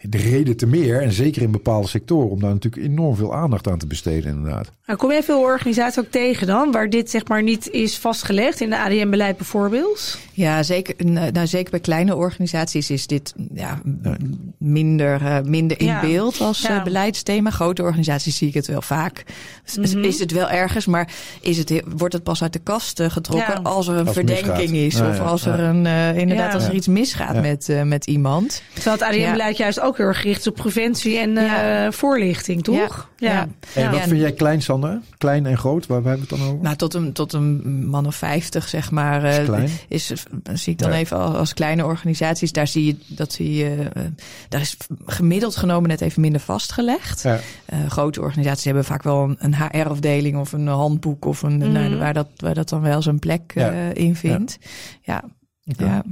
de 0.00 0.18
reden 0.18 0.56
te 0.56 0.66
meer, 0.66 1.02
en 1.02 1.12
zeker 1.12 1.42
in 1.42 1.50
bepaalde 1.50 1.88
sectoren, 1.88 2.30
om 2.30 2.40
daar 2.40 2.52
natuurlijk 2.52 2.86
enorm 2.86 3.16
veel 3.16 3.34
aandacht 3.34 3.68
aan 3.68 3.78
te 3.78 3.86
besteden 3.86 4.30
inderdaad. 4.30 4.72
Nou, 4.86 4.98
kom 4.98 5.10
jij 5.10 5.22
veel 5.22 5.40
organisaties 5.40 5.98
ook 5.98 6.10
tegen 6.10 6.46
dan, 6.46 6.72
waar 6.72 6.90
dit 6.90 7.10
zeg 7.10 7.28
maar 7.28 7.42
niet 7.42 7.70
is 7.70 7.98
vastgelegd 7.98 8.60
in 8.60 8.70
de 8.70 8.78
ADM-beleid 8.78 9.36
bijvoorbeeld? 9.36 10.18
Ja, 10.38 10.62
zeker, 10.62 10.94
nou, 11.06 11.46
zeker 11.46 11.70
bij 11.70 11.80
kleine 11.80 12.16
organisaties 12.16 12.90
is 12.90 13.06
dit 13.06 13.34
ja, 13.54 13.80
minder, 14.58 15.26
eh, 15.26 15.40
minder 15.40 15.80
in 15.80 15.86
Ja. 15.86 16.00
beeld 16.00 16.40
als 16.40 16.60
Ja. 16.62 16.76
eh, 16.78 16.82
beleidsthema. 16.84 17.50
Grote 17.50 17.82
organisaties 17.82 18.36
zie 18.36 18.48
ik 18.48 18.54
het 18.54 18.66
wel 18.66 18.82
vaak. 18.82 19.24
Mhm. 19.76 20.04
Is 20.04 20.18
het 20.18 20.32
wel 20.32 20.50
ergens, 20.50 20.86
maar 20.86 21.08
is 21.40 21.58
het, 21.58 21.82
wordt 21.96 22.14
het 22.14 22.22
pas 22.22 22.42
uit 22.42 22.52
de 22.52 22.58
kast 22.58 23.00
eh, 23.00 23.10
getrokken 23.10 23.54
Ja. 23.62 23.70
als 23.70 23.88
er 23.88 23.96
een 23.96 24.06
Als 24.06 24.14
verdenking 24.14 24.70
misgaat. 24.70 24.70
is? 24.70 24.94
Ja, 24.98 25.08
of 25.08 25.16
ja, 25.16 25.22
als 25.22 25.42
ja. 25.44 25.52
er 25.52 25.60
een, 25.60 25.86
eh, 25.86 26.16
inderdaad, 26.16 26.48
Ja. 26.48 26.54
als 26.54 26.66
er 26.66 26.74
iets 26.74 26.86
misgaat 26.88 27.34
Ja. 27.34 27.40
met, 27.40 27.68
eh, 27.68 27.82
met 27.82 28.06
iemand. 28.06 28.62
Terwijl 28.74 28.96
het 28.96 29.04
ADM-beleid 29.04 29.56
juist 29.56 29.80
ook 29.80 29.96
heel 29.96 30.06
erg 30.06 30.20
gericht 30.20 30.40
is 30.40 30.46
op 30.46 30.54
preventie 30.54 31.18
en 31.18 31.30
Ja. 31.34 31.84
eh, 31.86 31.92
voorlichting, 31.92 32.62
toch? 32.64 33.08
Ja. 33.16 33.30
Ja. 33.30 33.48
En 33.74 33.90
wat 33.90 34.00
vind 34.00 34.20
jij 34.20 34.32
klein, 34.32 34.62
Sander? 34.62 35.00
Klein 35.18 35.46
en 35.46 35.58
groot, 35.58 35.86
waar 35.86 35.96
hebben 36.02 36.14
we 36.14 36.20
het 36.20 36.28
dan 36.28 36.48
over? 36.48 36.62
Nou, 36.62 36.76
tot 36.76 36.94
een, 36.94 37.12
tot 37.12 37.32
een 37.32 37.86
man 37.88 38.06
of 38.06 38.14
vijftig, 38.16 38.68
zeg 38.68 38.90
maar. 38.90 39.24
Is 39.24 39.36
eh, 39.38 39.44
klein. 39.44 39.68
is, 39.88 40.12
zie 40.52 40.72
ik 40.72 40.78
dan 40.78 40.90
Ja. 40.90 40.96
even 40.96 41.18
als, 41.18 41.54
kleine 41.54 41.84
organisaties. 41.84 42.52
Daar 42.52 42.66
zie 42.66 42.84
je 42.86 42.96
dat 43.06 43.32
zie 43.32 43.54
je, 43.54 43.88
eh, 43.92 44.02
daar 44.48 44.60
is 44.60 44.76
gemiddeld 45.06 45.56
genomen 45.56 45.88
net 45.88 46.00
even 46.00 46.20
minder 46.20 46.40
vastgelegd. 46.40 47.22
Ja. 47.22 47.38
Eh, 47.66 47.86
grote 47.90 48.20
organisaties 48.20 48.64
hebben 48.64 48.84
vaak 48.84 49.02
wel 49.02 49.22
een, 49.22 49.36
een 49.38 49.54
HR-afdeling 49.56 50.36
of 50.38 50.52
een 50.52 50.66
handboek 50.66 51.24
of 51.24 51.42
een, 51.42 51.56
Mhm. 51.58 51.72
nou, 51.72 51.96
waar, 51.96 52.14
dat, 52.14 52.28
waar 52.36 52.54
dat 52.54 52.68
dan 52.68 52.80
wel 52.80 53.02
zijn 53.02 53.18
plek 53.18 53.52
Ja. 53.54 53.70
eh, 53.72 53.94
in 53.94 54.16
vindt. 54.16 54.58
Ja. 55.02 55.24
Ja. 55.62 56.02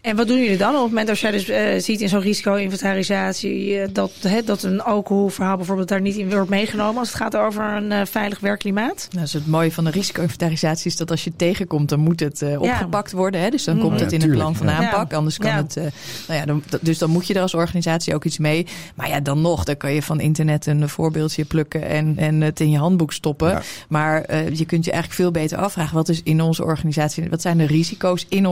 En 0.00 0.16
wat 0.16 0.26
doen 0.28 0.38
jullie 0.42 0.56
dan 0.56 0.74
op 0.74 0.80
het 0.80 0.88
moment 0.88 1.08
als 1.08 1.20
jij 1.20 1.30
dus 1.30 1.48
eh, 1.48 1.78
ziet 1.78 2.00
in 2.00 2.08
zo'n 2.08 2.20
risico-inventarisatie 2.20 3.78
eh, 3.80 3.88
dat, 3.92 4.10
hè, 4.20 4.42
dat 4.42 4.62
een 4.62 4.80
alcoholverhaal 4.82 5.56
bijvoorbeeld 5.56 5.88
daar 5.88 6.00
niet 6.00 6.16
in 6.16 6.30
wordt 6.30 6.48
meegenomen 6.50 6.98
als 6.98 7.08
het 7.08 7.16
gaat 7.16 7.36
over 7.36 7.64
een 7.64 7.92
eh, 7.92 8.00
veilig 8.06 8.40
werkklimaat? 8.40 9.08
Nou, 9.10 9.22
dus 9.22 9.32
het 9.32 9.46
mooie 9.46 9.72
van 9.72 9.84
de 9.84 9.90
risico-inventarisatie 9.90 10.90
is 10.90 10.96
dat 10.96 11.10
als 11.10 11.24
je 11.24 11.30
het 11.30 11.38
tegenkomt, 11.38 11.88
dan 11.88 11.98
moet 12.00 12.20
het 12.20 12.42
eh, 12.42 12.60
opgepakt 12.60 13.12
worden. 13.12 13.40
Hè? 13.40 13.50
Dus 13.50 13.64
dan 13.64 13.74
Mhm. 13.76 13.84
komt 13.84 13.98
Ja, 13.98 14.04
het 14.04 14.12
in 14.12 14.20
het 14.20 14.30
plan 14.30 14.56
van 14.56 14.66
ja. 14.66 14.72
aanpak. 14.76 15.12
Anders 15.12 15.38
kan 15.38 15.50
Ja. 15.50 15.56
het. 15.56 15.76
eh, 15.76 15.84
nou 16.28 16.40
ja, 16.40 16.46
dan, 16.46 16.62
dus 16.80 16.98
dan 16.98 17.10
moet 17.10 17.26
je 17.26 17.34
er 17.34 17.40
als 17.42 17.54
organisatie 17.54 18.14
ook 18.14 18.24
iets 18.24 18.38
mee. 18.38 18.66
Maar 18.94 19.08
ja, 19.08 19.20
dan 19.20 19.40
nog, 19.40 19.64
dan 19.64 19.76
kan 19.76 19.92
je 19.92 20.02
van 20.02 20.20
internet 20.20 20.66
een 20.66 20.88
voorbeeldje 20.88 21.44
plukken 21.44 21.82
en, 21.86 22.14
en 22.16 22.40
het 22.40 22.60
in 22.60 22.70
je 22.70 22.78
handboek 22.78 23.12
stoppen. 23.12 23.48
Ja. 23.48 23.62
Maar 23.88 24.22
eh, 24.22 24.54
je 24.54 24.64
kunt 24.64 24.84
je 24.84 24.90
eigenlijk 24.90 25.20
veel 25.22 25.30
beter 25.30 25.58
afvragen: 25.58 25.94
wat 25.94 26.08
is 26.08 26.22
in 26.22 26.40
onze 26.42 26.64
organisatie, 26.64 27.28
wat 27.30 27.42
zijn 27.42 27.58
de 27.58 27.66
risico's 27.66 28.26
in 28.28 28.46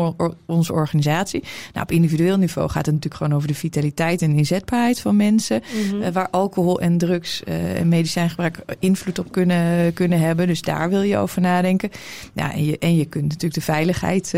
onze 0.46 0.72
organisatie? 0.72 1.06
Organisatie. 1.08 1.42
Nou, 1.72 1.84
op 1.84 1.92
individueel 1.92 2.36
niveau 2.36 2.68
gaat 2.68 2.86
het 2.86 2.94
natuurlijk 2.94 3.22
gewoon 3.22 3.36
over 3.36 3.48
de 3.48 3.54
vitaliteit 3.54 4.22
en 4.22 4.36
inzetbaarheid 4.36 5.00
van 5.00 5.16
mensen. 5.16 5.62
Mhm. 5.90 6.12
waar 6.12 6.30
alcohol 6.30 6.80
en 6.80 6.98
drugs 6.98 7.44
en 7.44 7.88
medicijngebruik 7.88 8.58
invloed 8.78 9.18
op 9.18 9.32
kunnen, 9.32 9.92
kunnen 9.92 10.20
hebben. 10.20 10.46
Dus 10.46 10.62
daar 10.62 10.88
wil 10.90 11.02
je 11.02 11.16
over 11.16 11.40
nadenken. 11.40 11.90
Ja, 12.32 12.52
en, 12.52 12.64
je, 12.64 12.78
en 12.78 12.96
je 12.96 13.04
kunt 13.04 13.24
natuurlijk 13.24 13.54
de 13.54 13.60
veiligheid 13.60 14.32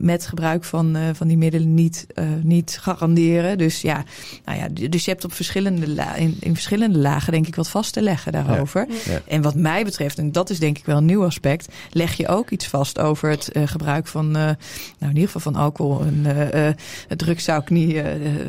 met 0.00 0.26
gebruik 0.26 0.64
van, 0.64 0.96
van 1.12 1.28
die 1.28 1.36
middelen 1.36 1.74
niet, 1.74 2.06
niet 2.42 2.78
garanderen. 2.80 3.58
Dus 3.58 3.80
ja, 3.80 4.04
nou 4.44 4.58
ja, 4.58 4.88
dus 4.88 5.04
je 5.04 5.10
hebt 5.10 5.24
op 5.24 5.32
verschillende 5.32 6.04
in, 6.16 6.36
in 6.40 6.54
verschillende 6.54 6.98
lagen 6.98 7.32
denk 7.32 7.46
ik 7.46 7.54
wat 7.54 7.68
vast 7.68 7.92
te 7.92 8.02
leggen 8.02 8.32
daarover. 8.32 8.86
En 9.26 9.42
wat 9.42 9.54
mij 9.54 9.84
betreft, 9.84 10.18
en 10.18 10.32
dat 10.32 10.50
is 10.50 10.58
denk 10.58 10.78
ik 10.78 10.84
wel 10.84 10.96
een 10.96 11.04
nieuw 11.04 11.24
aspect, 11.24 11.68
leg 11.90 12.16
je 12.16 12.28
ook 12.28 12.50
iets 12.50 12.66
vast 12.66 12.98
over 12.98 13.30
het 13.30 13.50
uh, 13.52 13.66
gebruik 13.66 14.06
van, 14.06 14.26
uh, 14.26 14.32
nou 14.32 14.56
in 14.98 15.08
ieder 15.08 15.24
geval 15.24 15.52
van 15.52 15.56
alcohol. 15.64 16.00
En 16.00 16.24
uh, 16.26 17.16
drugs 17.16 17.44
zou 17.44 17.60
ik 17.62 17.70
niet, 17.70 18.02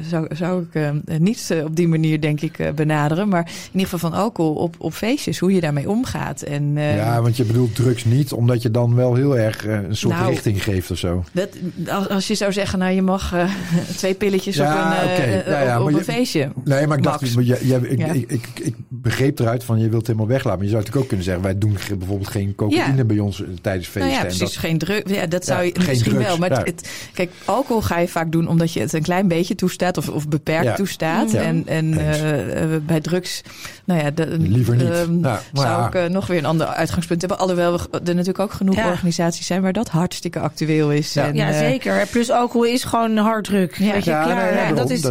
zou, 0.10 0.36
zou 0.36 0.66
ik 0.72 0.92
niet 1.20 1.56
op 1.66 1.76
die 1.76 1.88
manier 1.88 2.22
denk 2.22 2.42
ik 2.42 2.76
benaderen. 2.76 3.30
Maar 3.30 3.46
in 3.46 3.80
ieder 3.80 3.90
geval 3.90 4.10
van 4.10 4.20
alcohol 4.20 4.54
op, 4.56 4.76
op 4.78 4.94
feestjes, 4.94 5.40
hoe 5.40 5.54
je 5.54 5.62
daarmee 5.62 5.90
omgaat. 5.90 6.42
En, 6.42 6.74
ja, 6.76 7.22
want 7.22 7.38
je 7.38 7.44
bedoelt 7.44 7.76
drugs 7.76 8.06
niet, 8.06 8.32
omdat 8.32 8.62
je 8.62 8.72
dan 8.72 8.96
wel 8.96 9.16
heel 9.16 9.38
erg 9.38 9.66
een 9.66 9.96
soort 9.96 10.16
nou, 10.16 10.30
richting 10.30 10.64
geeft 10.64 10.92
of 10.92 10.98
zo. 10.98 11.24
Dat, 11.32 11.50
als, 11.88 12.10
als 12.10 12.28
je 12.28 12.36
zou 12.36 12.54
zeggen, 12.54 12.80
nou 12.80 12.94
je 12.94 13.02
mag 13.02 13.34
twee 13.98 14.14
pilletjes 14.14 14.60
op 14.60 14.66
een, 14.66 14.72
okay. 14.72 15.44
ja, 15.48 15.62
ja, 15.62 15.82
op, 15.82 15.94
een 15.94 16.04
feestje. 16.04 16.52
Nee, 16.64 16.88
maar 16.88 16.98
ik 16.98 17.04
dacht, 17.04 17.34
je, 17.34 17.46
je, 17.46 17.90
ik, 17.90 18.00
ik, 18.00 18.32
ik, 18.32 18.48
ik, 18.60 18.76
begreep 18.88 19.40
eruit 19.40 19.64
van 19.64 19.80
je 19.80 19.84
wilt 19.84 19.96
het 19.96 20.08
helemaal 20.08 20.28
weglaten. 20.28 20.58
Maar 20.60 20.68
je 20.68 20.72
zou 20.72 20.84
natuurlijk 20.84 21.04
ook 21.04 21.08
kunnen 21.08 21.26
zeggen, 21.26 21.44
wij 21.44 21.58
doen 21.58 21.78
bijvoorbeeld 21.98 22.30
geen 22.30 22.56
cocaïne 22.56 23.06
bij 23.06 23.20
ons 23.20 23.42
eh, 23.42 23.48
tijdens 23.62 23.88
feesten. 23.88 24.12
Nou 24.12 24.14
ja, 24.14 24.22
precies, 24.22 24.40
dat, 24.40 24.58
geen 24.58 24.78
druk. 24.78 25.10
Ja, 25.10 25.28
dat 25.28 25.46
zou 25.46 25.64
je 25.64 25.76
misschien 25.88 26.18
wel. 26.18 26.38
Maar 26.38 26.64
het, 26.66 26.90
kijk, 27.14 27.32
alcohol 27.46 27.82
ga 27.82 28.00
je 28.00 28.08
vaak 28.08 28.32
doen 28.32 28.48
omdat 28.48 28.74
je 28.74 28.80
het 28.80 28.94
een 28.94 29.02
klein 29.02 29.28
beetje 29.28 29.56
toestaat 29.56 29.98
of, 29.98 30.10
of 30.10 30.28
beperkt 30.28 30.76
toestaat. 30.76 31.34
En, 31.34 31.64
en 31.68 31.86
uh, 31.86 32.76
bij 32.82 33.02
drugs, 33.02 33.42
nou 33.86 34.02
ja, 34.02 34.12
de, 34.12 34.28
liever 34.40 34.76
niet. 34.76 35.24
Uh, 35.24 35.36
zou 35.54 35.98
ik 35.98 36.10
nog 36.10 36.28
weer 36.28 36.38
een 36.38 36.46
ander 36.46 36.68
uitgangspunt 36.68 37.22
hebben. 37.22 37.40
Alhoewel 37.40 37.80
er 37.92 38.02
natuurlijk 38.04 38.40
ook 38.40 38.54
genoeg 38.54 38.86
organisaties 38.86 39.46
zijn 39.46 39.62
waar 39.62 39.74
dat 39.74 39.90
hartstikke 39.90 40.40
actueel 40.40 40.92
is. 40.92 41.14
Ja, 41.14 41.26
en, 41.26 41.36
ja 41.36 41.54
zeker. 41.54 42.08
Plus 42.12 42.30
alcohol 42.30 42.66
is 42.66 42.84
gewoon 42.84 43.18
harddruk. 43.18 43.76
Weet 43.76 43.94
je, 43.94 44.02
klaar. 44.02 44.76
dat 44.76 44.90
is, 44.90 45.02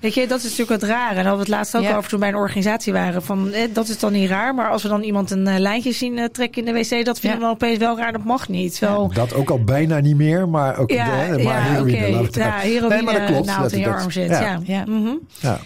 weet 0.00 0.14
je, 0.14 0.26
dat 0.26 0.38
is 0.38 0.44
natuurlijk 0.44 0.80
het 0.80 0.90
rare. 0.90 1.10
En 1.10 1.26
hadden 1.26 1.32
we 1.32 1.38
het 1.38 1.48
laatst 1.48 1.76
ook 1.76 1.96
over 1.96 2.10
toen 2.10 2.20
bij 2.20 2.28
een 2.28 2.34
organisatie 2.34 2.92
waren. 2.92 3.22
Van, 3.22 3.52
eh, 3.52 3.68
dat 3.72 3.88
is 3.88 3.98
dan 3.98 4.12
niet 4.12 4.28
raar. 4.28 4.54
Maar 4.54 4.70
als 4.70 4.82
we 4.82 4.88
dan 4.88 5.02
iemand 5.02 5.30
een 5.30 5.48
uh, 5.48 5.58
lijntje 5.58 5.92
zien 5.92 6.18
uh, 6.18 6.24
trekken 6.24 6.66
in 6.66 6.72
de 6.72 6.80
wc, 6.80 7.04
dat 7.04 7.20
vinden 7.20 7.40
we 7.40 7.46
opeens 7.46 7.78
wel 7.78 7.96
raar. 7.96 8.12
Dat 8.12 8.24
mag 8.24 8.48
niet. 8.48 8.78
Wel... 8.78 9.10
dat 9.12 9.34
ook 9.34 9.50
al 9.50 9.64
bijna 9.64 9.98
niet 9.98 10.16
meer. 10.16 10.48
Maar 10.48 10.78
ook 10.78 10.90
ja, 10.90 11.36
maar 11.42 11.66
ja, 11.66 11.72
heroïne. 11.72 12.20
Okay. 12.20 12.46
Ja, 12.46 12.58
heroïne 12.58 12.94
nee, 12.94 13.02
maar 13.02 13.14
dat 13.14 13.24
klopt. 13.24 13.46
naald 13.46 13.72
in 13.72 13.78
je 13.78 13.88
arm 13.88 14.10
zit. 14.10 14.28
Ja. 14.28 14.60
Ja. 14.64 14.84
Mm 14.86 15.04
-hmm. 15.04 15.18
ja. 15.40 15.58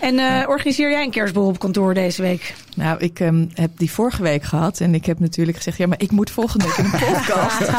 En 0.00 0.14
uh, 0.14 0.44
organiseer 0.48 0.90
jij 0.90 1.04
een 1.04 1.10
kerstbol 1.10 1.46
op 1.46 1.58
kantoor 1.58 1.94
deze 1.94 2.22
week? 2.22 2.54
Nou, 2.76 2.98
ik 2.98 3.20
um, 3.20 3.50
heb 3.54 3.70
die 3.76 3.90
vorige 3.90 4.22
week 4.22 4.42
gehad. 4.42 4.80
En 4.80 4.94
ik 4.94 5.06
heb 5.06 5.18
natuurlijk 5.18 5.56
gezegd, 5.56 5.76
ja, 5.76 5.86
maar 5.86 6.00
ik 6.00 6.10
moet 6.10 6.30
volgende 6.30 6.64
week 6.64 6.76
een 6.76 6.90
podcast. 6.90 7.70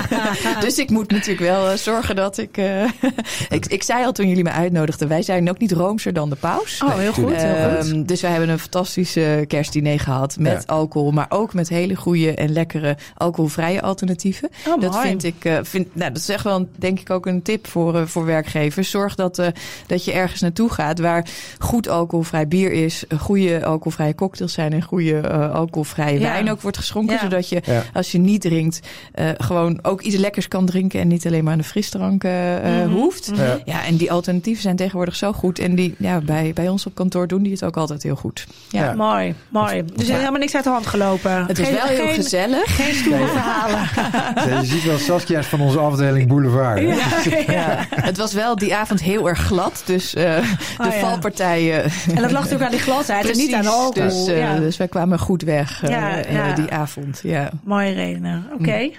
dus 0.64 0.78
ik 0.78 0.90
moet 0.90 1.10
natuurlijk 1.10 1.40
wel 1.40 1.70
uh, 1.70 1.76
zorgen 1.76 2.16
dat 2.16 2.38
ik, 2.38 2.56
uh, 2.56 2.82
ik... 3.48 3.66
Ik 3.66 3.82
zei 3.82 4.04
al 4.04 4.12
toen 4.12 4.28
jullie 4.28 4.44
me 4.44 4.50
uitnodigden, 4.50 5.08
wij 5.08 5.22
zijn 5.22 5.50
ook 5.50 5.58
niet 5.58 5.72
roomser 5.72 6.12
dan 6.12 6.30
de 6.30 6.36
paus. 6.36 6.82
Oh, 6.82 6.96
heel 6.96 7.12
goed. 7.12 7.32
Heel 7.32 7.80
goed. 7.80 7.90
Um, 7.90 8.06
dus 8.06 8.20
wij 8.20 8.30
hebben 8.30 8.48
een 8.48 8.58
fantastische 8.58 9.44
kerstdiner 9.48 10.00
gehad 10.00 10.36
met 10.38 10.64
ja. 10.66 10.74
alcohol. 10.74 11.10
Maar 11.10 11.26
ook 11.28 11.54
met 11.54 11.68
hele 11.68 11.94
goede 11.94 12.34
en 12.34 12.52
lekkere 12.52 12.96
alcoholvrije 13.16 13.82
alternatieven. 13.82 14.48
Oh, 14.68 14.80
dat 14.80 15.00
vind 15.00 15.24
ik, 15.24 15.60
vind, 15.62 15.94
nou, 15.94 16.12
dat 16.12 16.22
is 16.22 16.28
echt 16.28 16.44
wel, 16.44 16.68
denk 16.76 17.00
ik, 17.00 17.10
ook 17.10 17.26
een 17.26 17.42
tip 17.42 17.66
voor, 17.66 18.08
voor 18.08 18.24
werkgevers. 18.24 18.90
Zorg 18.90 19.14
dat, 19.14 19.42
dat 19.86 20.04
je 20.04 20.12
ergens 20.12 20.40
naartoe 20.40 20.70
gaat 20.70 20.98
waar 20.98 21.26
goed 21.66 21.88
alcoholvrij 21.88 22.48
bier 22.48 22.72
is, 22.72 23.04
goede 23.18 23.64
alcoholvrije 23.64 24.14
cocktails 24.14 24.52
zijn 24.52 24.72
en 24.72 24.82
goede 24.82 25.22
uh, 25.24 25.54
alcoholvrije 25.54 26.18
wijn 26.18 26.50
ook 26.50 26.60
wordt 26.60 26.76
geschonken. 26.76 27.18
Zodat 27.18 27.48
je, 27.48 27.62
als 27.94 28.12
je 28.12 28.18
niet 28.18 28.40
drinkt, 28.40 28.80
uh, 29.14 29.28
gewoon 29.36 29.78
ook 29.82 30.00
iets 30.00 30.16
lekkers 30.16 30.48
kan 30.48 30.66
drinken 30.66 31.00
en 31.00 31.08
niet 31.08 31.26
alleen 31.26 31.44
maar 31.44 31.58
een 31.58 31.64
frisdrank 31.64 32.24
uh, 32.24 32.32
mm 32.32 32.94
hoeft. 32.96 33.32
Ja. 33.64 33.84
en 33.84 33.96
die 33.96 34.12
alternatieven 34.12 34.62
zijn 34.62 34.76
tegenwoordig 34.76 35.16
zo 35.16 35.32
goed. 35.32 35.58
En 35.58 35.74
die, 35.74 35.94
ja, 35.98 36.20
bij, 36.20 36.52
bij 36.54 36.68
ons 36.68 36.86
op 36.86 36.94
kantoor 36.94 37.26
doen 37.26 37.42
die 37.42 37.52
het 37.52 37.64
ook 37.64 37.76
altijd 37.76 38.02
heel 38.02 38.16
goed. 38.16 38.46
Ja, 38.68 38.92
mooi, 38.92 39.34
mooi. 39.48 39.82
Dus 39.84 39.94
er 39.94 40.00
is 40.02 40.08
helemaal 40.08 40.40
niks 40.40 40.54
uit 40.54 40.64
de 40.64 40.70
hand 40.70 40.86
gelopen. 40.86 41.46
Het 41.46 41.58
is 41.58 41.70
wel 41.70 41.86
heel 41.86 42.08
gezellig. 42.08 42.76
Geen 42.76 42.94
stoere 42.94 43.26
verhalen. 43.26 43.88
je 44.60 44.66
ziet 44.66 44.84
wel 44.84 44.98
Saskia's 44.98 45.46
van 45.46 45.60
onze 45.60 45.78
afdeling 45.78 46.28
Boulevard. 46.28 46.80
Ja, 47.46 47.86
Het 48.10 48.16
was 48.16 48.32
wel 48.32 48.56
die 48.56 48.74
avond 48.74 49.02
heel 49.02 49.28
erg 49.28 49.40
glad. 49.40 49.82
Dus 49.84 50.10
de 50.10 50.42
oh, 50.78 50.90
valpartij 50.90 51.55
en 51.56 52.22
dat 52.22 52.30
lag 52.30 52.42
natuurlijk 52.42 52.62
aan 52.62 52.70
die 52.70 52.80
gladheid 52.80 53.30
en 53.30 53.36
niet 53.36 53.54
aan 53.54 53.62
de 53.62 53.68
alcohol. 53.68 54.24
Dus, 54.24 54.34
uh, 54.34 54.38
ja. 54.38 54.58
dus 54.58 54.76
wij 54.76 54.88
kwamen 54.88 55.18
goed 55.18 55.42
weg 55.42 55.88
ja. 55.88 56.52
die 56.52 56.70
avond. 56.70 57.20
Ja. 57.22 57.50
Mooie 57.64 57.92
redenen. 57.92 58.44
Oké. 58.52 58.62
Okay. 58.62 58.96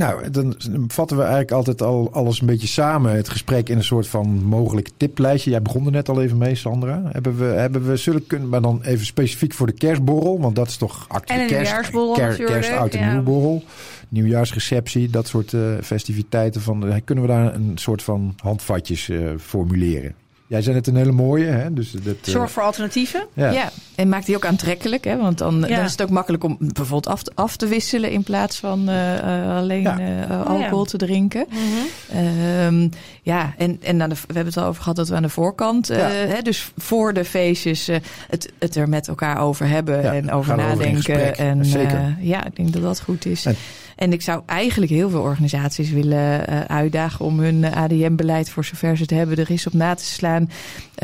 Nou, 0.00 0.30
dan 0.30 0.54
vatten 0.88 1.16
we 1.16 1.22
eigenlijk 1.22 1.52
altijd 1.52 1.82
al 1.82 2.08
alles 2.12 2.40
een 2.40 2.46
beetje 2.46 2.66
samen. 2.66 3.12
Het 3.12 3.28
gesprek 3.28 3.68
in 3.68 3.76
een 3.76 3.84
soort 3.84 4.06
van 4.06 4.44
mogelijk 4.44 4.88
tiplijstje. 4.96 5.50
Jij 5.50 5.62
begon 5.62 5.86
er 5.86 5.92
net 5.92 6.08
al 6.08 6.22
even 6.22 6.38
mee, 6.38 6.54
Sandra. 6.54 7.02
Hebben 7.12 7.38
we, 7.38 7.44
hebben 7.44 7.86
we 7.86 7.96
zullen 7.96 8.26
kunnen, 8.26 8.48
maar 8.48 8.62
dan 8.62 8.82
even 8.82 9.06
specifiek 9.06 9.52
voor 9.54 9.66
de 9.66 9.72
kerstborrel. 9.72 10.40
Want 10.40 10.56
dat 10.56 10.68
is 10.68 10.76
toch 10.76 11.04
actief 11.08 11.46
kerst, 11.46 11.90
ker, 11.90 12.34
kerst, 12.36 12.70
oud 12.70 12.94
en 12.94 13.00
ja. 13.00 13.12
nieuwborrel. 13.12 13.64
Nieuwjaarsreceptie, 14.08 15.10
dat 15.10 15.28
soort 15.28 15.52
uh, 15.52 15.62
festiviteiten. 15.82 16.60
Van, 16.60 17.02
kunnen 17.04 17.24
we 17.24 17.30
daar 17.30 17.54
een 17.54 17.72
soort 17.74 18.02
van 18.02 18.34
handvatjes 18.36 19.08
uh, 19.08 19.30
formuleren? 19.38 20.14
Jij 20.50 20.62
zei 20.62 20.76
het 20.76 20.86
een 20.86 20.96
hele 20.96 21.12
mooie. 21.12 21.46
Hè? 21.46 21.72
Dus 21.72 21.90
dat, 21.90 22.16
eh, 22.24 22.32
Zorg 22.32 22.50
voor 22.50 22.62
alternatieven. 22.62 23.26
Ja. 23.32 23.50
ja. 23.50 23.70
en 23.94 24.08
maakt 24.08 24.26
die 24.26 24.36
ook 24.36 24.46
aantrekkelijk. 24.46 25.04
Hè? 25.04 25.16
Want 25.16 25.38
dan, 25.38 25.60
dan, 25.60 25.70
is 25.70 25.90
het 25.90 26.02
ook 26.02 26.10
makkelijk 26.10 26.44
om 26.44 26.56
bijvoorbeeld 26.58 27.06
af 27.06 27.22
te, 27.22 27.32
af 27.34 27.56
te 27.56 27.66
wisselen 27.66 28.10
in 28.10 28.22
plaats 28.22 28.58
van 28.58 28.90
uh, 28.90 29.56
alleen 29.56 30.00
uh, 30.00 30.46
alcohol 30.46 30.84
te 30.84 30.96
drinken. 30.96 31.46
Mm 31.50 31.58
-hmm. 31.58 32.26
um, 32.64 32.90
ja, 33.22 33.54
en, 33.56 33.78
en 33.82 34.02
aan 34.02 34.08
de, 34.08 34.14
we 34.14 34.34
hebben 34.34 34.52
het 34.52 34.62
al 34.62 34.68
over 34.68 34.82
gehad 34.82 34.96
dat 34.96 35.08
we 35.08 35.14
aan 35.14 35.22
de 35.22 35.28
voorkant, 35.28 35.88
hè, 35.88 36.42
dus 36.42 36.72
voor 36.76 37.12
de 37.12 37.24
feestjes, 37.24 37.86
het, 38.28 38.52
het 38.58 38.76
er 38.76 38.88
met 38.88 39.08
elkaar 39.08 39.40
over 39.40 39.68
hebben 39.68 40.12
en 40.12 40.30
over 40.32 40.56
nadenken. 40.56 41.14
Over 41.14 41.38
en 41.38 41.64
Zeker. 41.64 42.16
ja, 42.20 42.46
ik 42.46 42.56
denk 42.56 42.72
dat 42.72 42.82
dat 42.82 43.00
goed 43.00 43.26
is. 43.26 43.44
En, 43.44 43.56
en 44.00 44.12
ik 44.12 44.22
zou 44.22 44.42
eigenlijk 44.46 44.92
heel 44.92 45.10
veel 45.10 45.20
organisaties 45.20 45.90
willen 45.90 46.50
uh, 46.50 46.60
uitdagen 46.60 47.24
om 47.24 47.40
hun 47.40 47.74
ADM-beleid, 47.74 48.50
voor 48.50 48.64
zover 48.64 48.96
ze 48.96 49.02
het 49.02 49.10
hebben, 49.10 49.36
er 49.36 49.50
eens 49.50 49.66
op 49.66 49.72
na 49.72 49.94
te 49.94 50.04
slaan. 50.04 50.50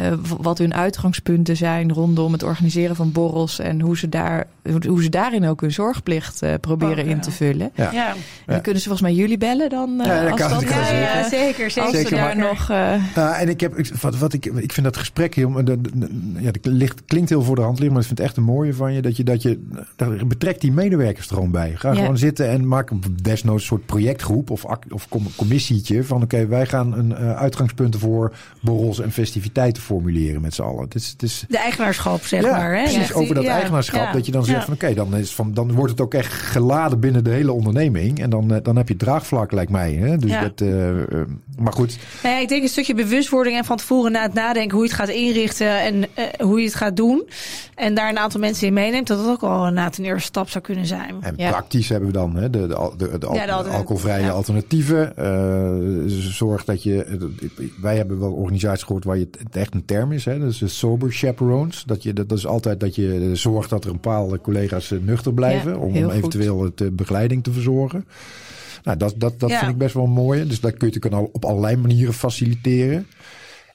Uh, 0.00 0.12
wat 0.40 0.59
hun 0.59 0.74
uitgangspunten 0.74 1.56
zijn 1.56 1.92
rondom 1.92 2.32
het 2.32 2.42
organiseren 2.42 2.96
van 2.96 3.12
borrels 3.12 3.59
en 3.59 3.80
hoe 3.80 3.98
ze, 3.98 4.09
daar, 4.09 4.46
hoe 4.87 5.02
ze 5.02 5.09
daarin 5.09 5.46
ook 5.46 5.61
hun 5.61 5.72
zorgplicht 5.72 6.42
uh, 6.42 6.54
proberen 6.61 7.04
oh, 7.04 7.11
in 7.11 7.20
te 7.20 7.30
vullen. 7.30 7.70
Ja. 7.74 7.92
ja. 7.92 8.14
Dan 8.46 8.61
kunnen 8.61 8.82
ze 8.82 8.88
volgens 8.88 9.09
mij 9.09 9.18
jullie 9.18 9.38
bellen 9.38 9.70
dan. 9.70 10.00
ja, 10.04 10.28
dat 10.28 10.40
als 10.40 10.52
dat, 10.52 10.62
ja, 10.62 10.90
ja, 10.90 11.28
zeker. 11.28 11.70
zeker. 11.70 11.82
Als 11.82 11.96
zeker, 11.96 12.16
daar 12.16 12.37
nog. 12.37 12.70
Uh... 12.70 13.40
en 13.40 13.48
ik 13.48 13.61
heb, 13.61 13.74
wat, 14.00 14.18
wat 14.18 14.32
ik, 14.32 14.44
ik 14.46 14.72
vind 14.72 14.87
dat 14.87 14.96
gesprek 14.96 15.35
heel, 15.35 15.64
dat, 15.64 15.78
ja, 16.38 16.50
dat 16.50 16.66
ligt, 16.66 17.04
klinkt 17.06 17.28
heel 17.28 17.42
voor 17.42 17.56
de 17.56 17.62
hand 17.62 17.78
liggen, 17.78 17.92
maar 17.92 18.02
ik 18.02 18.09
vind 18.09 18.18
het 18.18 18.28
echt 18.28 18.37
een 18.37 18.54
mooie 18.54 18.74
van 18.74 18.92
je 18.92 19.02
dat 19.02 19.16
je, 19.16 19.24
dat 19.24 19.42
je, 19.42 19.66
daar 19.96 20.26
betrekt 20.26 20.61
die 20.61 20.72
medewerkers 20.72 21.28
er 21.28 21.35
gewoon 21.35 21.50
bij. 21.50 21.72
Ga 21.76 21.94
gewoon 21.94 22.18
zitten 22.18 22.48
en 22.48 22.68
maak 22.68 22.86
desnoods 23.22 23.61
een 23.61 23.68
soort 23.68 23.87
projectgroep 23.87 24.51
of, 24.51 24.64
of 24.90 25.09
commissietje 25.37 26.05
van 26.05 26.22
oké, 26.22 26.46
wij 26.46 26.66
gaan 26.66 26.99
een 26.99 27.11
uh, 27.11 27.37
uitgangspunten 27.37 28.01
voor 28.01 28.37
borrels 28.61 29.01
en 29.01 29.12
festiviteiten 29.12 29.83
formuleren 29.83 30.40
met 30.40 30.55
z'n 30.55 30.62
allen. 30.62 30.85
Het 30.85 30.94
is, 30.94 31.09
het 31.09 31.22
is, 31.22 31.44
de 31.49 31.59
eigenaarschap, 31.59 32.25
zeg 32.25 32.42
ja, 32.42 32.51
maar. 32.51 32.75
Hè? 32.75 32.83
Precies, 32.83 33.12
over 33.12 33.35
dat 33.35 33.44
eigenaarschap. 33.44 34.12
Dat 34.12 34.27
je 34.27 34.33
dan 34.33 34.44
zegt 34.44 34.64
van 34.64 34.75
oké, 34.75 34.94
dan 34.94 35.16
is 35.16 35.35
van 35.35 35.55
dan 35.55 35.72
wordt 35.72 35.90
het 35.90 36.01
ook 36.01 36.14
echt 36.14 36.33
geladen 36.33 37.01
binnen 37.01 37.25
de 37.25 37.31
hele 37.31 37.53
onderneming. 37.53 38.20
En 38.20 38.31
dan, 38.31 38.53
uh, 38.53 38.59
dan 38.62 38.77
heb 38.77 38.88
je 38.88 38.96
draagvlak, 38.96 39.53
lijkt 39.53 39.70
mij. 39.70 39.92
Hè? 39.92 40.16
Dus 40.16 40.40
dat, 40.40 40.61
uh, 40.61 40.90
maar 41.59 41.72
goed. 41.72 41.99
Nee, 42.22 42.42
ik 42.42 42.49
denk 42.49 42.62
een 42.62 42.68
stukje 42.68 42.94
bewustwording 42.94 43.57
en 43.57 43.64
van 43.64 43.77
tevoren 43.77 44.12
na 44.12 44.22
het 44.22 44.35
nadenken 44.35 44.77
hoe 44.77 44.87
je 44.87 44.90
het 44.90 44.99
gaat 45.01 45.09
inrichten 45.09 45.81
en 45.81 46.05
hoe 46.38 46.59
je 46.59 46.64
het 46.64 46.75
gaat 46.75 46.96
doen. 46.96 47.29
En 47.75 47.94
daar 47.94 48.09
een 48.09 48.18
aantal 48.18 48.40
mensen 48.40 48.66
in 48.66 48.72
meeneemt, 48.72 49.07
dat 49.07 49.18
dat 49.18 49.29
ook 49.29 49.42
al 49.42 49.70
na 49.70 49.90
een 49.96 50.05
eerste 50.05 50.27
stap 50.27 50.51
zou 50.51 50.64
kunnen 50.64 50.87
zijn. 50.87 51.14
En 51.20 51.35
praktisch 51.37 51.88
hebben 51.88 52.09
we 52.09 52.14
dan 52.14 52.37
hè, 52.37 52.51
de, 52.51 52.66
de, 52.66 52.75
de, 52.96 53.18
de, 53.18 53.28
ja, 53.32 53.46
de 53.46 53.68
alcoholvrije 53.68 54.30
alternatieven. 54.30 55.12
Uh, 55.18 56.10
zorg 56.30 56.64
dat 56.64 56.82
je. 56.82 57.28
Wij 57.80 57.96
hebben 57.96 58.20
wel 58.20 58.32
organisaties 58.32 58.82
gehoord 58.82 59.04
waar 59.04 59.18
je 59.18 59.28
het 59.38 59.56
echt 59.56 59.74
een 59.74 59.84
term 59.84 60.12
is. 60.12 60.24
Hè, 60.24 60.38
dus 60.38 60.58
de 60.58 60.68
sober 60.68 61.12
chaperones. 61.12 61.82
Dat, 61.86 62.02
je, 62.02 62.12
dat, 62.12 62.32
is 62.32 62.46
altijd 62.46 62.80
dat 62.80 62.94
je 62.94 63.30
zorgt 63.32 63.70
dat 63.70 63.84
er 63.84 63.90
een 63.90 64.00
paar 64.00 64.40
collega's 64.40 64.90
eh, 64.90 64.98
nuchter 65.00 65.34
blijven. 65.34 65.78
om, 65.78 65.96
om 65.96 66.10
eventueel 66.10 66.64
uh, 66.64 66.88
begeleiding 66.92 67.44
te 67.44 67.52
verzorgen. 67.52 68.04
Nou, 68.82 68.98
dat, 68.98 69.14
dat, 69.16 69.40
dat 69.40 69.52
vind 69.52 69.70
ik 69.70 69.78
best 69.78 69.94
wel 69.94 70.06
mooi. 70.06 70.46
Dus 70.46 70.60
dat 70.60 70.76
kun 70.76 70.88
je 70.88 70.94
natuurlijk 70.94 71.34
op 71.34 71.44
allerlei 71.44 71.76
manieren 71.76 72.14
faciliteren. 72.14 73.06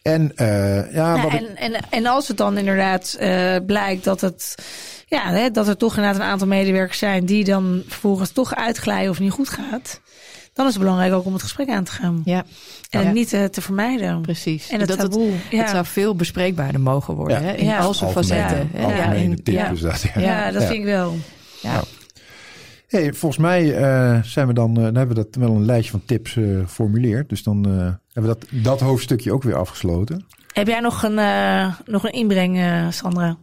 En, 0.01 0.31
uh, 0.35 0.93
ja, 0.93 1.29
en, 1.29 1.55
en, 1.55 1.73
en 1.89 2.05
als 2.05 2.27
het 2.27 2.37
dan 2.37 2.57
inderdaad 2.57 3.17
uh, 3.19 3.55
blijkt 3.65 4.03
dat 4.03 4.21
het 4.21 4.55
ja, 5.12 5.32
hè, 5.32 5.52
dat 5.52 5.67
er 5.67 5.78
toch 5.78 5.95
inderdaad 5.97 6.21
een 6.21 6.28
aantal 6.28 6.47
medewerkers 6.47 6.97
zijn 7.00 7.26
die 7.26 7.43
dan 7.43 7.82
vervolgens 7.88 8.32
toch 8.32 8.56
uitglijden 8.56 9.10
of 9.10 9.19
niet 9.19 9.32
goed 9.32 9.50
gaat. 9.50 10.02
Dan 10.54 10.65
is 10.67 10.74
het 10.74 10.82
belangrijk 10.82 11.13
ook 11.13 11.26
om 11.26 11.34
het 11.34 11.41
gesprek 11.41 11.69
aan 11.69 11.84
te 11.84 11.91
gaan. 11.91 12.21
Ja. 12.26 12.43
En 12.89 13.04
Ja. 13.04 13.12
niet 13.12 13.34
eh, 13.34 13.43
te 13.43 13.62
vermijden. 13.62 14.21
Precies. 14.21 14.69
En 14.69 14.80
het 14.80 14.88
dat 14.88 14.97
het, 15.02 15.12
taboe. 15.12 15.32
ja. 15.50 15.58
het 15.58 15.69
zou 15.69 15.86
veel 15.86 16.15
bespreekbaarder 16.15 16.82
mogen 16.82 17.13
worden. 17.15 17.41
Ja. 17.41 17.47
Hè? 17.47 17.54
In 17.54 17.65
Ja. 17.65 17.78
al 17.80 17.93
zijn 17.93 18.12
facetten. 18.12 18.69
Ja, 18.74 18.82
algemene 18.84 19.15
in, 19.24 19.43
tip 19.43 19.54
ja, 19.56 19.69
is 19.69 19.80
dat. 19.80 20.02
Ja. 20.02 20.21
ja, 20.21 20.52
dat 20.52 20.62
Ja. 20.62 20.67
vind 20.67 20.80
ik 20.80 20.86
wel. 20.86 21.15
ja. 21.62 21.84
Hey, 22.88 23.13
volgens 23.13 23.41
mij 23.41 23.76
eh, 23.76 24.24
zijn 24.24 24.47
we 24.47 24.54
dan, 24.54 24.69
eh, 24.78 24.84
dan 24.84 24.95
hebben 24.95 25.15
we 25.15 25.24
dat 25.24 25.36
wel 25.36 25.56
een 25.56 25.65
lijstje 25.65 25.91
van 25.91 26.04
tips 26.06 26.36
eh, 26.38 26.43
geformuleerd. 26.60 27.30
Dus 27.30 27.43
dan 27.43 27.65
eh, 27.65 27.71
hebben 28.13 28.32
we 28.32 28.38
dat, 28.39 28.45
dat 28.63 28.80
hoofdstukje 28.80 29.34
ook 29.34 29.43
weer 29.43 29.56
afgesloten. 29.56 30.26
Heb 30.54 30.67
jij 30.67 30.80
nog 30.80 31.04
een, 31.04 31.19
eh, 31.19 31.74
nog 31.86 32.04
een 32.04 32.12
inbreng, 32.12 32.60
Sandra? 32.93 33.38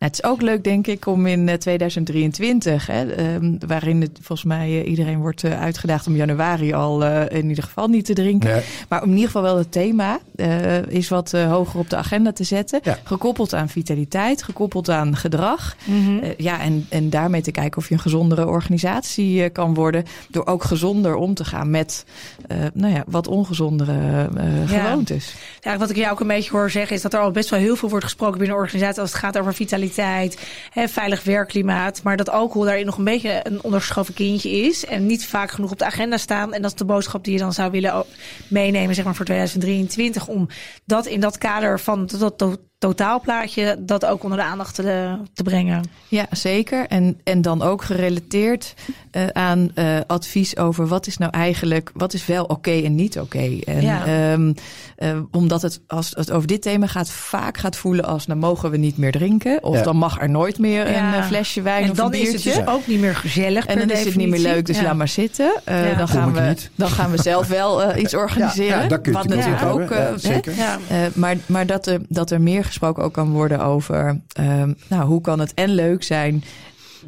Nou, 0.00 0.12
het 0.12 0.22
is 0.24 0.30
ook 0.30 0.42
leuk, 0.42 0.64
denk 0.64 0.86
ik, 0.86 1.06
om 1.06 1.26
in 1.26 1.48
eh, 1.48 1.54
2023, 1.54 2.86
hè, 2.86 3.12
ehm, 3.12 3.52
waarin 3.66 4.00
het 4.00 4.10
volgens 4.22 4.48
mij 4.48 4.66
eh, 4.82 4.88
iedereen 4.90 5.18
wordt 5.18 5.44
eh, 5.44 5.60
uitgedaagd 5.60 6.06
om 6.06 6.16
januari 6.16 6.72
al 6.72 7.04
eh, 7.04 7.38
in 7.38 7.48
ieder 7.48 7.64
geval 7.64 7.88
niet 7.88 8.04
te 8.04 8.12
drinken. 8.12 8.62
Maar 8.88 8.98
om 9.02 9.08
in 9.08 9.14
ieder 9.14 9.26
geval 9.26 9.42
wel 9.42 9.58
het 9.58 9.72
thema 9.72 10.18
eh, 10.36 10.82
is 10.86 11.08
wat 11.08 11.32
eh, 11.32 11.50
hoger 11.50 11.80
op 11.80 11.90
de 11.90 11.96
agenda 11.96 12.32
te 12.32 12.44
zetten. 12.44 12.80
Ja. 12.82 12.98
Gekoppeld 13.04 13.54
aan 13.54 13.68
vitaliteit, 13.68 14.42
gekoppeld 14.42 14.88
aan 14.88 15.16
gedrag. 15.16 15.76
Mhm. 15.84 16.18
Eh, 16.18 16.30
ja, 16.36 16.60
en, 16.60 16.86
en 16.88 17.10
daarmee 17.10 17.40
te 17.42 17.50
kijken 17.50 17.78
of 17.78 17.88
je 17.88 17.94
een 17.94 18.00
gezondere 18.00 18.46
organisatie 18.46 19.42
eh, 19.44 19.52
kan 19.52 19.74
worden. 19.74 20.04
Door 20.28 20.46
ook 20.46 20.64
gezonder 20.64 21.14
om 21.14 21.34
te 21.34 21.44
gaan 21.44 21.70
met 21.70 22.04
eh, 22.46 22.58
nou 22.74 22.94
ja, 22.94 23.04
wat 23.06 23.28
ongezondere 23.28 24.28
eh, 24.36 24.70
Ja. 24.70 24.84
gewoontes. 24.84 25.34
Ja, 25.60 25.78
wat 25.78 25.90
ik 25.90 25.96
jou 25.96 26.12
ook 26.12 26.20
een 26.20 26.26
beetje 26.26 26.50
hoor 26.50 26.70
zeggen 26.70 26.96
is 26.96 27.02
dat 27.02 27.14
er 27.14 27.20
al 27.20 27.30
best 27.30 27.50
wel 27.50 27.58
heel 27.60 27.76
veel 27.76 27.88
wordt 27.88 28.04
gesproken 28.04 28.38
binnen 28.38 28.56
een 28.56 28.62
organisatie 28.62 29.00
als 29.00 29.10
het 29.10 29.18
gaat 29.20 29.38
over 29.38 29.54
vitaliteit, 29.54 29.88
hè, 30.70 30.88
veilig 30.88 31.24
werkklimaat. 31.24 32.02
Maar 32.02 32.16
dat 32.16 32.30
alcohol 32.30 32.64
daarin 32.64 32.86
nog 32.86 32.98
een 32.98 33.04
beetje 33.04 33.40
een 33.42 33.62
onderschoven 33.62 34.14
kindje 34.14 34.50
is 34.50 34.86
en 34.86 35.06
niet 35.06 35.26
vaak 35.26 35.50
genoeg 35.50 35.70
op 35.70 35.78
de 35.78 35.84
agenda 35.84 36.16
staan. 36.16 36.52
En 36.52 36.62
dat 36.62 36.70
is 36.70 36.76
de 36.76 36.84
boodschap 36.84 37.24
die 37.24 37.32
je 37.32 37.38
dan 37.38 37.52
zou 37.52 37.70
willen 37.70 38.04
meenemen 38.48 38.94
zeg 38.94 39.04
maar, 39.04 39.14
voor 39.14 39.24
2023. 39.24 40.28
Om 40.28 40.48
dat 40.84 41.06
in 41.06 41.20
dat 41.20 41.38
kader 41.38 41.80
van 41.80 42.06
dat, 42.06 42.38
dat 42.38 42.58
totaalplaatje 42.80 43.76
dat 43.78 44.06
ook 44.06 44.22
onder 44.22 44.38
de 44.38 44.44
aandacht 44.44 44.74
te, 44.74 45.16
te 45.32 45.42
brengen. 45.42 45.84
Ja, 46.08 46.26
zeker. 46.30 46.86
En, 46.88 47.20
en 47.24 47.42
dan 47.42 47.62
ook 47.62 47.82
gerelateerd 47.84 48.74
eh, 49.10 49.26
aan 49.32 49.70
eh, 49.74 49.96
advies 50.06 50.56
over 50.56 50.86
wat 50.86 51.06
is 51.06 51.18
nou 51.18 51.32
eigenlijk, 51.32 51.90
wat 51.94 52.12
is 52.12 52.26
wel 52.26 52.44
oké 52.44 52.70
en 52.70 52.94
niet 52.94 53.18
oké. 53.18 53.58
En 53.64 53.80
Ja. 53.82 54.04
ehm, 54.06 54.52
eh, 54.96 55.18
omdat 55.30 55.62
het, 55.62 55.80
als 55.86 56.12
het 56.16 56.30
over 56.30 56.48
dit 56.48 56.62
thema 56.62 56.86
gaat, 56.86 57.10
vaak 57.10 57.58
gaat 57.58 57.76
voelen 57.76 58.04
als, 58.04 58.26
nou 58.26 58.38
mogen 58.38 58.70
we 58.70 58.76
niet 58.76 58.96
meer 58.96 59.12
drinken. 59.12 59.62
Of 59.64 59.76
Ja. 59.76 59.82
dan 59.82 59.96
mag 59.96 60.20
er 60.20 60.30
nooit 60.30 60.58
meer 60.58 60.86
een 60.86 60.92
Ja. 60.92 61.22
flesje 61.24 61.62
wijn 61.62 61.84
En 61.84 61.90
of 61.90 61.96
dan 61.96 62.06
een 62.06 62.20
is 62.20 62.30
biertje. 62.30 62.50
het 62.50 62.58
dus 62.66 62.74
ook 62.74 62.86
niet 62.86 63.00
meer 63.00 63.16
gezellig. 63.16 63.66
En 63.66 63.78
per 63.78 63.86
dan 63.88 63.96
is 63.96 64.04
het 64.04 64.16
niet 64.16 64.28
meer 64.28 64.40
leuk, 64.40 64.66
dus 64.66 64.76
Ja. 64.76 64.82
laat 64.82 64.96
maar 64.96 65.08
zitten. 65.08 65.52
Eh, 65.64 65.90
Ja. 65.90 65.96
dan, 65.98 66.08
gaan 66.08 66.32
we, 66.32 66.40
niet. 66.40 66.70
dan 66.74 66.88
gaan 66.90 67.10
we 67.10 67.22
zelf 67.22 67.48
wel 67.48 67.82
eh, 67.82 68.02
iets 68.02 68.14
organiseren. 68.14 68.82
Ja, 68.82 68.88
dat 68.88 69.00
kun 69.00 69.12
je 69.12 69.18
wat 69.18 69.28
natuurlijk 69.28 69.62
ook 69.64 69.90
eh, 69.90 70.06
zeker. 70.16 70.54
Ja. 70.56 70.78
eh, 70.88 70.96
maar 71.14 71.36
maar 71.46 71.66
dat, 71.66 71.86
er, 71.86 72.00
dat 72.08 72.30
er 72.30 72.40
meer 72.40 72.68
gesproken 72.70 73.02
ook 73.04 73.12
kan 73.12 73.30
worden 73.30 73.60
over... 73.60 74.20
ehm, 74.32 74.72
nou, 74.88 75.04
hoe 75.06 75.20
kan 75.20 75.38
het 75.40 75.54
en 75.54 75.70
leuk 75.74 76.02
zijn 76.02 76.34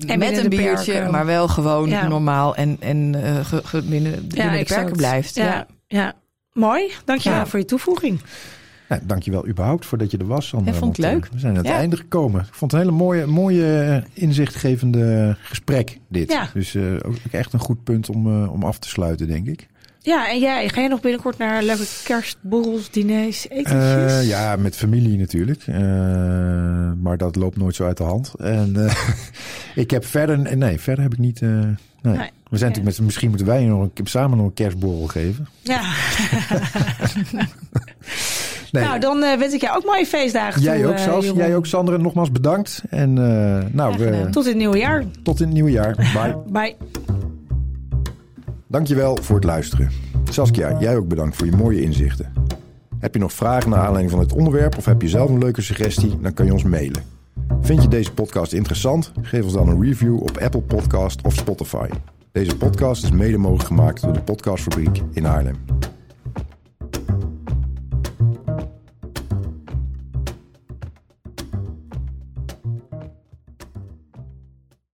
met 0.07 0.19
binnen 0.19 0.43
een 0.45 0.49
biertje... 0.49 0.93
perken. 0.93 1.11
maar 1.11 1.27
wel 1.27 1.49
gewoon 1.49 1.89
Ja. 1.89 2.09
normaal 2.09 2.55
en, 2.57 2.77
en 2.81 3.15
eh, 3.25 3.45
ge- 3.45 3.61
ge- 3.65 3.83
binnen, 3.83 4.29
binnen 4.29 4.59
de 4.59 4.65
perken 4.65 4.97
blijft. 4.97 5.35
Ja, 5.35 5.45
Ja. 5.45 5.67
ja. 5.87 6.13
mooi. 6.53 6.91
Dankjewel 7.05 7.39
Ja. 7.39 7.47
voor 7.47 7.59
je 7.59 7.65
toevoeging. 7.65 8.21
Nou, 8.89 9.05
dankjewel 9.07 9.47
überhaupt 9.49 9.87
voordat 9.87 10.11
je 10.11 10.19
er 10.19 10.27
was. 10.27 10.49
Sandra, 10.49 10.73
Ja, 10.73 10.79
vond 10.79 10.99
eh, 10.99 11.11
leuk. 11.11 11.29
We 11.33 11.39
zijn 11.39 11.53
aan 11.53 11.59
het 11.59 11.67
Ja. 11.67 11.77
einde 11.77 11.97
gekomen. 11.97 12.41
Ik 12.41 12.55
vond 12.55 12.73
het 12.73 12.81
een 12.81 12.87
hele 12.87 12.99
mooie, 13.03 13.27
mooie 13.27 13.81
eh, 13.83 14.23
inzichtgevende 14.23 15.37
gesprek 15.43 15.99
dit. 16.09 16.31
Ja. 16.33 16.49
Dus 16.55 16.75
eh, 16.75 16.83
ook 17.07 17.15
echt 17.31 17.53
een 17.53 17.59
goed 17.59 17.85
punt 17.85 18.09
om, 18.11 18.47
om 18.47 18.63
af 18.63 18.79
te 18.79 18.89
sluiten, 18.89 19.27
denk 19.29 19.47
ik. 19.47 19.67
Ja, 20.03 20.31
en 20.31 20.39
jij, 20.39 20.69
ga 20.69 20.81
je 20.81 20.89
nog 20.89 21.01
binnenkort 21.01 21.39
naar 21.39 21.63
leuke 21.63 21.87
kerstborrels, 22.05 22.91
diners, 22.91 23.49
etentjes? 23.49 24.13
Eh, 24.13 24.29
ja, 24.29 24.57
met 24.57 24.77
familie 24.77 25.19
natuurlijk. 25.19 25.63
Eh, 25.67 25.77
maar 27.03 27.17
dat 27.17 27.37
loopt 27.37 27.57
nooit 27.57 27.75
zo 27.75 27.85
uit 27.85 27.97
de 27.97 28.03
hand. 28.03 28.33
En 28.39 28.87
eh, 28.87 28.97
ik 29.85 29.91
heb 29.91 30.05
verder... 30.05 30.57
Nee, 30.57 30.81
verder 30.81 31.03
heb 31.03 31.13
ik 31.13 31.19
niet... 31.19 31.41
nee. 31.41 31.77
Nee. 32.03 32.31
We 32.49 32.59
zijn 32.59 32.71
natuurlijk 32.71 32.97
met, 32.97 33.01
misschien 33.01 33.29
moeten 33.29 33.47
wij 33.47 33.65
nog 33.65 33.89
een, 33.95 34.07
samen 34.07 34.37
nog 34.37 34.47
een 34.47 34.55
kerstborrel 34.55 35.07
geven. 35.07 35.49
Ja. 35.61 35.81
Nee, 38.73 38.85
Nou, 38.85 39.01
dan 39.01 39.21
wens 39.21 39.55
ik 39.55 39.61
jou 39.61 39.77
ook 39.77 39.85
mooie 39.85 40.07
feestdagen 40.07 40.63
jij 40.63 40.81
toe, 40.81 40.91
ook, 40.91 40.99
Sas. 40.99 41.25
Jeroen. 41.25 41.39
jij 41.39 41.57
ook, 41.57 41.67
Sandra. 41.67 41.97
Nogmaals 41.97 42.33
bedankt. 42.33 42.83
En 42.91 43.13
nou, 43.73 43.99
we. 43.99 44.29
Tot 44.31 44.45
in 44.45 44.51
het 44.51 44.59
nieuwe 44.59 44.79
jaar. 44.79 45.05
tot 45.23 45.41
in 45.41 45.47
het 45.47 45.55
nieuwe 45.55 45.71
jaar. 45.71 45.95
Bye. 45.95 46.37
Bye. 46.47 46.77
Dankjewel 48.73 49.17
voor 49.17 49.35
het 49.35 49.45
luisteren. 49.45 49.91
Saskia, 50.31 50.81
jij 50.81 50.97
ook 50.97 51.09
bedankt 51.09 51.37
voor 51.37 51.47
je 51.47 51.57
mooie 51.57 51.81
inzichten. 51.81 52.33
Heb 52.99 53.15
je 53.15 53.21
nog 53.21 53.33
vragen 53.33 53.71
naar 53.71 53.79
aanleiding 53.79 54.11
van 54.11 54.21
het 54.21 54.33
onderwerp 54.33 54.77
of 54.77 54.85
heb 54.85 55.03
je 55.03 55.09
zelf 55.09 55.31
een 55.31 55.39
leuke 55.39 55.63
suggestie? 55.63 56.19
Dan 56.21 56.35
kan 56.35 56.47
je 56.47 56.53
ons 56.53 56.63
mailen. 56.63 57.03
Vind 57.61 57.83
je 57.83 57.89
deze 57.89 58.13
podcast 58.13 58.53
interessant? 58.53 59.13
Geef 59.23 59.45
ons 59.45 59.53
dan 59.53 59.69
een 59.69 59.83
review 59.83 60.23
op 60.23 60.37
Apple 60.37 60.61
Podcast 60.61 61.23
of 61.23 61.35
Spotify. 61.35 61.89
Deze 62.33 62.57
podcast 62.57 63.05
is 63.05 63.11
mede 63.11 63.39
mogelijk 63.39 63.67
gemaakt 63.67 64.03
door 64.03 64.13
de 64.13 64.23
Podcastfabriek 64.23 65.03
in 65.13 65.25
Haarlem. 65.25 65.57